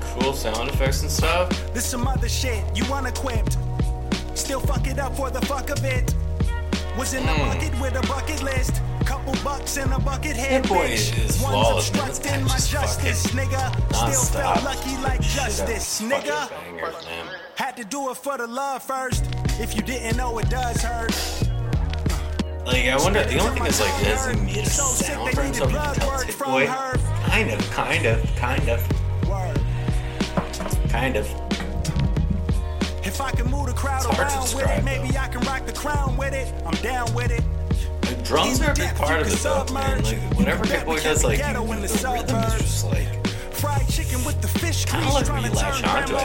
Cool 0.00 0.32
sound 0.34 0.68
effects 0.70 1.02
and 1.02 1.10
stuff. 1.10 1.48
this 1.74 1.84
some 1.84 2.06
other 2.06 2.28
shit, 2.28 2.62
you 2.76 2.84
unequipped. 2.94 3.56
Still 4.34 4.60
fuck 4.60 4.86
it 4.86 4.98
up 5.00 5.16
for 5.16 5.30
the 5.30 5.40
fuck 5.46 5.70
of 5.70 5.84
it. 5.84 6.14
Was 6.96 7.14
in 7.14 7.24
the 7.26 7.32
Mm. 7.32 7.52
bucket 7.54 7.80
with 7.80 7.96
a 7.96 8.06
bucket 8.06 8.42
list. 8.42 8.80
Couple 9.04 9.34
bucks 9.42 9.76
in 9.76 9.90
a 9.92 9.98
bucket 9.98 10.36
head, 10.36 10.64
Hit 10.64 10.68
Boy 10.68 10.88
bitch. 10.88 11.18
is 11.24 11.40
One's 11.40 11.54
flawless, 11.54 11.92
man. 11.92 12.04
This 12.04 12.14
obstructing 12.18 12.32
guy 12.32 12.40
my 12.42 12.48
just 12.48 12.72
justice, 12.72 13.26
nigga. 13.28 13.94
Still 13.94 14.40
felt 14.40 14.64
lucky 14.64 14.96
like 15.02 15.20
justice, 15.20 16.00
nigga. 16.00 16.48
bangers, 16.50 17.04
man. 17.04 17.26
Had 17.56 17.76
to 17.76 17.84
do 17.84 18.10
it 18.10 18.16
for 18.16 18.38
the 18.38 18.46
love 18.46 18.82
first. 18.82 19.24
If 19.58 19.74
you 19.74 19.82
didn't 19.82 20.16
know, 20.16 20.38
it 20.38 20.48
does 20.48 20.82
hurt. 20.82 21.12
Like 22.66 22.86
I 22.86 22.96
wonder. 22.98 23.24
The 23.24 23.38
only 23.38 23.58
thing 23.58 23.66
is 23.66 23.80
like, 23.80 23.90
has 23.90 24.26
he 24.26 24.40
made 24.46 24.56
a 24.58 24.70
sound 24.70 25.30
for 25.30 25.42
himself? 25.42 25.72
You 25.72 25.78
can 25.78 25.94
tell 25.94 26.20
it's 26.20 26.36
Boy. 26.36 26.66
Kind 26.66 27.50
of, 27.50 27.70
kind 27.70 28.06
of, 28.06 28.36
kind 28.36 28.68
of, 28.68 28.88
kind 30.90 31.16
of. 31.16 31.26
If 33.02 33.20
I 33.20 33.30
can 33.32 33.50
move 33.50 33.66
the 33.66 33.72
crowd 33.72 34.04
It's 34.04 34.16
hard 34.16 34.28
to 34.28 34.34
around 34.36 34.54
with 34.54 34.78
it, 34.78 34.84
maybe 34.84 35.16
I 35.16 35.26
can 35.28 35.40
rock 35.42 35.66
the 35.66 35.72
crown 35.72 36.16
with 36.16 36.32
it. 36.32 36.52
I'm 36.64 36.74
down 36.82 37.12
with 37.14 37.30
it. 37.30 37.42
The 38.10 38.22
drums 38.24 38.60
are 38.60 38.72
a 38.72 38.74
big 38.74 38.94
part 38.96 39.20
of 39.20 39.32
it 39.32 39.38
though, 39.38 39.64
man. 39.72 40.02
Like 40.02 40.18
whenever 40.36 40.66
Hit 40.66 40.84
Boy 40.84 40.98
does 41.00 41.22
like 41.22 41.38
the 41.38 41.60
rhythm 41.60 41.84
is 41.84 41.92
just 42.60 42.84
like 42.86 43.06
Fried 43.54 43.86
chicken 43.88 44.24
with 44.24 44.40
the 44.40 44.48
fish 44.48 44.84
kind 44.84 45.06
of 45.06 45.12
like 45.14 45.28
when 45.28 45.44
you 45.44 45.50
latch 45.50 45.84
onto 45.84 46.16
it. 46.16 46.22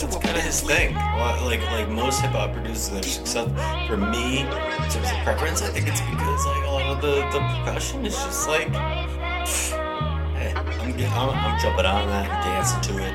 It's 0.00 0.16
kind 0.16 0.36
of 0.36 0.42
his 0.44 0.60
thing. 0.60 0.94
Well, 0.94 1.44
like 1.44 1.60
like 1.72 1.88
most 1.88 2.20
hip 2.20 2.30
hop 2.32 2.52
producers 2.52 2.90
that 2.90 3.04
are 3.04 3.08
successful. 3.08 3.56
For 3.88 3.96
me, 3.96 4.40
in 4.42 4.46
terms 4.46 4.94
of 5.10 5.18
preference, 5.24 5.62
I 5.62 5.68
think 5.70 5.88
it's 5.88 6.00
because 6.02 6.46
like 6.46 6.64
a 6.64 6.70
lot 6.70 6.86
of 6.86 7.00
the 7.00 7.16
the 7.32 7.40
percussion 7.40 8.06
is 8.06 8.14
just 8.14 8.46
like. 8.48 8.68
Hey, 8.68 10.52
I'm, 10.54 10.96
get- 10.96 11.10
I'm, 11.12 11.30
I'm 11.30 11.58
jumping 11.60 11.84
on 11.86 12.06
that, 12.08 12.44
dancing 12.44 12.80
to 12.94 13.02
it. 13.02 13.14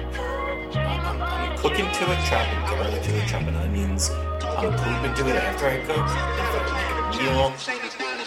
I'm, 0.75 1.05
I'm, 1.05 1.21
I'm 1.21 1.57
cooking 1.57 1.85
to 1.85 2.11
it, 2.11 2.19
chopping 2.27 2.59
garlic 2.67 3.01
to 3.03 3.15
it, 3.15 3.27
chopping 3.29 3.55
onions. 3.55 4.09
I'm 4.09 4.73
pooping 4.73 5.13
to 5.23 5.29
it 5.29 5.35
after 5.37 5.67
I 5.67 5.79
cook. 5.85 6.82
If 7.15 7.21
I'm 7.21 7.51
making 7.73 7.91
a 7.99 8.17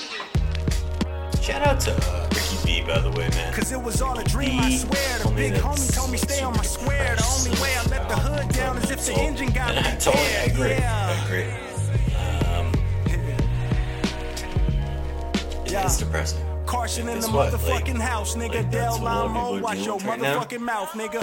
meal. 1.33 1.43
Shout 1.43 1.63
out 1.67 1.81
to 1.81 1.93
uh, 1.93 2.29
Ricky 2.35 2.57
B, 2.83 2.87
by 2.87 2.99
the 3.01 3.11
way, 3.11 3.29
man. 3.31 3.53
Cause 3.55 3.71
it 3.73 3.81
was 3.81 4.03
all 4.03 4.19
a 4.19 4.25
dream, 4.25 4.61
I 4.61 4.77
swear. 4.77 5.19
The 5.21 5.31
big 5.35 5.53
homie 5.55 5.95
told 5.95 6.11
me 6.11 6.19
stay 6.19 6.43
on 6.43 6.57
my 6.57 6.63
square. 6.63 7.15
The 7.17 7.25
only 7.39 7.61
way 7.63 7.75
I 7.77 7.83
let 7.89 8.09
the 8.09 8.17
hood 8.17 8.49
down 8.53 8.79
is 8.79 8.91
if 8.91 9.07
the 9.07 9.15
engine 9.15 9.51
got 9.51 9.75
me. 9.77 9.83
totally 10.01 10.25
I 10.25 10.45
agree. 10.51 10.73
I 10.75 11.25
agree. 11.25 11.51
Um, 12.17 12.73
yeah, 15.67 15.85
it's 15.85 15.99
depressing. 15.99 16.41
Carson 16.67 17.09
in 17.09 17.21
the 17.21 17.27
Guess 17.27 17.31
what? 17.33 17.53
Like, 17.53 17.85
motherfucking 17.85 18.01
house, 18.01 18.35
nigga. 18.35 18.55
like, 18.57 18.71
Del 18.73 18.93
what 18.95 19.01
a 19.01 19.05
lot 19.05 19.27
of 19.27 19.33
Lamo, 19.33 19.61
watch 19.61 19.79
your 19.79 19.99
dealing 19.99 20.21
with 20.21 20.23
now. 20.23 20.41
motherfucking 20.41 20.61
mouth, 20.61 20.91
nigga. 20.93 21.23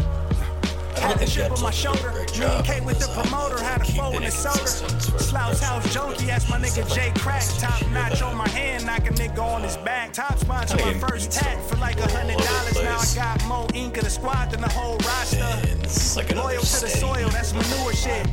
I 0.96 1.00
Had 1.00 1.20
the 1.20 1.26
chip 1.26 1.52
on 1.52 1.62
my 1.62 1.72
shoulder. 1.72 2.12
Me 2.12 2.46
and 2.46 2.66
K 2.66 2.82
with 2.82 3.00
the 3.00 3.08
promoter 3.20 3.62
had 3.62 3.82
a 3.82 3.86
to 3.86 3.92
keep 3.92 4.02
fold 4.02 4.16
it 4.16 4.18
in 4.18 4.24
the 4.24 4.32
soda. 4.32 4.62
as 4.62 4.82
far 4.82 5.16
as 5.18 5.30
Slouch 5.30 5.60
House. 5.60 5.94
Junkie, 5.94 6.30
asked 6.30 6.50
my 6.50 6.58
nigga 6.58 6.84
Jay 6.94 7.12
Crack. 7.18 7.44
Top 7.60 7.82
notch 7.92 8.22
on 8.22 8.36
my 8.38 8.48
hand, 8.50 8.86
knock 8.86 9.08
a 9.08 9.14
nigga 9.14 9.40
on 9.40 9.64
his 9.64 9.78
back. 9.78 10.14
Top 10.14 10.38
sponsor, 10.38 10.78
my 10.78 10.94
first 10.96 11.32
tat 11.32 11.62
for 11.70 11.78
like 11.78 11.98
a 12.00 12.10
hundred 12.12 12.38
dollars. 12.38 12.82
Now 12.84 13.00
I 13.00 13.16
got 13.16 13.46
more 13.48 13.68
ink 13.74 13.98
of 13.98 14.04
the 14.04 14.10
squad 14.10 14.52
than 14.52 14.62
the 14.62 14.70
whole 14.70 14.98
roster. 15.00 15.38
And 15.70 15.82
this 15.82 15.98
is 15.98 16.18
like 16.18 16.34
Loyal 16.36 16.62
to 16.62 16.82
the 16.82 16.90
soil, 16.90 17.30
that's 17.30 17.54
manure 17.54 17.94
shit. 17.94 18.28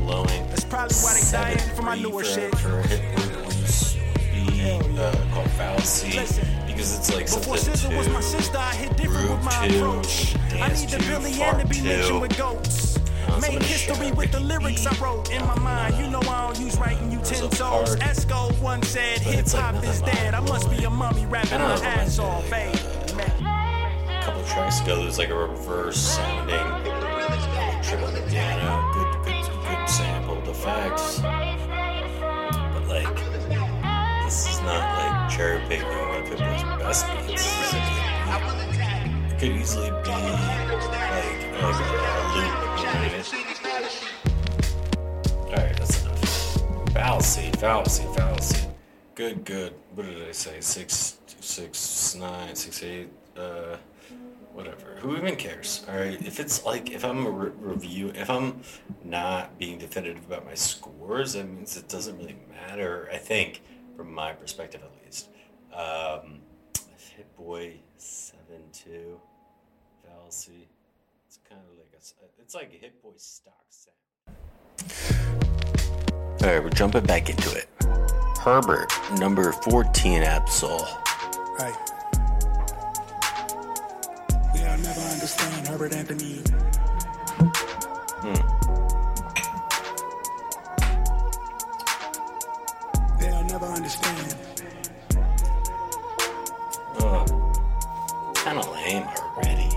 That's 0.48 0.64
probably 0.64 0.96
why 0.96 1.20
they 1.20 1.30
dying 1.30 1.58
for 1.74 1.82
my 1.82 1.96
newer 1.96 2.24
shit. 2.24 2.56
For 2.58 2.82
Hit 2.82 3.02
Boy 3.16 3.50
used 3.58 3.92
to 3.92 5.00
uh, 5.00 5.32
called 5.32 5.50
Fallacy 5.52 6.59
because 6.80 6.98
it's 6.98 7.14
like 7.14 7.26
Before 7.26 7.58
something 7.58 7.94
was 7.98 8.08
my 8.08 8.22
sister, 8.22 8.56
I 8.56 8.74
hit 8.74 8.96
different 8.96 9.30
with 9.30 9.42
my 9.44 9.66
approach. 9.66 10.34
I 10.54 10.68
need 10.68 10.88
the 10.88 10.96
to, 10.96 11.08
Billy 11.08 11.42
and 11.42 11.60
to 11.60 11.66
be 11.66 11.82
mentioned 11.82 12.22
with 12.22 12.38
goats. 12.38 12.98
Make 13.42 13.62
history 13.62 14.12
with 14.12 14.32
the 14.32 14.40
lyrics 14.40 14.86
I 14.86 14.96
wrote 14.98 15.30
in 15.30 15.44
my 15.46 15.58
mind. 15.58 15.98
You 15.98 16.08
know 16.08 16.20
I 16.20 16.46
don't 16.46 16.58
use 16.58 16.78
writing 16.78 17.12
utensils. 17.12 17.96
Esco 17.96 18.58
once 18.62 18.88
said 18.88 19.18
hip 19.18 19.40
it's 19.40 19.52
like 19.52 19.74
hop 19.74 19.84
is 19.84 20.00
dead. 20.00 20.34
I 20.34 20.40
must 20.40 20.70
be 20.70 20.82
a 20.84 20.90
mummy 20.90 21.26
rapping 21.26 21.58
my 21.58 21.74
ass 21.84 22.18
off. 22.18 22.48
Hey, 22.48 22.72
a 22.72 24.22
couple 24.24 24.42
tracks 24.44 24.80
ago, 24.80 25.02
there's 25.02 25.18
like 25.18 25.28
a 25.28 25.34
reverse 25.34 25.98
sounding 25.98 26.56
trip 27.82 28.02
on 28.02 28.14
the 28.14 28.22
piano, 28.22 28.90
good, 28.94 29.24
good, 29.26 29.44
good 29.68 29.88
sampled 29.88 30.48
effects. 30.48 31.20
But 31.20 32.86
like, 32.88 33.16
this 34.24 34.48
is 34.48 34.60
not 34.62 34.96
like 34.96 34.99
cherry 35.40 35.60
picking 35.70 35.86
one 35.86 36.20
of 36.20 36.28
Pitbull's 36.28 36.62
best 36.82 37.06
beats. 37.26 37.72
It 39.32 39.38
could 39.38 39.52
easily 39.52 39.88
be 39.88 40.10
like, 40.10 40.68
like 41.16 41.40
a 41.56 41.68
loop. 42.34 42.54
Alright, 45.46 45.76
that's 45.78 46.02
enough. 46.02 46.92
Fallacy, 46.92 47.50
fallacy, 47.52 48.04
fallacy. 48.14 48.68
Good, 49.14 49.46
good. 49.46 49.72
What 49.94 50.04
did 50.04 50.28
I 50.28 50.32
say? 50.32 50.60
Six, 50.60 51.16
six, 51.40 52.14
nine, 52.16 52.54
six, 52.54 52.82
eight. 52.82 53.08
Uh, 53.34 53.78
whatever. 54.52 54.96
Who 54.98 55.16
even 55.16 55.36
cares? 55.36 55.86
All 55.88 55.96
right. 55.96 56.20
If 56.20 56.38
it's 56.38 56.66
like 56.66 56.90
if 56.90 57.02
I'm 57.02 57.24
a 57.24 57.30
re- 57.30 57.52
review, 57.58 58.12
if 58.14 58.28
I'm 58.28 58.60
not 59.04 59.58
being 59.58 59.78
definitive 59.78 60.26
about 60.26 60.44
my 60.44 60.54
scores, 60.54 61.32
that 61.32 61.48
means 61.48 61.78
it 61.78 61.88
doesn't 61.88 62.18
really 62.18 62.36
matter. 62.50 63.08
I 63.10 63.16
think, 63.16 63.62
from 63.96 64.12
my 64.12 64.34
perspective 64.34 64.82
at 64.82 64.90
least. 64.90 64.99
Um, 65.80 66.40
Hit 67.16 67.36
Boy 67.36 67.72
seven 67.96 68.60
two, 68.72 69.18
fallacy. 70.04 70.68
It's 71.26 71.38
kind 71.48 71.60
of 71.70 71.78
like 71.78 71.88
a. 71.94 71.96
s- 71.96 72.14
It's 72.38 72.54
like 72.54 72.70
a 72.74 72.76
Hit 72.76 73.02
Boy 73.02 73.12
stock 73.16 73.54
sound. 73.70 73.96
All 76.42 76.48
right, 76.48 76.62
we're 76.62 76.70
jumping 76.70 77.04
back 77.04 77.30
into 77.30 77.50
it. 77.56 77.68
Herbert, 78.40 78.90
number 79.18 79.52
fourteen, 79.52 80.22
Ab-Soul. 80.22 80.84
Hey. 81.58 81.72
They'll 84.54 84.78
never 84.78 85.00
understand 85.00 85.68
Herbert 85.68 85.92
Anthony. 85.94 86.42
They'll 93.18 93.44
never 93.44 93.66
understand. 93.66 94.36
Kind 98.42 98.58
of 98.58 98.68
lame 98.72 99.04
already. 99.04 99.68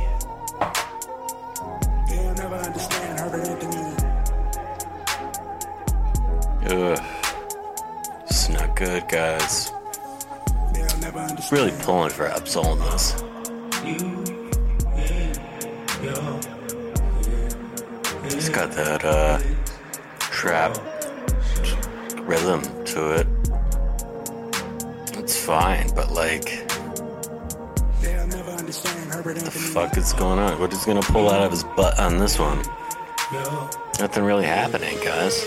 They'll 2.08 2.34
never 2.34 2.56
understand 2.56 3.20
Herbert 3.20 3.48
Anthony. 3.48 3.84
Ugh. 6.70 7.00
It's 8.24 8.48
not 8.50 8.76
good, 8.76 9.08
guys. 9.10 9.72
They'll 10.74 10.98
never 11.00 11.20
understand. 11.20 11.52
Really 11.52 11.74
pulling 11.84 12.10
for 12.12 12.28
Ab-Soul 12.28 12.74
in 12.74 12.80
this. 12.80 13.22
It's 18.26 18.50
got 18.50 18.72
that 18.72 19.04
uh, 19.04 19.40
trap 20.20 20.78
rhythm 22.22 22.62
to 22.86 23.12
it. 23.20 23.28
It's 25.20 25.38
fine, 25.38 25.90
but 25.94 26.12
like, 26.12 26.73
the 28.82 29.52
fuck 29.52 29.98
is 29.98 30.14
going 30.14 30.40
on? 30.40 30.60
What 30.60 30.74
is 30.74 30.86
gonna 30.86 31.02
pull 31.02 31.30
out 31.30 31.42
of 31.42 31.52
his 31.52 31.64
butt 31.64 32.00
on 32.00 32.18
this 32.18 32.40
one? 32.40 32.58
Nothing 34.00 34.24
really 34.24 34.46
happening, 34.46 34.98
guys. 35.04 35.46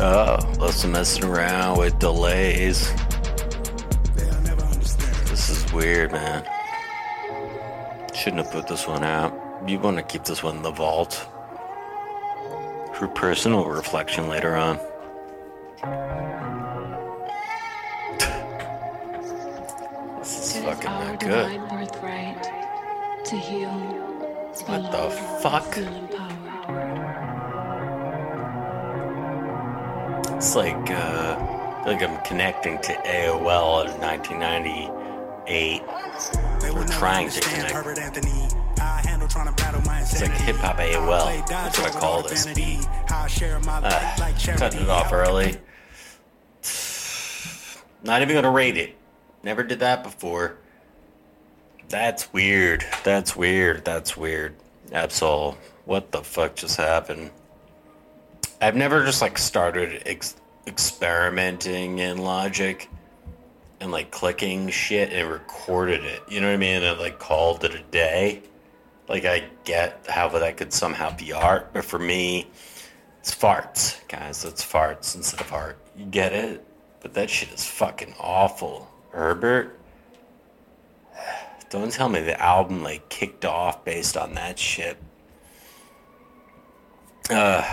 Oh, 0.00 0.38
lots 0.58 0.84
of 0.84 0.90
messing 0.90 1.24
around 1.24 1.78
with 1.78 1.98
delays. 1.98 2.92
This 5.26 5.50
is 5.50 5.72
weird, 5.72 6.12
man. 6.12 6.44
Shouldn't 8.14 8.44
have 8.44 8.52
put 8.52 8.68
this 8.68 8.86
one 8.86 9.04
out. 9.04 9.32
You 9.66 9.78
want 9.80 9.96
to 9.96 10.02
keep 10.02 10.24
this 10.24 10.42
one 10.42 10.56
in 10.58 10.62
the 10.62 10.70
vault 10.70 11.26
for 12.94 13.08
personal 13.08 13.64
reflection 13.64 14.28
later 14.28 14.56
on. 14.56 14.78
Fucking 20.74 20.88
our 20.90 21.04
not 21.04 21.20
good. 21.20 21.50
divine 21.50 21.68
birthright 21.68 22.42
to 23.24 23.36
heal. 23.36 23.70
What 24.66 24.92
the 24.92 25.10
fuck? 25.40 25.76
It's 30.36 30.54
like 30.54 30.90
uh, 30.90 31.36
I 31.38 31.82
feel 31.84 31.92
like 31.94 32.02
I'm 32.02 32.22
connecting 32.24 32.78
to 32.82 32.92
AOL 32.92 33.86
in 33.86 34.00
1998. 34.00 35.82
We're 36.74 36.86
trying 36.86 37.30
to 37.30 37.40
connect. 37.40 37.70
Herbert 37.72 37.98
Anthony. 37.98 38.48
I 38.80 39.00
handle 39.04 39.26
trying 39.26 39.46
to 39.48 39.52
battle 39.54 39.80
my 39.82 40.00
It's 40.00 40.20
like 40.20 40.30
insanity. 40.30 40.52
hip 40.52 40.56
hop 40.56 40.76
AOL. 40.76 41.46
That's 41.48 41.78
what 41.78 41.96
I 41.96 41.98
call 41.98 42.22
this 42.22 42.46
beat. 42.54 42.84
How 43.08 43.22
I 43.24 43.26
share 43.26 43.58
my 43.60 43.80
life 43.80 43.92
Uh, 43.92 44.16
like 44.20 44.38
cutting 44.58 44.82
it 44.82 44.88
off 44.88 45.12
early. 45.12 45.56
Not 48.04 48.22
even 48.22 48.34
gonna 48.36 48.50
rate 48.50 48.76
it. 48.76 48.97
Never 49.42 49.62
did 49.62 49.80
that 49.80 50.02
before. 50.02 50.58
That's 51.88 52.32
weird. 52.32 52.84
That's 53.04 53.34
weird. 53.34 53.84
That's 53.84 54.16
weird. 54.16 54.54
Ab-Soul. 54.92 55.56
What 55.84 56.12
the 56.12 56.22
fuck 56.22 56.54
just 56.54 56.76
happened? 56.76 57.30
I've 58.60 58.76
never 58.76 59.04
just 59.04 59.22
like 59.22 59.38
started 59.38 60.02
ex- 60.04 60.36
experimenting 60.66 61.98
in 61.98 62.18
Logic 62.18 62.88
and 63.80 63.90
like 63.90 64.10
clicking 64.10 64.68
shit 64.68 65.12
and 65.12 65.30
recorded 65.30 66.04
it. 66.04 66.22
You 66.28 66.40
know 66.40 66.48
what 66.48 66.54
I 66.54 66.58
mean? 66.58 66.82
And 66.82 66.98
like 66.98 67.18
called 67.18 67.64
it 67.64 67.74
a 67.74 67.82
day. 67.90 68.42
Like 69.08 69.24
I 69.24 69.44
get 69.64 70.06
how 70.08 70.28
that 70.28 70.56
could 70.56 70.72
somehow 70.72 71.16
be 71.16 71.32
art, 71.32 71.72
but 71.72 71.84
for 71.84 71.98
me, 71.98 72.48
it's 73.20 73.34
farts, 73.34 74.06
guys. 74.08 74.44
It's 74.44 74.64
farts 74.64 75.16
instead 75.16 75.40
of 75.40 75.52
art. 75.52 75.78
You 75.96 76.04
get 76.04 76.32
it? 76.32 76.64
But 77.00 77.14
that 77.14 77.30
shit 77.30 77.50
is 77.50 77.64
fucking 77.64 78.14
awful. 78.20 78.90
Herbert, 79.18 79.76
don't 81.70 81.90
tell 81.90 82.08
me 82.08 82.20
the 82.20 82.40
album 82.40 82.84
like 82.84 83.08
kicked 83.08 83.44
off 83.44 83.84
based 83.84 84.16
on 84.16 84.34
that 84.34 84.60
shit. 84.60 84.96
Uh, 87.28 87.68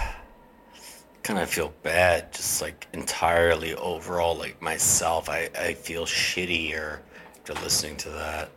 kind 1.21 1.37
of 1.37 1.47
feel 1.47 1.71
bad, 1.83 2.33
just 2.33 2.63
like 2.63 2.87
entirely 2.93 3.75
overall, 3.75 4.35
like 4.35 4.59
myself. 4.59 5.29
I 5.29 5.51
I 5.55 5.75
feel 5.75 6.05
shittier 6.07 7.01
after 7.35 7.53
listening 7.61 7.97
to 7.97 8.09
that. 8.09 8.49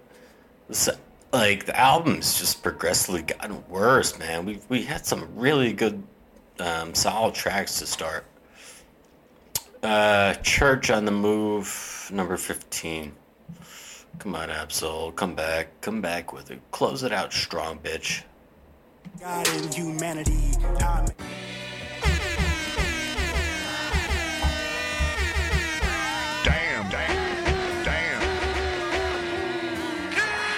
Like 1.31 1.67
the 1.67 1.79
album's 1.79 2.39
just 2.39 2.63
progressively 2.63 3.21
gotten 3.21 3.69
worse, 3.69 4.19
man. 4.19 4.47
We 4.47 4.61
we 4.71 4.83
had 4.85 5.05
some 5.05 5.29
really 5.37 5.75
good, 5.75 6.03
um, 6.59 6.95
solid 6.95 7.35
tracks 7.35 7.81
to 7.81 7.87
start. 7.87 8.25
Uh, 9.83 10.35
Church 10.43 10.91
on 10.91 11.05
the 11.05 11.13
Move, 11.13 12.11
number 12.13 12.37
fifteen. 12.37 13.15
Come 14.19 14.35
on, 14.35 14.51
Ab-Soul, 14.51 15.13
come 15.13 15.37
back, 15.37 15.81
come 15.81 16.01
back 16.01 16.33
with 16.33 16.51
it. 16.51 16.61
Close 16.73 17.05
it 17.05 17.13
out 17.13 17.33
strong, 17.33 17.79
bitch. 17.79 18.25
God 19.21 19.49
in 19.55 19.71
humanity. 19.71 20.53
How 20.81 21.05
I 21.05 21.07
Damn, 26.45 26.91
damn, 26.91 27.85
damn. 27.85 28.23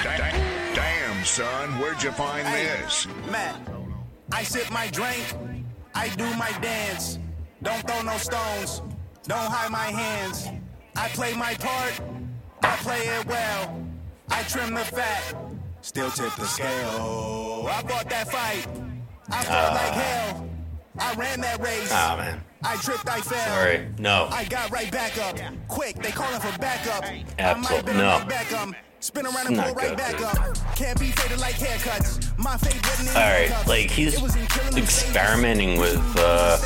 Damn, 0.02 0.74
damn, 0.74 1.24
son, 1.24 1.78
where'd 1.78 2.02
you 2.02 2.12
find 2.12 2.46
this? 2.46 3.06
Matt, 3.30 3.60
I 4.32 4.42
sip 4.44 4.70
my 4.72 4.88
drink, 4.88 5.36
I 5.94 6.08
do 6.08 6.24
my 6.36 6.50
dance. 6.62 7.18
Don't 7.62 7.86
throw 7.86 8.00
no 8.00 8.16
stones, 8.16 8.80
don't 9.30 9.48
hide 9.48 9.70
my 9.70 9.90
hands. 10.02 10.48
I 10.96 11.06
play 11.10 11.34
my 11.34 11.54
part, 11.54 12.00
I 12.64 12.74
play 12.78 12.98
it 12.98 13.26
well. 13.26 13.80
I 14.28 14.42
trim 14.42 14.74
the 14.74 14.80
fat, 14.80 15.36
still 15.82 16.10
tip 16.10 16.34
the 16.34 16.46
scale. 16.46 17.68
I 17.70 17.80
fought 17.82 18.10
that 18.10 18.28
fight, 18.28 18.66
I 19.30 19.44
fought 19.44 19.74
like 19.74 19.92
hell. 19.92 20.48
I 20.98 21.14
ran 21.14 21.40
that 21.42 21.60
race. 21.62 21.90
Ah, 21.92 22.16
man. 22.18 22.42
I 22.64 22.74
tripped, 22.78 23.08
I 23.08 23.20
fell. 23.20 23.54
Sorry, 23.54 23.86
no. 23.98 24.28
I 24.32 24.44
got 24.46 24.68
right 24.72 24.90
back 24.90 25.16
up. 25.18 25.38
Quick, 25.68 25.94
they 26.02 26.10
calling 26.10 26.40
for 26.40 26.58
backup. 26.58 27.04
I 27.04 27.14
might 27.14 27.38
Ab-Soul- 27.38 27.82
been 27.84 27.98
no. 27.98 28.18
right 28.18 28.28
back 28.28 28.52
up. 28.52 28.70
Spin 28.98 29.26
around 29.26 29.46
and 29.46 29.56
pull 29.56 29.74
right 29.74 29.96
back 29.96 30.20
up. 30.20 30.56
Can't 30.74 30.98
be 30.98 31.06
faded 31.12 31.38
like 31.38 31.54
haircuts. 31.54 32.36
My 32.36 32.56
fate 32.56 33.16
All 33.16 33.22
right, 33.22 33.66
like 33.68 33.90
he's 33.90 34.14
It 34.14 34.22
was 34.22 34.34
in 34.34 34.44
killing 34.48 34.72
them 34.72 34.82
experimenting 34.82 35.78
with 35.78 36.02
uh, 36.18 36.58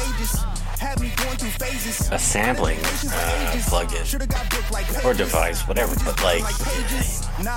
a 0.85 2.19
sampling 2.19 2.79
uh, 2.79 3.53
plugin 3.69 5.05
or 5.05 5.15
device, 5.15 5.67
whatever. 5.67 5.95
But 6.05 6.23
like, 6.23 6.45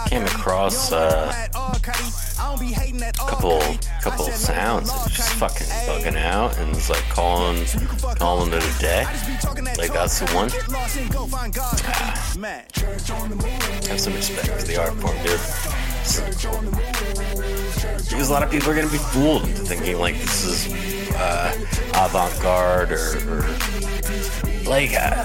came 0.10 0.24
across 0.24 0.92
uh, 0.92 1.48
a 1.54 1.80
couple 3.14 3.62
couple 4.02 4.26
sounds 4.26 4.90
that 4.90 5.12
just 5.12 5.34
fucking 5.34 5.68
bugging 5.88 6.18
out, 6.18 6.58
and 6.58 6.76
it's 6.76 6.90
like 6.90 7.04
calling 7.10 7.66
calling 8.16 8.54
it 8.54 8.64
a 8.64 8.80
day. 8.80 9.06
Like 9.78 9.94
that's 9.94 10.20
the 10.20 10.28
one. 10.34 10.50
Ah, 11.90 12.36
have 13.88 14.00
some 14.00 14.14
respect 14.14 14.48
for 14.48 14.64
the 14.64 14.78
art 14.78 14.94
form, 14.96 15.16
dude. 15.18 15.40
Because 18.10 18.30
a 18.30 18.34
lot 18.34 18.44
of 18.44 18.50
people 18.50 18.72
are 18.72 18.76
gonna 18.76 18.90
be 18.90 18.98
fooled 18.98 19.44
into 19.44 19.62
thinking 19.64 20.00
like 20.00 20.16
this 20.16 20.46
is 20.46 20.97
uh, 21.18 21.52
avant-garde 21.96 22.92
or, 22.92 23.18
or 23.30 23.42
like 24.70 24.94
uh, 24.94 25.24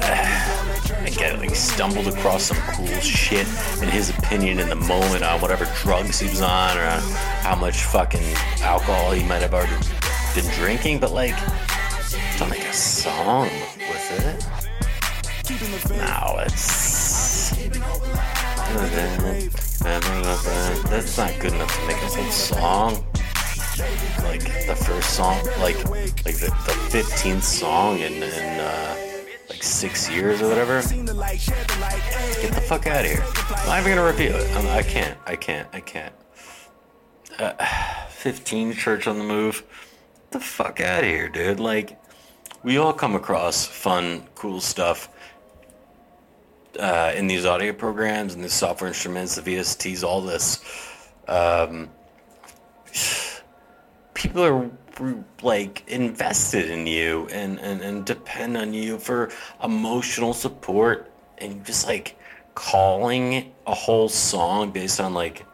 I 1.02 1.12
get. 1.16 1.38
Like 1.38 1.54
stumbled 1.54 2.08
across 2.08 2.44
some 2.44 2.56
cool 2.74 2.86
shit 3.00 3.46
in 3.82 3.88
his 3.88 4.10
opinion 4.10 4.58
in 4.58 4.68
the 4.68 4.76
moment 4.76 5.22
on 5.22 5.40
whatever 5.40 5.66
drugs 5.82 6.20
he 6.20 6.28
was 6.28 6.40
on 6.40 6.76
or 6.78 6.82
on 6.82 7.00
how 7.42 7.56
much 7.56 7.82
fucking 7.84 8.22
alcohol 8.60 9.12
he 9.12 9.22
might 9.26 9.42
have 9.42 9.54
already 9.54 9.76
been 10.34 10.46
drinking. 10.54 10.98
But 11.00 11.12
like, 11.12 11.36
don't 12.38 12.50
make 12.50 12.64
a 12.64 12.72
song 12.72 13.48
with 13.88 14.26
it. 14.26 14.46
No, 15.98 16.38
it's 16.38 17.52
That's 19.82 21.18
not 21.18 21.38
good 21.40 21.52
enough 21.52 21.78
to 21.78 21.86
make 21.86 21.96
a 21.96 22.06
whole 22.06 22.30
song. 22.30 23.04
Like 24.22 24.42
the 24.66 24.76
first 24.76 25.10
song, 25.10 25.36
like 25.58 25.76
like 25.88 26.36
the, 26.36 26.52
the 26.66 26.76
15th 26.90 27.42
song 27.42 27.98
in, 27.98 28.14
in 28.22 28.60
uh, 28.60 28.96
like 29.48 29.62
six 29.62 30.10
years 30.10 30.40
or 30.40 30.48
whatever. 30.48 30.80
Get 30.82 32.52
the 32.54 32.64
fuck 32.66 32.86
out 32.86 33.04
of 33.04 33.10
here. 33.10 33.24
I'm 33.48 33.66
not 33.66 33.80
even 33.80 33.96
gonna 33.96 34.06
review 34.06 34.30
it. 34.30 34.50
I'm, 34.56 34.66
I 34.68 34.82
can't. 34.82 35.18
I 35.26 35.36
can't. 35.36 35.68
I 35.72 35.80
can't. 35.80 36.14
Uh, 37.38 37.52
15 38.08 38.72
Church 38.74 39.06
on 39.06 39.18
the 39.18 39.24
Move. 39.24 39.62
Get 40.14 40.30
the 40.30 40.40
fuck 40.40 40.80
out 40.80 41.00
of 41.00 41.08
here, 41.08 41.28
dude. 41.28 41.60
Like, 41.60 42.00
we 42.62 42.78
all 42.78 42.92
come 42.92 43.14
across 43.14 43.66
fun, 43.66 44.22
cool 44.34 44.60
stuff 44.60 45.08
uh, 46.78 47.12
in 47.16 47.26
these 47.26 47.44
audio 47.44 47.72
programs 47.72 48.34
and 48.34 48.42
these 48.42 48.52
software 48.52 48.88
instruments, 48.88 49.34
the 49.34 49.42
VSTs, 49.42 50.04
all 50.04 50.20
this. 50.20 50.60
Um, 51.28 51.90
people 54.22 54.44
are 54.44 54.70
like 55.42 55.82
invested 55.88 56.70
in 56.70 56.86
you 56.86 57.26
and, 57.32 57.58
and, 57.58 57.80
and 57.80 58.04
depend 58.04 58.56
on 58.56 58.72
you 58.72 58.98
for 58.98 59.30
emotional 59.64 60.32
support 60.32 61.10
and 61.38 61.64
just 61.66 61.86
like 61.88 62.16
calling 62.54 63.52
a 63.66 63.74
whole 63.74 64.08
song 64.08 64.70
based 64.70 65.00
on 65.00 65.12
like 65.12 65.44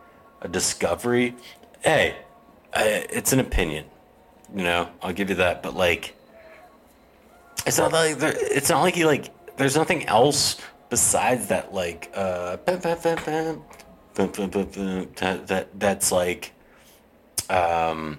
a 0.43 0.49
discovery. 0.49 1.35
Hey 1.81 2.17
I, 2.75 3.07
it's 3.11 3.33
an 3.33 3.41
opinion 3.41 3.87
you 4.55 4.63
know 4.63 4.89
i'll 5.03 5.13
give 5.13 5.29
you 5.29 5.37
that 5.37 5.63
but 5.63 5.75
like 5.75 6.15
it's 7.67 7.79
not 7.79 7.93
like 7.93 8.19
there, 8.19 8.33
it's 8.37 8.71
not 8.71 8.81
like 8.81 8.97
you 8.97 9.07
like 9.07 9.57
there's 9.57 9.77
nothing 9.77 10.07
else 10.07 10.57
besides 10.91 11.49
that 11.49 11.75
like 11.75 12.11
uh 12.15 12.57
that 15.47 15.69
that's 15.79 16.13
like 16.13 16.53
um 17.51 18.19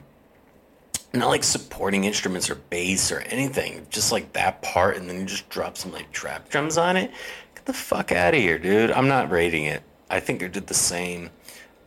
not 1.13 1.29
like 1.29 1.43
supporting 1.43 2.03
instruments 2.03 2.49
or 2.49 2.55
bass 2.55 3.11
or 3.11 3.19
anything 3.21 3.85
just 3.89 4.11
like 4.11 4.31
that 4.33 4.61
part 4.61 4.95
and 4.95 5.09
then 5.09 5.19
you 5.19 5.25
just 5.25 5.49
drop 5.49 5.77
some 5.77 5.91
like 5.91 6.11
trap 6.11 6.47
drums 6.49 6.77
on 6.77 6.95
it 6.95 7.11
get 7.55 7.65
the 7.65 7.73
fuck 7.73 8.11
out 8.11 8.33
of 8.33 8.39
here 8.39 8.59
dude 8.59 8.91
i'm 8.91 9.07
not 9.07 9.31
rating 9.31 9.65
it 9.65 9.81
i 10.09 10.19
think 10.19 10.43
i 10.43 10.47
did 10.47 10.67
the 10.67 10.73
same 10.73 11.29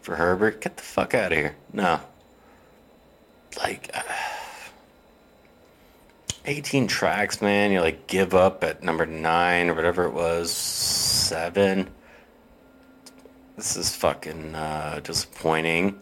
for 0.00 0.16
herbert 0.16 0.60
get 0.60 0.76
the 0.76 0.82
fuck 0.82 1.14
out 1.14 1.30
of 1.30 1.38
here 1.38 1.54
no 1.72 2.00
like 3.58 3.90
uh, 3.94 4.02
18 6.44 6.88
tracks, 6.88 7.40
man. 7.40 7.70
You 7.70 7.80
like 7.80 8.06
give 8.06 8.34
up 8.34 8.64
at 8.64 8.82
number 8.82 9.06
nine 9.06 9.70
or 9.70 9.74
whatever 9.74 10.04
it 10.04 10.12
was, 10.12 10.50
seven. 10.50 11.88
This 13.56 13.76
is 13.76 13.94
fucking 13.94 14.54
uh, 14.54 15.00
disappointing. 15.04 16.00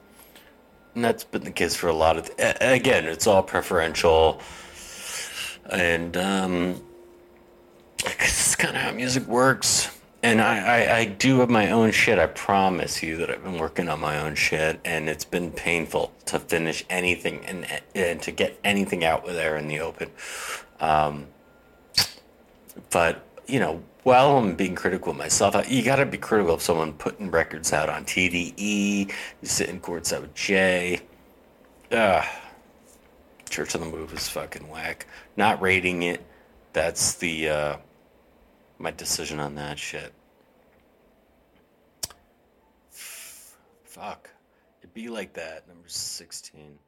And 0.94 1.04
that's 1.04 1.24
been 1.24 1.44
the 1.44 1.50
case 1.50 1.76
for 1.76 1.88
a 1.88 1.94
lot 1.94 2.16
of. 2.16 2.36
Th- 2.36 2.56
again, 2.60 3.04
it's 3.06 3.26
all 3.26 3.42
preferential, 3.42 4.40
and 5.70 6.16
um, 6.16 6.82
it's 8.04 8.56
kind 8.56 8.76
of 8.76 8.82
how 8.82 8.92
music 8.92 9.26
works. 9.26 9.96
And 10.22 10.40
I, 10.40 10.58
I, 10.58 10.96
I 10.98 11.04
do 11.06 11.40
have 11.40 11.48
my 11.48 11.70
own 11.70 11.92
shit. 11.92 12.18
I 12.18 12.26
promise 12.26 13.02
you 13.02 13.16
that 13.18 13.30
I've 13.30 13.42
been 13.42 13.58
working 13.58 13.88
on 13.88 14.00
my 14.00 14.18
own 14.18 14.34
shit, 14.34 14.78
and 14.84 15.08
it's 15.08 15.24
been 15.24 15.50
painful 15.50 16.12
to 16.26 16.38
finish 16.38 16.84
anything 16.90 17.44
and 17.46 17.66
and 17.94 18.20
to 18.22 18.30
get 18.30 18.58
anything 18.62 19.04
out 19.04 19.24
there 19.26 19.56
in 19.56 19.68
the 19.68 19.80
open. 19.80 20.10
Um, 20.78 21.28
but 22.90 23.24
you 23.46 23.60
know, 23.60 23.82
while 24.02 24.38
I'm 24.38 24.54
being 24.54 24.74
critical 24.74 25.12
of 25.12 25.18
myself, 25.18 25.70
you 25.70 25.82
got 25.82 25.96
to 25.96 26.06
be 26.06 26.18
critical 26.18 26.54
of 26.54 26.62
someone 26.62 26.92
putting 26.94 27.30
records 27.30 27.72
out 27.72 27.88
on 27.88 28.04
TDE. 28.04 29.08
You 29.08 29.48
sit 29.48 29.68
in 29.68 29.80
courts 29.80 30.12
out 30.12 30.22
with 30.22 30.34
Jay. 30.34 31.00
Ugh. 31.92 32.24
Church 33.48 33.74
on 33.74 33.80
the 33.80 33.86
Move 33.88 34.12
is 34.12 34.28
fucking 34.28 34.68
whack. 34.68 35.06
Not 35.36 35.60
rating 35.60 36.04
it. 36.04 36.24
That's 36.72 37.14
the 37.14 37.48
uh, 37.48 37.76
my 38.78 38.92
decision 38.92 39.40
on 39.40 39.56
that 39.56 39.78
shit. 39.78 40.12
Fuck. 42.90 44.30
It'd 44.80 44.94
be 44.94 45.08
like 45.08 45.32
that. 45.34 45.66
Number 45.66 45.88
16. 45.88 46.78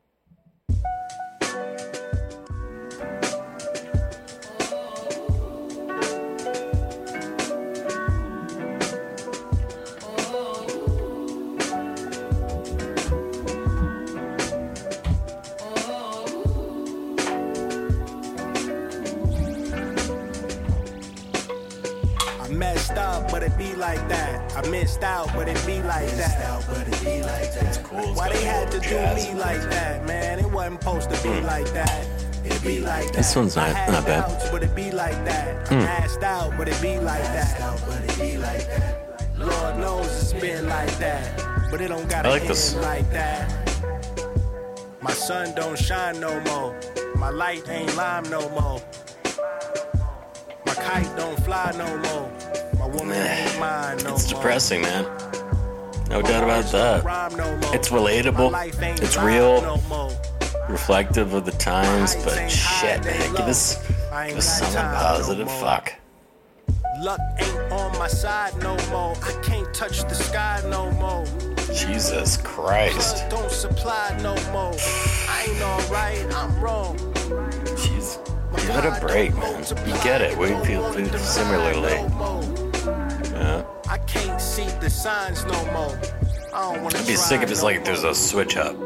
Be 23.62 23.74
like 23.76 24.08
that. 24.08 24.56
I 24.56 24.68
missed 24.68 25.02
out, 25.02 25.28
but 25.34 25.48
it 25.48 25.60
be 25.66 25.80
like 25.82 26.08
that. 26.16 26.64
but 26.68 26.86
it 26.88 27.04
be 27.04 27.22
like 27.22 27.52
that. 27.54 27.76
Why 28.16 28.28
they 28.28 28.44
had 28.44 28.70
to 28.72 28.80
do 28.80 28.96
me 29.14 29.38
like 29.38 29.62
that, 29.70 30.04
man? 30.06 30.38
It 30.40 30.50
wasn't 30.50 30.80
supposed 30.82 31.10
to 31.10 31.22
be 31.22 31.40
like 31.42 31.66
that. 31.72 32.06
It 32.44 32.60
be 32.64 32.80
like 32.80 33.06
that. 33.06 33.14
This 33.16 33.36
one's 33.36 33.54
not- 33.56 33.72
not 33.88 34.04
bad. 34.04 34.28
doubts, 34.28 34.48
but 34.50 34.62
it 34.62 34.74
be 34.74 34.90
like 34.90 35.24
that. 35.24 35.70
I'm 35.70 35.80
Hmm. 35.80 35.86
asked 36.02 36.22
out, 36.24 36.56
but 36.58 36.68
it 36.68 36.80
be 36.82 36.98
like 36.98 37.22
that. 37.22 37.56
but 37.86 38.02
it 38.08 38.18
be 38.18 38.36
like 38.38 38.66
that. 38.66 38.98
Lord 39.38 39.76
knows 39.78 40.06
it's 40.22 40.32
been 40.32 40.68
like 40.68 40.96
that, 40.98 41.22
but 41.70 41.80
it 41.80 41.88
don't 41.88 42.08
gotta 42.08 42.28
I 42.28 42.32
like 42.32 42.46
this. 42.48 42.74
like 42.76 43.08
that. 43.12 43.42
My 45.00 45.12
sun 45.12 45.54
don't 45.54 45.78
shine 45.78 46.18
no 46.20 46.40
more. 46.50 46.74
My 47.16 47.30
light 47.30 47.68
ain't 47.68 47.94
lime 47.96 48.28
no 48.30 48.48
more. 48.50 48.80
My 50.66 50.74
kite 50.74 51.10
don't 51.16 51.38
fly 51.44 51.72
no 51.76 51.90
more. 52.08 52.30
It's 52.94 54.26
depressing, 54.26 54.82
man. 54.82 55.04
No 56.10 56.20
doubt 56.20 56.44
about 56.44 56.64
that. 56.72 57.04
Rhyme 57.04 57.36
no 57.36 57.56
more. 57.56 57.74
It's 57.74 57.88
relatable. 57.88 59.02
It's 59.02 59.16
real. 59.16 59.80
Reflective 60.68 61.34
of 61.34 61.44
the 61.44 61.52
times, 61.52 62.16
but 62.24 62.48
shit, 62.48 63.04
man. 63.04 63.32
Give 63.32 63.46
us, 63.46 63.84
give 63.86 64.36
us 64.36 64.58
something 64.58 64.82
positive. 64.82 65.50
Fuck. 65.52 65.94
Luck 67.00 67.20
ain't 67.38 67.72
on 67.72 67.98
my 67.98 68.08
side 68.08 68.56
no 68.62 68.76
more. 68.90 69.16
I 69.22 69.32
can't 69.42 69.72
touch 69.74 70.02
the 70.02 70.14
sky 70.14 70.62
no 70.68 70.90
more. 70.92 71.24
Jesus 71.74 72.36
Christ. 72.36 73.28
Don't 73.30 73.50
supply 73.50 74.16
no 74.22 74.34
more. 74.52 74.74
I 75.28 75.46
ain't 75.48 75.62
alright, 75.62 76.34
I'm 76.34 76.60
wrong. 76.60 76.96
Jeez. 77.74 78.18
Give 78.56 78.84
it 78.84 78.84
a 78.84 79.00
break, 79.00 79.34
man. 79.34 79.64
You 79.86 79.94
get 80.04 80.20
it. 80.20 80.36
We 80.36 80.48
feel 80.66 80.92
feel 80.92 81.18
similarly. 81.18 82.71
Yeah. 83.42 83.64
I 83.88 83.98
can't 83.98 84.40
see 84.40 84.68
the 84.80 84.88
signs 84.88 85.44
no 85.44 85.64
more. 85.72 85.98
I 86.54 86.72
don't 86.74 86.82
wanna 86.82 86.98
I'd 86.98 87.06
be 87.06 87.16
sick 87.16 87.42
if 87.42 87.50
it's 87.50 87.60
no 87.60 87.66
like 87.66 87.84
there's 87.84 88.04
a 88.04 88.14
switch 88.14 88.56
up. 88.56 88.76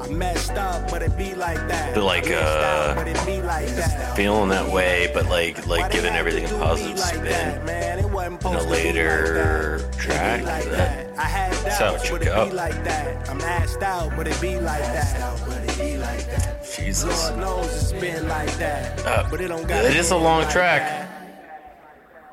I 0.00 0.08
messed 0.08 0.52
up, 0.52 0.90
but 0.90 1.02
it 1.02 1.16
be 1.16 1.34
like 1.34 1.56
that. 1.68 1.94
But 1.94 2.04
like, 2.04 2.26
I 2.26 2.30
messed 2.30 2.42
out, 2.42 2.90
uh, 2.90 2.94
but 2.96 3.08
it 3.08 3.26
be 3.26 3.40
like 3.40 3.66
that. 3.68 4.16
Feeling 4.16 4.50
that 4.50 4.70
way, 4.70 5.10
but 5.14 5.26
like 5.30 5.66
like 5.66 5.90
giving 5.90 6.12
everything 6.14 6.44
a 6.44 6.48
positive 6.48 6.98
spin 6.98 7.64
Man, 7.64 7.98
it 8.00 8.10
wasn't 8.10 8.44
in 8.44 8.48
a 8.48 8.60
supposed 8.60 8.60
to 8.60 8.64
be 8.68 8.70
later 8.92 9.90
track. 9.96 10.44
like 10.44 10.64
That, 10.64 11.16
that. 11.16 11.18
I 11.18 11.22
had 11.22 11.52
that's 11.64 11.78
how 11.78 11.94
it 11.94 12.02
should 12.04 12.22
go. 12.22 12.46
be 12.46 12.52
like 12.52 12.84
that. 12.84 13.30
I'm 13.30 13.40
asked 13.40 13.82
out, 13.82 14.14
but 14.16 14.28
it 14.28 14.38
be 14.40 14.58
like 14.58 14.82
that. 14.82 15.40
But 15.46 15.62
it 15.62 15.78
be 15.78 15.96
like 15.96 16.26
that. 16.26 16.68
Jesus. 16.76 17.30
Lord 17.30 17.40
knows 17.40 17.92
it's 17.92 17.92
been 17.92 18.28
like 18.28 18.52
that. 18.58 19.06
Uh, 19.06 19.26
but 19.30 19.40
it 19.40 19.48
don't 19.48 19.66
got 19.66 19.84
it 19.84 19.96
is 19.96 20.10
a 20.10 20.16
long 20.16 20.46
track. 20.50 21.08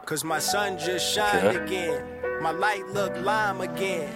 Cause 0.06 0.24
my 0.24 0.40
sun 0.40 0.78
just 0.78 1.14
shined 1.14 1.48
Okay. 1.48 1.64
again. 1.64 2.04
My 2.42 2.52
light 2.52 2.86
look 2.88 3.16
lime 3.24 3.62
again. 3.62 4.10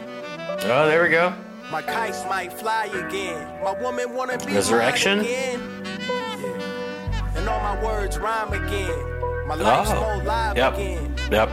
Oh, 0.63 0.88
there 0.88 1.03
we 1.03 1.09
go. 1.09 1.33
My 1.71 1.81
kites 1.81 2.23
might 2.29 2.51
fly 2.51 2.86
again. 2.88 3.47
My 3.63 3.71
woman 3.81 4.13
wanna 4.13 4.38
be 4.39 4.53
Resurrection? 4.53 5.19
again. 5.21 5.61
Yeah. 6.07 7.38
And 7.38 7.47
all 7.49 7.59
my 7.61 7.81
words 7.83 8.17
rhyme 8.17 8.51
again. 8.53 9.47
My 9.47 9.55
life's 9.55 9.91
more 9.91 10.15
Oh. 10.15 10.23
live 10.25 10.57
Yep. 10.57 10.73
again. 10.73 11.15
Yep. 11.31 11.49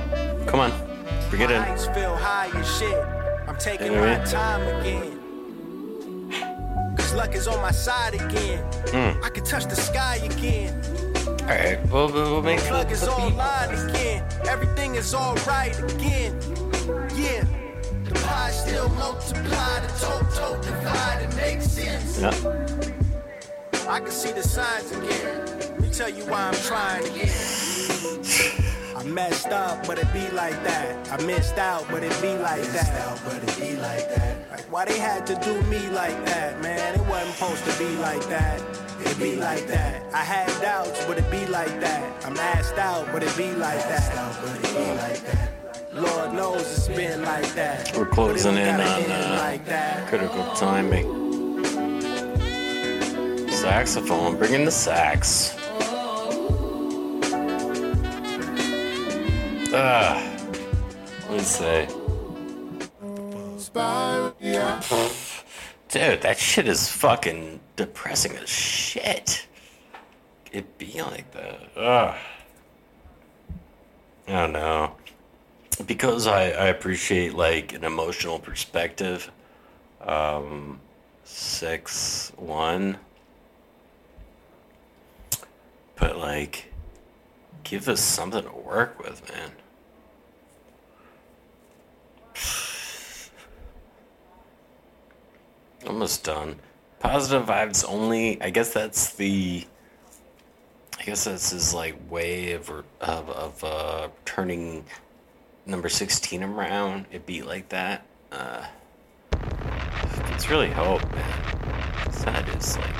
Come 0.48 0.60
on. 0.60 0.72
Forget 1.30 1.50
it 1.50 1.60
My 1.60 1.68
nights 1.68 1.86
feel 1.86 2.16
high 2.16 2.48
as 2.54 2.78
shit. 2.78 3.04
I'm 3.46 3.56
taking 3.58 3.86
You 3.86 3.92
know 3.92 4.00
what 4.00 4.08
I 4.08 4.12
my 4.12 4.18
mean? 4.18 4.26
time 4.32 4.62
again. 4.80 5.18
Cause 6.96 7.12
luck 7.14 7.34
is 7.34 7.46
on 7.46 7.60
my 7.62 7.70
side 7.70 8.14
again. 8.14 8.58
Hmm. 8.90 9.22
I 9.24 9.28
can 9.28 9.44
touch 9.44 9.66
the 9.66 9.76
sky 9.76 10.16
again. 10.24 10.80
All 11.42 11.48
right. 11.48 11.78
We'll, 11.90 12.12
we'll 12.12 12.42
make 12.42 12.60
Plug 12.60 12.90
is 12.90 13.06
online 13.06 13.90
again. 13.90 14.24
Everything 14.46 14.94
is 14.94 15.14
alright 15.14 15.76
again. 15.92 16.38
Yeah. 17.16 17.44
The 18.04 18.14
pie 18.24 18.50
still 18.50 18.88
multiply, 18.90 19.80
the 19.80 19.88
total 19.98 20.60
divide, 20.62 21.22
it 21.22 21.36
makes 21.36 21.66
sense. 21.66 22.20
Yeah. 22.20 23.88
I 23.88 23.98
can 23.98 24.10
see 24.10 24.32
the 24.32 24.42
signs 24.42 24.92
again. 24.92 25.46
Let 25.58 25.80
me 25.80 25.90
tell 25.90 26.08
you 26.08 26.24
why 26.26 26.48
I'm 26.48 26.54
trying 26.54 27.04
again. 27.06 27.28
I 28.96 29.02
I 29.02 29.04
messed 29.04 29.48
up, 29.48 29.84
but 29.84 29.98
it 29.98 30.12
be 30.12 30.28
like 30.30 30.62
that. 30.62 31.10
I 31.10 31.20
missed 31.24 31.58
out, 31.58 31.84
but 31.90 32.04
it 32.04 32.22
be 32.22 32.36
like 32.38 32.62
that. 32.62 33.20
but 33.24 33.42
it 33.42 33.58
be 33.58 33.76
like 33.76 34.08
that. 34.14 34.50
Like 34.52 34.72
why 34.72 34.84
they 34.84 34.98
had 34.98 35.26
to 35.26 35.34
do 35.34 35.60
me 35.62 35.88
like 35.88 36.24
that, 36.26 36.62
man? 36.62 36.94
It 36.94 37.00
wasn't 37.08 37.34
supposed 37.34 37.64
to 37.64 37.78
be 37.78 37.96
like 37.96 38.24
that. 38.28 38.60
It 39.06 39.18
be 39.18 39.36
like 39.36 39.66
that. 39.66 40.02
I 40.14 40.24
had 40.24 40.48
doubts, 40.60 41.04
but 41.06 41.18
it 41.18 41.30
be 41.30 41.46
like 41.46 41.80
that. 41.80 42.24
I'm 42.24 42.36
asked 42.36 42.78
out, 42.78 43.06
but 43.12 43.22
it 43.22 43.36
be 43.36 43.52
like 43.52 43.80
that. 43.80 44.40
But 44.42 44.56
it 44.56 44.74
be 44.74 44.90
like 44.94 45.20
that. 45.26 45.94
Lord 45.94 46.32
knows 46.32 46.62
it's 46.62 46.88
been 46.88 47.22
like 47.22 47.52
that. 47.54 47.94
We're 47.96 48.06
closing 48.06 48.56
in 48.56 48.68
on 48.68 48.80
uh, 48.80 49.36
like 49.40 49.64
that. 49.66 50.08
critical 50.08 50.44
timing. 50.54 51.06
Saxophone, 53.50 54.38
bring 54.38 54.54
in 54.54 54.64
the 54.64 54.70
sax. 54.70 55.54
Ah, 59.74 60.20
what 61.26 61.36
did 61.36 61.40
it 61.40 61.44
say? 61.44 61.88
Dude, 65.92 66.22
that 66.22 66.38
shit 66.38 66.66
is 66.68 66.88
fucking 66.88 67.60
depressing 67.76 68.34
as 68.38 68.48
shit. 68.48 69.46
It 70.50 70.78
be 70.78 71.02
like 71.02 71.30
that. 71.32 71.60
Ugh. 71.76 72.16
I 74.26 74.32
don't 74.32 74.52
know. 74.52 74.94
Because 75.84 76.26
I, 76.26 76.44
I 76.44 76.66
appreciate 76.68 77.34
like 77.34 77.74
an 77.74 77.84
emotional 77.84 78.38
perspective. 78.38 79.30
Um, 80.00 80.80
six 81.24 82.32
one. 82.36 82.96
But 85.96 86.16
like, 86.16 86.72
give 87.64 87.86
us 87.90 88.00
something 88.00 88.44
to 88.44 88.50
work 88.50 88.98
with, 88.98 89.30
man. 89.30 89.50
Almost 96.02 96.24
done. 96.24 96.56
Positive 96.98 97.46
vibes 97.46 97.84
only. 97.88 98.42
I 98.42 98.50
guess 98.50 98.72
that's 98.72 99.12
the. 99.12 99.64
I 100.98 101.04
guess 101.04 101.26
that's 101.26 101.50
his 101.50 101.72
like 101.72 101.94
way 102.10 102.54
of 102.54 102.68
of 103.00 103.30
of 103.30 103.62
uh, 103.62 104.08
turning 104.24 104.84
number 105.64 105.88
sixteen 105.88 106.42
around. 106.42 107.06
It 107.12 107.24
beat 107.24 107.46
like 107.46 107.68
that. 107.68 108.04
Uh, 108.32 108.66
it's 110.32 110.50
really 110.50 110.70
hope, 110.70 111.08
man. 111.12 112.10
That 112.24 112.48
is 112.48 112.76
like 112.76 112.96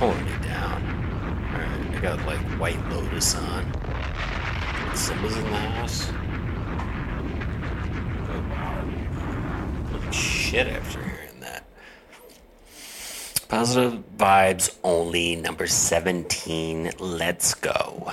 pulling 0.00 0.24
me 0.24 0.32
down. 0.42 0.82
Alright, 1.54 1.96
I 1.96 2.00
got 2.02 2.26
like 2.26 2.40
White 2.58 2.88
Lotus 2.88 3.36
on. 3.36 3.72
Simba's 4.96 5.36
in 5.36 5.44
the 5.44 5.56
house. 5.56 6.10
Oh 8.28 8.42
wow! 8.50 8.84
Holy 9.92 10.12
shit 10.12 10.66
after. 10.66 11.07
Positive 13.48 14.04
vibes 14.18 14.76
only, 14.84 15.34
number 15.34 15.66
17. 15.66 16.92
Let's 16.98 17.54
go. 17.54 18.12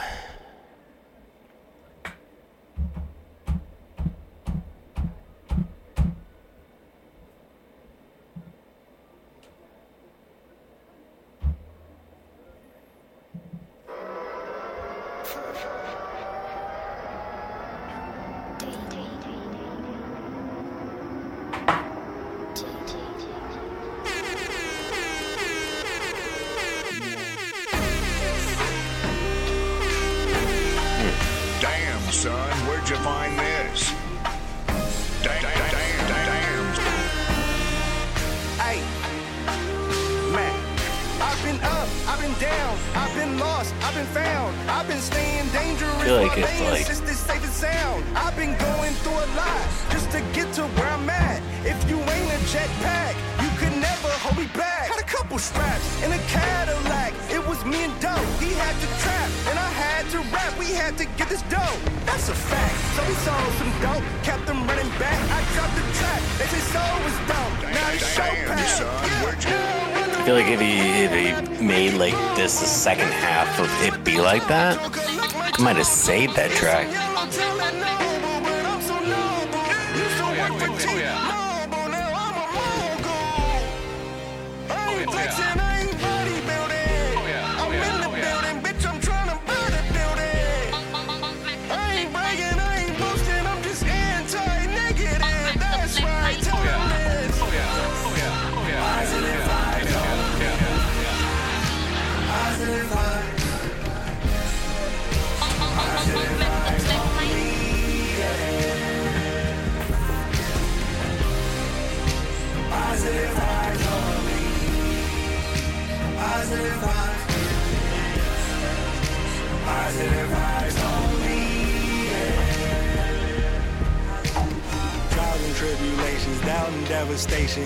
Doubt 126.45 126.69
and 126.69 126.87
devastation. 126.87 127.65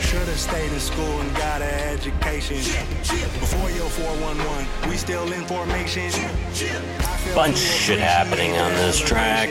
Should've 0.00 0.38
stayed 0.38 0.72
in 0.72 0.80
school 0.80 1.20
and 1.20 1.36
got 1.36 1.60
an 1.60 1.74
education. 1.92 2.56
Before 3.40 3.70
your 3.70 3.88
411, 3.88 4.88
we 4.88 4.96
still 4.96 5.32
in 5.32 5.44
formation. 5.46 6.10
Bunch 7.34 7.56
of 7.56 7.58
shit 7.58 7.98
happening 7.98 8.56
on 8.58 8.72
this 8.74 8.98
track. 9.00 9.50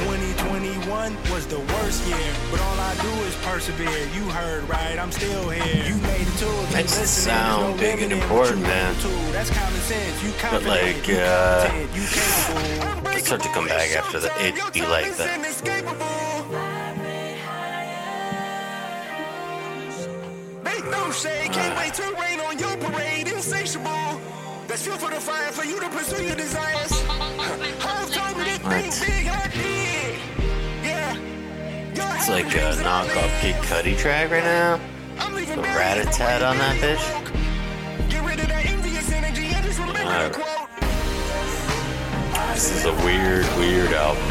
2021 0.00 1.14
was 1.30 1.46
the 1.46 1.58
worst 1.58 2.06
year, 2.08 2.34
but 2.50 2.60
all 2.60 2.80
I 2.80 2.94
do 2.96 3.08
is 3.26 3.36
persevere. 3.44 4.08
You 4.14 4.24
heard 4.30 4.68
right, 4.68 4.98
I'm 4.98 5.12
still 5.12 5.50
here. 5.50 5.84
You 5.86 5.96
made 6.02 6.26
it 6.26 6.36
to 6.38 6.48
it. 6.78 6.84
It 6.84 6.88
sound 6.88 7.78
big 7.78 8.02
and 8.02 8.12
important, 8.12 8.62
man. 8.62 8.94
That's 9.30 9.50
common 9.50 9.80
sense. 9.82 10.22
You 10.24 10.32
But 10.50 10.64
like, 10.64 11.08
uh, 11.08 11.70
let's 13.04 13.26
start 13.26 13.42
to 13.42 13.48
come 13.50 13.66
back 13.68 13.90
after 13.96 14.18
the 14.18 14.30
it 14.38 14.54
be 14.72 14.82
like 14.82 15.14
that. 15.16 16.29
Shade, 21.20 21.52
can't 21.52 21.76
wait 21.76 21.92
to 21.94 22.02
rain 22.20 22.40
on 22.40 22.58
your 22.58 22.76
parade. 22.78 23.28
Insatiable. 23.28 24.20
That's 24.66 24.82
fuel 24.82 24.96
for 24.96 25.10
the 25.10 25.20
fire 25.20 25.52
for 25.52 25.64
you 25.64 25.78
to 25.80 25.88
pursue 25.90 26.24
your 26.24 26.36
desires. 26.36 26.92
Hoes 27.84 28.10
told 28.10 28.38
me 28.38 28.44
to 28.44 28.58
think 28.70 28.98
big, 29.00 29.26
I 29.28 29.48
did. 29.52 30.18
Yeah. 30.82 31.16
It's 32.16 32.28
like 32.28 32.46
a 32.46 32.72
knockoff 32.82 33.40
Kid 33.40 33.56
Cudi 33.66 33.98
track 33.98 34.30
right 34.30 34.44
now. 34.44 34.80
The 35.18 35.62
rat-a-tat 35.62 36.42
on 36.42 36.56
that 36.58 36.76
bitch. 36.80 38.10
Get 38.10 38.24
rid 38.24 38.40
of 38.40 38.48
that 38.48 38.64
envious 38.66 39.10
energy 39.12 39.46
and 39.46 39.64
just 39.66 39.78
remember 39.78 40.02
Uh, 40.02 40.28
the 40.28 40.34
quote. 40.34 40.68
This 42.54 42.70
is 42.72 42.84
a 42.84 42.92
weird, 43.04 43.46
weird 43.58 43.92
album. 43.92 44.22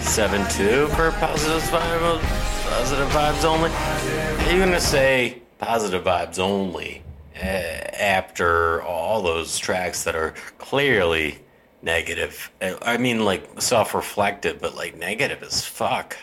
Seven 0.00 0.46
two 0.50 0.86
for 0.88 1.10
positive 1.12 1.62
vibes, 1.70 2.20
positive 2.68 3.08
vibes 3.08 3.44
only. 3.44 3.70
Are 3.70 4.52
you 4.52 4.58
gonna 4.64 4.80
say 4.80 5.42
positive 5.58 6.04
vibes 6.04 6.38
only 6.38 7.02
uh, 7.36 7.46
after 7.46 8.82
all 8.82 9.22
those 9.22 9.58
tracks 9.58 10.04
that 10.04 10.14
are 10.14 10.34
clearly 10.58 11.38
negative. 11.82 12.50
Uh, 12.60 12.74
I 12.82 12.96
mean, 12.98 13.24
like 13.24 13.60
self-reflective, 13.60 14.60
but 14.60 14.74
like 14.74 14.96
negative 14.96 15.42
as 15.42 15.64
fuck. 15.64 16.16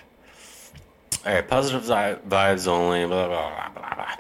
All 1.26 1.34
right, 1.34 1.48
positive 1.48 1.84
vibes 1.84 2.68
only. 2.68 3.06
Blah 3.06 3.28
blah 3.28 3.70
blah 3.70 3.96
blah. 3.96 4.16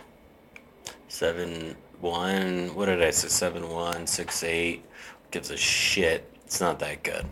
Seven 1.09 1.75
one. 1.99 2.73
What 2.75 2.85
did 2.85 3.03
I 3.03 3.11
say? 3.11 3.27
Seven 3.27 3.69
one 3.69 4.07
six 4.07 4.43
eight. 4.43 4.83
Gives 5.31 5.51
a 5.51 5.57
shit. 5.57 6.29
It's 6.45 6.61
not 6.61 6.79
that 6.79 7.03
good. 7.03 7.25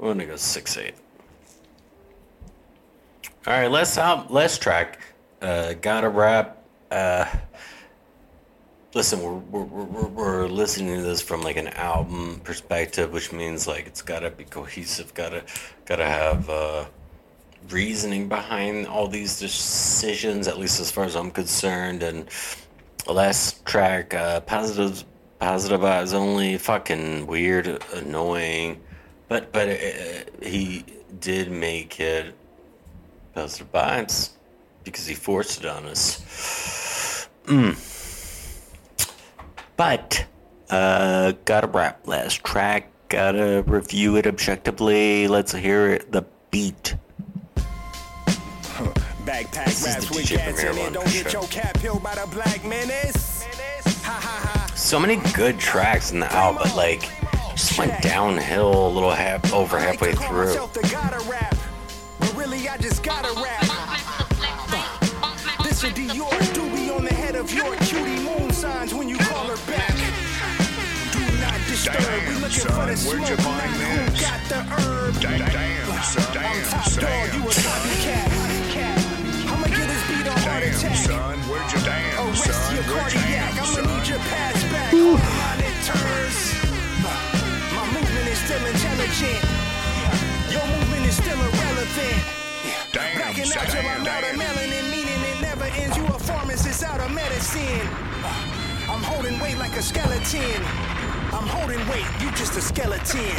I'm 0.00 0.08
gonna 0.08 0.26
go 0.26 0.36
six 0.36 0.76
eight. 0.76 0.94
All 3.46 3.52
right, 3.52 3.70
let's 3.70 3.96
out. 3.96 4.32
Let's 4.32 4.58
track. 4.58 4.98
Uh, 5.46 5.74
gotta 5.74 6.08
rap. 6.08 6.60
Uh, 6.90 7.24
listen, 8.94 9.22
we're, 9.22 9.62
we're, 9.62 9.84
we're, 9.84 10.08
we're 10.08 10.46
listening 10.48 10.96
to 10.96 11.02
this 11.02 11.22
from 11.22 11.40
like 11.42 11.56
an 11.56 11.68
album 11.68 12.40
perspective, 12.42 13.12
which 13.12 13.32
means 13.32 13.68
like 13.68 13.86
it's 13.86 14.02
gotta 14.02 14.28
be 14.28 14.42
cohesive. 14.42 15.14
Gotta 15.14 15.44
gotta 15.84 16.04
have 16.04 16.50
uh, 16.50 16.86
reasoning 17.68 18.28
behind 18.28 18.88
all 18.88 19.06
these 19.06 19.38
decisions. 19.38 20.48
At 20.48 20.58
least 20.58 20.80
as 20.80 20.90
far 20.90 21.04
as 21.04 21.14
I'm 21.14 21.30
concerned. 21.30 22.02
And 22.02 22.28
last 23.06 23.64
track, 23.64 24.14
uh, 24.14 24.40
positive 24.40 25.04
positive 25.38 25.80
vibes 25.80 26.12
only. 26.12 26.58
Fucking 26.58 27.24
weird, 27.28 27.84
annoying, 27.94 28.80
but 29.28 29.52
but 29.52 29.68
uh, 29.68 29.74
he 30.42 30.84
did 31.20 31.52
make 31.52 32.00
it 32.00 32.34
positive 33.32 33.70
vibes 33.70 34.30
because 34.86 35.06
he 35.06 35.14
forced 35.14 35.60
it 35.60 35.66
on 35.66 35.84
us. 35.84 37.28
Mm. 37.46 37.76
But 39.76 40.24
uh, 40.70 41.32
gotta 41.44 41.66
wrap 41.66 42.06
last 42.06 42.42
track. 42.44 42.90
Gotta 43.08 43.62
review 43.66 44.16
it 44.16 44.26
objectively. 44.26 45.28
Let's 45.28 45.52
hear 45.52 45.88
it. 45.88 46.10
The 46.10 46.24
beat. 46.50 46.96
Backpack 49.26 49.64
This 49.66 49.86
is 49.86 49.94
raps 49.94 50.10
with 50.10 50.28
cats 50.28 50.62
in 50.62 50.78
it. 50.78 50.92
Don't 50.92 51.12
get 51.12 51.32
your 51.32 51.42
cat 51.44 51.78
peeled 51.80 52.02
by 52.02 52.14
the 52.14 52.26
black 52.32 52.64
menace. 52.64 53.44
Ha 54.04 54.12
ha 54.12 54.20
ha. 54.20 54.72
So 54.74 55.00
many 55.00 55.16
good 55.34 55.58
tracks 55.58 56.12
in 56.12 56.20
the 56.20 56.32
album, 56.32 56.62
but 56.62 56.76
like 56.76 57.10
just 57.52 57.76
went 57.78 58.00
downhill 58.02 58.86
a 58.86 58.90
little 58.90 59.10
half 59.10 59.52
over 59.52 59.78
halfway 59.78 60.12
through. 60.12 60.52
The 60.52 60.88
gotta 60.92 61.28
rap, 61.28 61.56
but 62.20 62.36
really 62.36 62.68
I 62.68 62.76
just 62.76 63.02
gotta 63.02 63.32
rap. 63.40 63.65
This 65.76 65.84
a 65.84 65.92
Dior 65.92 66.32
doobie 66.56 66.88
on 66.96 67.04
the 67.04 67.12
head 67.12 67.36
of 67.36 67.52
your 67.52 67.76
cutie 67.84 68.24
moon 68.24 68.48
signs 68.50 68.94
when 68.94 69.10
you 69.10 69.18
call 69.18 69.44
her 69.44 69.60
back. 69.68 69.92
Do 71.12 71.20
not 71.36 71.60
disturb. 71.68 72.00
we 72.00 72.00
Damn, 72.00 72.40
looking 72.40 72.64
son, 72.64 72.72
for 72.72 72.88
the 72.88 72.96
where'd 73.04 73.20
smoke, 73.20 73.28
you 73.28 73.36
find 73.44 73.72
not 73.76 73.84
who 73.84 74.08
this? 74.08 74.20
got 74.24 74.40
the 74.48 74.60
herb. 74.72 75.12
Damn, 75.20 75.36
damn, 75.44 76.00
son, 76.00 76.24
I'm 76.24 76.32
damn, 76.32 76.64
top 76.72 76.88
dog, 76.96 77.28
you 77.36 77.44
a 77.44 77.52
son. 77.52 77.76
copycat. 77.76 78.24
I'ma 79.52 79.68
get 79.68 79.84
this 79.84 80.00
beat 80.08 80.24
on 80.24 80.38
heart 80.48 80.64
Damn, 80.64 80.80
attack. 80.80 80.96
son, 80.96 81.36
where'd 81.44 81.68
you 81.68 81.80
damn, 81.84 82.24
Arrest 82.24 82.56
son, 82.56 82.72
your 82.72 82.84
where'd 82.96 83.12
you 83.12 83.20
cardiac. 83.20 83.52
damn, 83.52 83.60
I'ma 83.60 83.76
son? 83.76 83.84
need 83.84 84.06
your 84.08 84.22
pass 84.32 84.56
back. 84.72 84.90
Online 84.96 85.60
it 85.60 85.76
turns. 85.84 86.38
My 87.76 87.84
movement 87.92 88.28
is 88.32 88.40
still 88.40 88.64
intelligent. 88.64 89.44
Your 90.48 90.64
movement 90.72 91.04
is 91.04 91.20
still 91.20 91.36
irrelevant. 91.36 92.24
Damn, 92.96 93.12
Blacking 93.20 93.44
son, 93.44 93.60
out 93.60 93.68
till 93.68 93.84
I'm 93.84 94.00
damn, 94.00 94.08
out 94.08 94.24
of 94.24 94.32
damn. 94.32 94.40
melanin, 94.40 94.88
ends. 95.74 95.96
You 95.96 96.06
a 96.06 96.18
pharmacist 96.18 96.82
out 96.84 97.00
of 97.00 97.10
medicine. 97.12 97.88
I'm 98.88 99.02
holding 99.02 99.38
weight 99.40 99.58
like 99.58 99.76
a 99.76 99.82
skeleton. 99.82 100.62
I'm 101.32 101.46
holding 101.46 101.80
weight, 101.90 102.06
you 102.20 102.30
just 102.32 102.56
a 102.56 102.62
skeleton. 102.62 103.34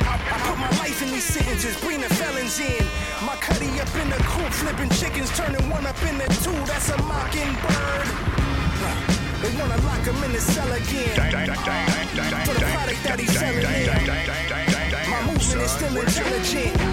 I 0.00 0.36
put 0.46 0.58
my 0.58 0.70
life 0.78 1.02
in 1.02 1.10
these 1.10 1.24
sentences, 1.24 1.78
bring 1.80 2.00
the 2.00 2.08
felons 2.14 2.58
in. 2.60 2.84
My 3.26 3.36
cutty 3.36 3.68
up 3.80 3.94
in 3.96 4.08
the 4.08 4.16
coop, 4.24 4.50
flipping 4.52 4.88
chickens, 4.90 5.30
turning 5.36 5.68
one 5.68 5.84
up 5.86 6.00
into 6.02 6.26
two. 6.40 6.56
That's 6.64 6.88
a 6.90 7.02
mockingbird. 7.02 8.06
They 9.42 9.52
wanna 9.60 9.76
lock 9.82 10.04
him 10.06 10.22
in 10.24 10.32
the 10.32 10.40
cell 10.40 10.70
again. 10.72 11.14
For 12.46 12.54
the 12.54 12.66
product 12.72 13.02
that 13.04 13.18
he's 13.18 13.32
selling 13.36 13.60
in. 13.60 13.90
My 15.10 15.20
movement 15.26 15.62
is 15.62 15.70
still 15.70 15.96
intelligent. 15.96 16.89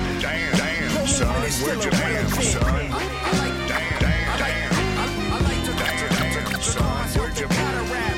Damn, 1.18 1.26
damn, 1.26 1.34
son, 1.34 1.34
movement 1.34 1.48
is 1.48 1.56
still 1.56 1.68
where'd 1.68 1.84
you 1.84 1.92
damn, 1.92 2.12
irrelevant. 2.12 2.44
son? 2.44 2.62
Damn, 2.68 4.00
damn, 4.00 4.38
damn. 4.38 4.70
Damn, 5.78 6.46
damn, 6.46 6.62
son, 6.62 6.84
where'd 7.20 7.40
you 7.40 7.48
gotta 7.48 7.84
rap. 7.92 8.18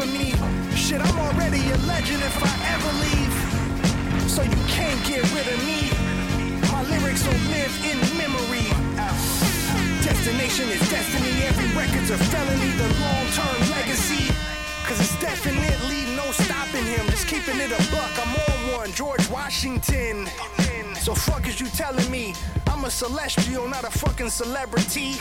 Of 0.00 0.12
me. 0.12 0.32
Shit, 0.74 1.00
I'm 1.00 1.18
already 1.18 1.60
a 1.70 1.76
legend 1.84 2.22
if 2.22 2.36
I 2.40 2.52
ever 2.72 2.92
leave. 3.04 3.34
So 4.30 4.42
you 4.42 4.60
can't 4.68 5.00
get 5.06 5.22
rid 5.36 5.46
of 5.46 5.60
me. 5.68 5.92
My 6.72 6.82
lyrics 6.88 7.26
will 7.26 7.44
live 7.52 7.72
in 7.84 7.98
memory. 8.16 8.68
Destination 10.02 10.68
is 10.70 10.80
destiny. 10.88 11.44
Every 11.44 11.68
record's 11.76 12.10
a 12.10 12.18
felony. 12.18 12.70
The 12.80 12.88
long-term 13.04 13.70
legacy. 13.70 14.32
Cause 14.86 14.98
it's 15.00 15.20
definitely 15.20 16.16
no 16.16 16.30
stopping 16.32 16.84
him. 16.84 17.06
Just 17.10 17.28
keeping 17.28 17.60
it 17.60 17.70
a 17.70 17.82
buck. 17.92 18.12
I'm 18.16 18.34
on 18.34 18.78
one. 18.78 18.92
George 18.92 19.28
Washington. 19.28 20.26
So 21.00 21.14
fuck 21.14 21.46
is 21.46 21.60
you 21.60 21.66
telling 21.68 22.10
me? 22.10 22.34
I'm 22.66 22.84
a 22.84 22.90
celestial, 22.90 23.68
not 23.68 23.84
a 23.84 23.90
fucking 23.90 24.30
celebrity. 24.30 25.16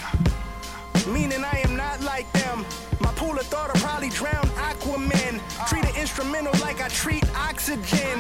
Meaning 1.12 1.44
I 1.44 1.62
am 1.66 1.76
not 1.76 2.02
like 2.02 2.32
them. 2.34 2.64
My 3.00 3.12
pool 3.14 3.38
of 3.40 3.46
thought 3.48 3.74
will 3.74 3.82
probably 3.82 4.10
drown 4.10 4.46
Aquaman. 4.70 5.42
Treat 5.68 5.84
an 5.84 5.96
instrumental 5.96 6.54
like 6.62 6.82
I 6.82 6.88
treat 6.90 7.24
oxygen. 7.36 8.20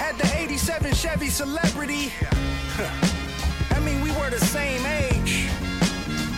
Had 0.00 0.16
the 0.16 0.26
87 0.34 0.94
Chevy 0.94 1.28
celebrity. 1.28 2.10
I 3.70 3.80
mean, 3.80 4.00
we 4.00 4.12
were 4.12 4.30
the 4.30 4.40
same 4.40 4.84
age. 4.86 5.48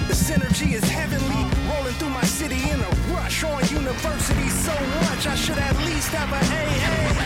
The 0.08 0.14
synergy 0.14 0.72
is 0.74 0.82
heavenly. 0.82 1.46
Rolling 1.70 1.94
through 1.94 2.10
my 2.10 2.24
city 2.24 2.68
in 2.68 2.80
a 2.80 2.90
rush. 3.14 3.44
On 3.44 3.62
university 3.68 4.48
so 4.48 4.74
much, 5.06 5.28
I 5.28 5.36
should 5.36 5.58
at 5.58 5.76
least 5.86 6.10
have 6.10 6.32
a 6.32 6.42
AA. 6.58 7.22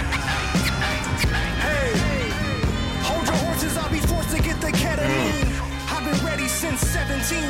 Hey, 1.64 2.28
hold 3.00 3.26
your 3.26 3.36
horses, 3.36 3.78
I'll 3.78 3.90
be 3.90 4.00
forced 4.00 4.36
to 4.36 4.42
get 4.42 4.60
the 4.60 4.72
ketamine. 4.72 5.55
Been 6.06 6.24
ready 6.24 6.46
since 6.46 6.82
17. 6.82 7.42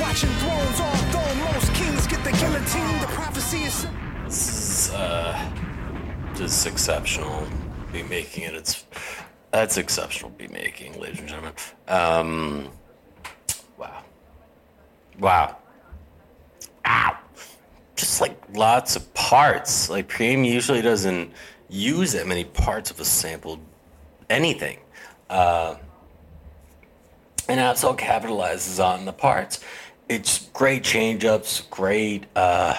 Watching 0.00 0.30
thrones 0.40 0.76
thrown, 1.10 1.38
most 1.40 1.74
kings 1.74 2.06
get 2.06 2.24
the 2.24 2.32
guillotine. 2.32 3.00
The 3.00 3.06
prophecy 3.08 3.64
is. 3.64 3.86
This 4.24 4.88
is 4.88 4.94
uh, 4.94 5.50
just 6.34 6.66
exceptional 6.66 7.46
Be 7.92 8.02
making, 8.04 8.44
it. 8.44 8.54
it's 8.54 8.86
that's 9.50 9.76
exceptional 9.76 10.30
Be 10.30 10.48
making, 10.48 10.98
ladies 10.98 11.20
and 11.20 11.28
gentlemen. 11.28 11.52
Um, 11.86 12.70
wow, 13.76 14.02
wow, 15.18 15.58
ow! 16.86 17.18
Just 17.94 18.22
like 18.22 18.40
lots 18.54 18.96
of 18.96 19.12
parts. 19.12 19.90
Like 19.90 20.08
Preem 20.08 20.50
usually 20.50 20.80
doesn't 20.80 21.30
use 21.68 22.12
that 22.12 22.26
many 22.26 22.44
parts 22.44 22.90
of 22.90 23.00
a 23.00 23.04
sample 23.04 23.60
anything. 24.30 24.78
Uh, 25.28 25.74
and 27.48 27.58
Ab-Soul 27.58 27.96
capitalizes 27.96 28.84
on 28.84 29.06
the 29.06 29.12
parts. 29.12 29.60
It's 30.08 30.48
great 30.52 30.84
change 30.84 31.24
ups, 31.24 31.62
great. 31.70 32.26
Uh, 32.36 32.74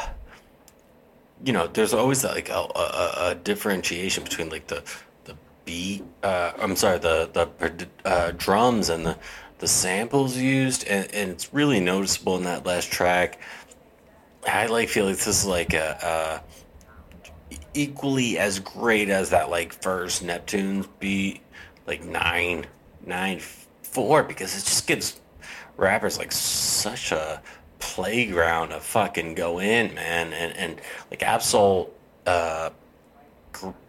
you 1.44 1.54
know, 1.54 1.68
there's 1.68 1.94
always 1.94 2.24
like 2.24 2.50
a, 2.50 2.54
a, 2.54 3.14
a 3.32 3.36
differentiation 3.36 4.24
between 4.24 4.50
like 4.50 4.68
the 4.68 4.84
the 5.26 5.36
beat. 5.66 6.04
Uh, 6.24 6.52
I'm 6.60 6.76
sorry, 6.76 7.00
the 7.00 7.30
the 7.34 7.88
uh, 8.06 8.32
drums 8.38 8.90
and 8.90 9.06
the 9.06 9.18
the 9.60 9.68
samples 9.68 10.38
used, 10.38 10.88
and, 10.88 11.14
and 11.14 11.30
it's 11.32 11.54
really 11.54 11.80
noticeable 11.80 12.38
in 12.38 12.44
that 12.44 12.66
last 12.66 12.92
track. 12.92 13.40
I 14.48 14.68
like 14.68 14.90
feel 14.90 15.06
like 15.06 15.18
this 15.18 15.28
is 15.28 15.46
like 15.46 15.74
a, 15.74 16.42
a 17.52 17.56
equally 17.74 18.38
as 18.38 18.60
great 18.60 19.10
as 19.10 19.30
that 19.32 19.50
like 19.50 19.74
first 19.84 20.24
Neptune's 20.24 20.88
beat, 21.00 21.42
like 21.88 22.04
nine 22.04 22.66
nine 23.06 23.40
four, 24.00 24.24
because 24.24 24.56
it 24.56 24.64
just 24.64 24.88
gives 24.88 25.20
rappers 25.76 26.18
like 26.18 26.32
such 26.32 27.12
a 27.12 27.42
playground 27.80 28.70
to 28.70 28.80
fucking 28.80 29.36
go 29.36 29.60
in, 29.60 29.94
man. 29.94 30.32
And 30.34 30.56
and 30.56 30.82
like 31.12 31.22
Ab-Soul 31.24 31.94
uh 32.26 32.70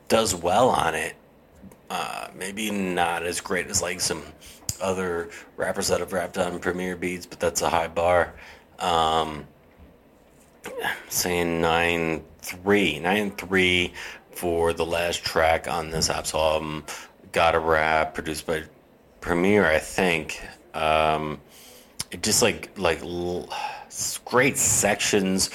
does 0.08 0.34
well 0.34 0.68
on 0.68 0.94
it. 0.94 1.14
Uh, 1.88 2.26
maybe 2.34 2.70
not 2.70 3.22
as 3.22 3.40
great 3.40 3.68
as 3.68 3.80
like 3.82 4.00
some 4.00 4.22
other 4.82 5.30
rappers 5.56 5.88
that 5.88 6.00
have 6.00 6.12
rapped 6.12 6.38
on 6.38 6.58
Premier 6.58 6.96
Beats, 6.96 7.26
but 7.26 7.38
that's 7.38 7.62
a 7.62 7.68
high 7.68 7.88
bar. 7.88 8.34
Um, 8.80 9.46
saying 11.08 11.60
nine 11.60 12.24
three, 12.40 12.98
nine 12.98 13.30
three 13.32 13.92
for 14.32 14.72
the 14.72 14.86
last 14.86 15.24
track 15.24 15.68
on 15.68 15.90
this 15.90 16.10
Ab-Soul 16.10 16.40
album. 16.40 16.84
Got 17.32 17.54
a 17.54 17.60
rap 17.60 18.14
produced 18.14 18.46
by 18.46 18.64
Premier, 19.20 19.66
I 19.66 19.78
think. 19.78 20.40
Um, 20.74 21.40
just 22.22 22.42
like 22.42 22.70
like 22.76 23.02
l- 23.02 23.48
great 24.24 24.56
sections 24.56 25.50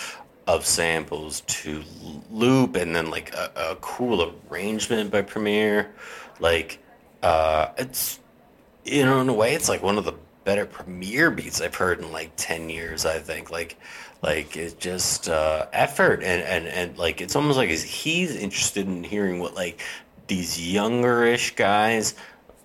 of 0.47 0.65
samples 0.65 1.41
to 1.41 1.83
loop, 2.31 2.75
and 2.75 2.95
then 2.95 3.09
like 3.09 3.33
a, 3.33 3.51
a 3.55 3.75
cool 3.77 4.33
arrangement 4.49 5.11
by 5.11 5.21
Premier. 5.21 5.93
Like 6.39 6.79
uh, 7.23 7.69
it's 7.77 8.19
you 8.83 9.05
know 9.05 9.21
in 9.21 9.29
a 9.29 9.33
way 9.33 9.55
it's 9.55 9.69
like 9.69 9.81
one 9.81 9.97
of 9.97 10.05
the 10.05 10.13
better 10.43 10.65
Premier 10.65 11.31
beats 11.31 11.59
I've 11.61 11.75
heard 11.75 11.99
in 11.99 12.11
like 12.11 12.31
ten 12.37 12.69
years. 12.69 13.05
I 13.05 13.19
think 13.19 13.51
like 13.51 13.77
like 14.21 14.55
it's 14.55 14.73
just 14.73 15.27
uh, 15.29 15.67
effort 15.73 16.23
and, 16.23 16.41
and 16.43 16.67
and 16.67 16.97
like 16.97 17.21
it's 17.21 17.35
almost 17.35 17.57
like 17.57 17.69
he's 17.69 18.35
interested 18.35 18.87
in 18.87 19.03
hearing 19.03 19.39
what 19.39 19.55
like 19.55 19.81
these 20.27 20.57
youngerish 20.57 21.55
guys. 21.55 22.15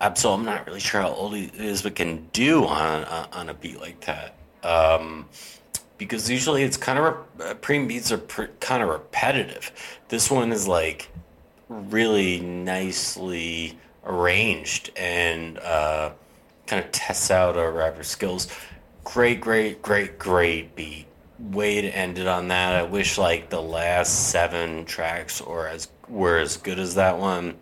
I'm 0.01 0.17
so 0.17 0.33
I'm 0.33 0.45
not 0.45 0.67
really 0.67 0.81
sure 0.81 1.03
how 1.03 1.11
old 1.11 1.35
he 1.35 1.51
is, 1.55 1.83
but 1.83 1.95
can 1.95 2.29
do 2.33 2.67
on 2.67 3.05
on, 3.05 3.29
on 3.33 3.49
a 3.49 3.55
beat 3.55 3.81
like 3.81 4.01
that. 4.07 4.37
Um, 4.63 5.29
because 5.99 6.31
usually 6.31 6.63
it's 6.63 6.79
kind 6.79 6.99
of 6.99 7.05
uh, 7.41 7.55
preem 7.55 7.87
beats 7.87 8.11
are 8.11 8.19
pr- 8.19 8.45
kind 8.61 8.83
of 8.83 8.89
repetitive. 8.89 9.71
This 10.09 10.31
one 10.31 10.53
is 10.53 10.67
like 10.67 11.11
really 11.69 12.41
nicely 12.41 13.79
arranged 14.05 14.91
and 14.97 15.59
uh, 15.59 16.11
kind 16.67 16.83
of 16.83 16.91
tests 16.91 17.31
out 17.31 17.57
our 17.57 17.71
rapper 17.71 18.03
skills. 18.03 18.49
Great, 19.05 19.41
great, 19.41 19.83
great, 19.83 20.19
great 20.19 20.75
beat. 20.75 21.07
Way 21.39 21.83
to 21.83 21.89
end 21.89 22.19
it 22.19 22.27
on 22.27 22.49
that. 22.49 22.75
I 22.75 22.83
wish 22.83 23.19
like 23.19 23.51
the 23.51 23.63
last 23.63 24.31
seven 24.31 24.85
tracks 24.87 25.41
or 25.41 25.69
as 25.69 25.89
were 26.09 26.39
as 26.39 26.57
good 26.57 26.79
as 26.79 26.95
that 26.95 27.19
one. 27.19 27.57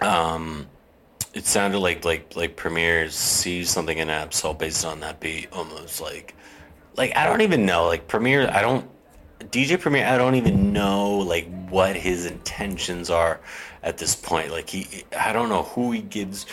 Um, 0.00 0.66
it 1.34 1.46
sounded 1.46 1.78
like 1.78 2.04
like 2.04 2.36
like 2.36 2.56
Premier 2.56 3.10
sees 3.10 3.70
something 3.70 3.98
in 3.98 4.08
Ab-Soul 4.08 4.54
based 4.54 4.84
on 4.84 5.00
that 5.00 5.20
beat, 5.20 5.48
almost 5.52 6.00
like 6.00 6.34
like 6.96 7.16
I 7.16 7.26
don't 7.26 7.40
even 7.40 7.66
know 7.66 7.86
like 7.86 8.06
Premier. 8.06 8.48
I 8.50 8.62
don't 8.62 8.88
DJ 9.40 9.78
Premier. 9.80 10.06
I 10.06 10.16
don't 10.16 10.36
even 10.36 10.72
know 10.72 11.18
like 11.18 11.48
what 11.68 11.96
his 11.96 12.26
intentions 12.26 13.10
are 13.10 13.40
at 13.82 13.98
this 13.98 14.14
point. 14.14 14.50
Like 14.50 14.70
he, 14.70 15.04
I 15.16 15.32
don't 15.32 15.48
know 15.48 15.62
who 15.62 15.92
he 15.92 16.00
gives 16.00 16.46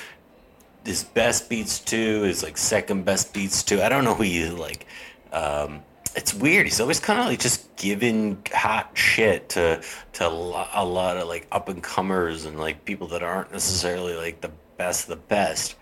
his 0.86 1.04
best 1.04 1.50
beats 1.50 1.80
to, 1.80 2.22
his 2.24 2.44
like 2.44 2.58
second 2.58 3.06
best 3.06 3.34
beats 3.34 3.64
to. 3.64 3.84
I 3.86 3.90
don't 3.90 4.04
know 4.04 4.16
who 4.16 4.24
he 4.24 4.46
like. 4.50 4.88
Um, 5.32 5.84
it's 6.16 6.34
weird. 6.34 6.66
He's 6.66 6.80
always 6.80 7.00
kind 7.00 7.20
of 7.20 7.26
like 7.26 7.40
just 7.40 7.74
giving 7.76 8.42
hot 8.54 8.92
shit 8.98 9.50
to 9.50 9.82
to 10.14 10.28
a 10.28 10.84
lot 10.86 11.18
of 11.18 11.28
like 11.28 11.48
up 11.52 11.70
and 11.70 11.82
comers 11.82 12.46
and 12.46 12.60
like 12.60 12.86
people 12.86 13.08
that 13.08 13.24
aren't 13.24 13.52
necessarily 13.52 14.16
like 14.16 14.42
the 14.42 14.52
best 14.78 15.04
of 15.04 15.10
the 15.10 15.16
best. 15.28 15.76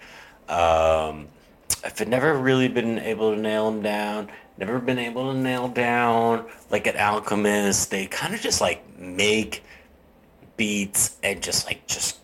Um, 0.48 1.28
I've 1.84 2.08
never 2.08 2.38
really 2.38 2.68
been 2.68 3.00
able 3.00 3.34
to 3.34 3.40
nail 3.40 3.68
him 3.68 3.82
down. 3.82 4.30
Never 4.58 4.80
been 4.80 5.00
able 5.00 5.32
to 5.32 5.38
nail 5.38 5.68
down 5.70 6.46
like 6.70 6.86
an 6.88 6.98
Alchemist. 6.98 7.92
They 7.92 8.08
kind 8.08 8.34
of 8.34 8.42
just 8.42 8.60
like 8.60 8.84
make 9.00 9.64
beats 10.58 11.18
and 11.24 11.42
just 11.42 11.66
like 11.66 11.88
just 11.88 12.18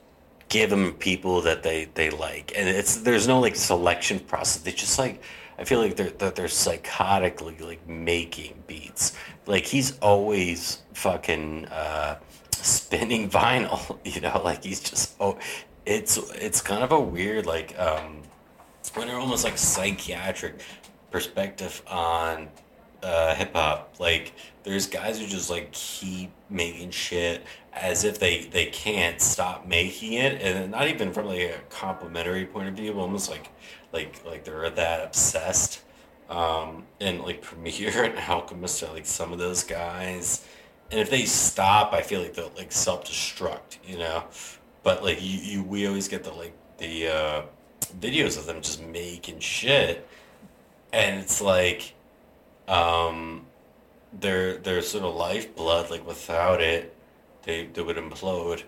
give 0.50 0.70
them 0.70 0.94
people 0.94 1.42
that 1.42 1.64
they 1.64 1.86
they 1.96 2.10
like, 2.10 2.54
and 2.56 2.68
it's 2.68 2.98
there's 2.98 3.28
no 3.28 3.40
like 3.40 3.56
selection 3.56 4.20
process. 4.20 4.62
They 4.62 4.72
just 4.72 5.00
like 5.00 5.22
I 5.58 5.64
feel 5.64 5.80
like 5.80 5.96
they're 5.96 6.10
that 6.10 6.36
they're 6.36 6.48
psychotically 6.48 7.60
like 7.62 7.88
making 7.88 8.64
beats. 8.68 9.14
Like 9.46 9.66
he's 9.66 9.98
always 10.00 10.84
fucking 10.94 11.68
uh, 11.68 12.20
spinning 12.52 13.30
vinyl, 13.32 13.98
you 14.04 14.22
know. 14.22 14.42
Like 14.44 14.64
he's 14.64 14.82
just 14.82 15.16
oh, 15.20 15.38
it's 15.86 16.18
it's 16.34 16.62
kind 16.62 16.84
of 16.84 16.92
a 16.92 17.00
weird 17.00 17.46
like 17.46 17.78
um, 17.80 18.22
when 18.96 19.08
they're 19.08 19.18
almost 19.18 19.44
like 19.44 19.58
psychiatric 19.58 20.62
perspective 21.12 21.82
on 21.88 22.50
uh, 23.02 23.36
hip 23.36 23.54
hop. 23.54 23.96
Like 24.00 24.34
there's 24.64 24.88
guys 24.88 25.20
who 25.20 25.28
just 25.28 25.50
like 25.50 25.72
keep 25.72 26.32
making 26.50 26.92
shit 26.92 27.46
as 27.72 28.04
if 28.04 28.20
they 28.20 28.46
they 28.46 28.66
can't 28.68 29.22
stop 29.22 29.66
making 29.66 30.14
it, 30.14 30.42
and 30.42 30.72
not 30.72 30.88
even 30.88 31.14
from 31.14 31.28
like 31.28 31.40
a 31.40 31.60
complimentary 31.70 32.46
point 32.46 32.68
of 32.68 32.74
view, 32.74 33.00
almost 33.00 33.30
like 33.30 33.50
like 33.96 34.24
like 34.26 34.44
they're 34.44 34.70
that 34.70 35.04
obsessed. 35.04 35.82
Um, 36.30 36.84
and 37.00 37.22
like 37.22 37.42
Premier 37.42 38.04
and 38.06 38.20
Alchemist 38.20 38.84
are 38.84 38.92
like 38.92 39.06
some 39.06 39.32
of 39.32 39.40
those 39.40 39.64
guys. 39.64 40.46
And 40.92 41.00
if 41.00 41.10
they 41.10 41.26
stop, 41.26 41.94
I 41.94 42.02
feel 42.02 42.22
like 42.22 42.34
they'll 42.34 42.52
like 42.56 42.72
self 42.72 43.06
destruct, 43.06 43.78
you 43.88 43.98
know. 43.98 44.26
But 44.84 45.04
like 45.04 45.22
you, 45.22 45.40
you, 45.40 45.64
we 45.64 45.88
always 45.88 46.08
get 46.08 46.24
the 46.24 46.34
like 46.34 46.54
the 46.78 47.08
uh, 47.08 47.42
videos 48.00 48.38
of 48.38 48.46
them 48.46 48.62
just 48.62 48.84
making 48.84 49.40
shit, 49.40 50.08
and 50.94 51.20
it's 51.20 51.42
like 51.42 51.94
um, 52.68 53.46
their 54.14 54.58
their 54.58 54.82
sort 54.82 55.06
of 55.06 55.16
lifeblood. 55.16 55.90
Like 55.90 56.06
without 56.06 56.62
it, 56.62 56.94
they 57.44 57.66
they 57.68 57.82
would 57.82 57.98
implode. 57.98 58.64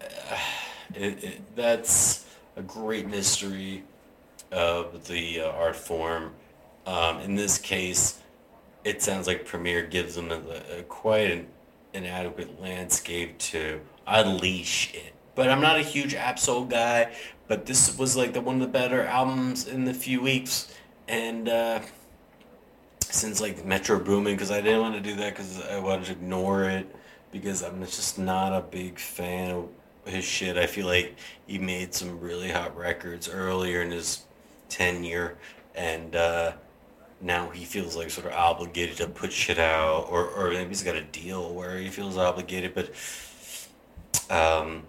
It, 0.92 1.22
it, 1.22 1.54
that's 1.54 2.26
a 2.56 2.62
great 2.62 3.06
mystery 3.06 3.84
of 4.50 5.06
the 5.06 5.40
uh, 5.40 5.50
art 5.50 5.76
form. 5.76 6.32
Um, 6.86 7.20
in 7.20 7.34
this 7.34 7.58
case, 7.58 8.20
it 8.84 9.02
sounds 9.02 9.26
like 9.26 9.44
Premier 9.44 9.86
gives 9.86 10.14
them 10.14 10.30
a, 10.30 10.78
a 10.78 10.82
quite 10.84 11.30
an 11.30 11.46
inadequate 11.92 12.60
landscape 12.60 13.38
to 13.38 13.80
unleash 14.06 14.94
it. 14.94 15.14
But 15.34 15.48
I'm 15.48 15.60
not 15.60 15.76
a 15.76 15.82
huge 15.82 16.14
Ab-Soul 16.14 16.66
guy, 16.66 17.14
but 17.46 17.66
this 17.66 17.96
was 17.96 18.16
like 18.16 18.32
the 18.32 18.40
one 18.40 18.56
of 18.56 18.60
the 18.60 18.66
better 18.66 19.04
albums 19.04 19.66
in 19.66 19.84
the 19.84 19.94
few 19.94 20.20
weeks, 20.20 20.72
and 21.08 21.48
uh, 21.48 21.80
since 23.00 23.40
like 23.40 23.64
Metro 23.64 23.98
Boomin, 23.98 24.34
because 24.34 24.50
I 24.50 24.60
didn't 24.60 24.80
want 24.80 24.94
to 24.94 25.00
do 25.00 25.16
that 25.16 25.34
because 25.34 25.60
I 25.62 25.78
wanted 25.78 26.06
to 26.06 26.12
ignore 26.12 26.64
it 26.64 26.94
because 27.32 27.62
I'm 27.62 27.80
just 27.84 28.18
not 28.18 28.52
a 28.52 28.60
big 28.60 28.98
fan 28.98 29.50
of 29.50 29.68
his 30.04 30.24
shit. 30.24 30.56
I 30.56 30.66
feel 30.66 30.86
like 30.86 31.16
he 31.46 31.58
made 31.58 31.94
some 31.94 32.20
really 32.20 32.50
hot 32.50 32.76
records 32.76 33.28
earlier 33.28 33.82
in 33.82 33.90
his 33.90 34.24
tenure, 34.70 35.36
and 35.74 36.16
uh, 36.16 36.52
now 37.20 37.50
he 37.50 37.64
feels 37.64 37.96
like 37.96 38.10
sort 38.10 38.26
of 38.26 38.32
obligated 38.32 38.96
to 38.98 39.06
put 39.08 39.32
shit 39.32 39.58
out, 39.58 40.06
or 40.10 40.28
or 40.28 40.50
maybe 40.50 40.68
he's 40.68 40.82
got 40.82 40.96
a 40.96 41.02
deal 41.02 41.52
where 41.52 41.76
he 41.76 41.88
feels 41.88 42.16
obligated, 42.16 42.74
but 42.74 42.90
um, 44.30 44.84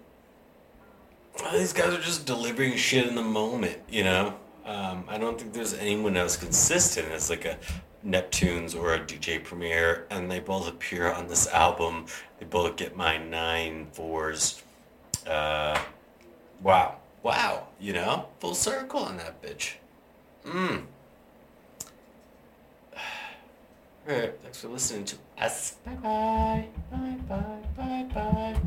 these 1.51 1.73
guys 1.73 1.93
are 1.93 2.01
just 2.01 2.25
delivering 2.25 2.77
shit 2.77 3.07
in 3.07 3.15
the 3.15 3.23
moment, 3.23 3.79
you 3.89 4.03
know. 4.03 4.35
Um, 4.65 5.05
I 5.07 5.17
don't 5.17 5.39
think 5.39 5.53
there's 5.53 5.73
anyone 5.73 6.15
else 6.15 6.37
consistent 6.37 7.11
as 7.11 7.29
like 7.29 7.45
a 7.45 7.57
Neptunes 8.05 8.75
or 8.75 8.93
a 8.93 8.99
DJ 8.99 9.43
Premier, 9.43 10.05
and 10.09 10.29
they 10.29 10.39
both 10.39 10.67
appear 10.67 11.11
on 11.11 11.27
this 11.27 11.47
album. 11.47 12.05
They 12.39 12.45
both 12.45 12.75
get 12.75 12.95
my 12.95 13.17
nine 13.17 13.87
fours. 13.91 14.61
Uh, 15.27 15.79
wow, 16.61 16.97
wow, 17.23 17.67
you 17.79 17.93
know, 17.93 18.27
full 18.39 18.55
circle 18.55 19.01
on 19.01 19.17
that 19.17 19.41
bitch. 19.41 19.73
Mmm. 20.45 20.85
Alright, 24.09 24.39
thanks 24.41 24.59
for 24.59 24.67
listening 24.69 25.05
to 25.05 25.15
us. 25.37 25.75
Bye 25.85 25.93
bye. 25.95 26.67
Bye 26.91 27.17
bye. 27.29 27.59
Bye 27.77 28.07
bye. 28.13 28.59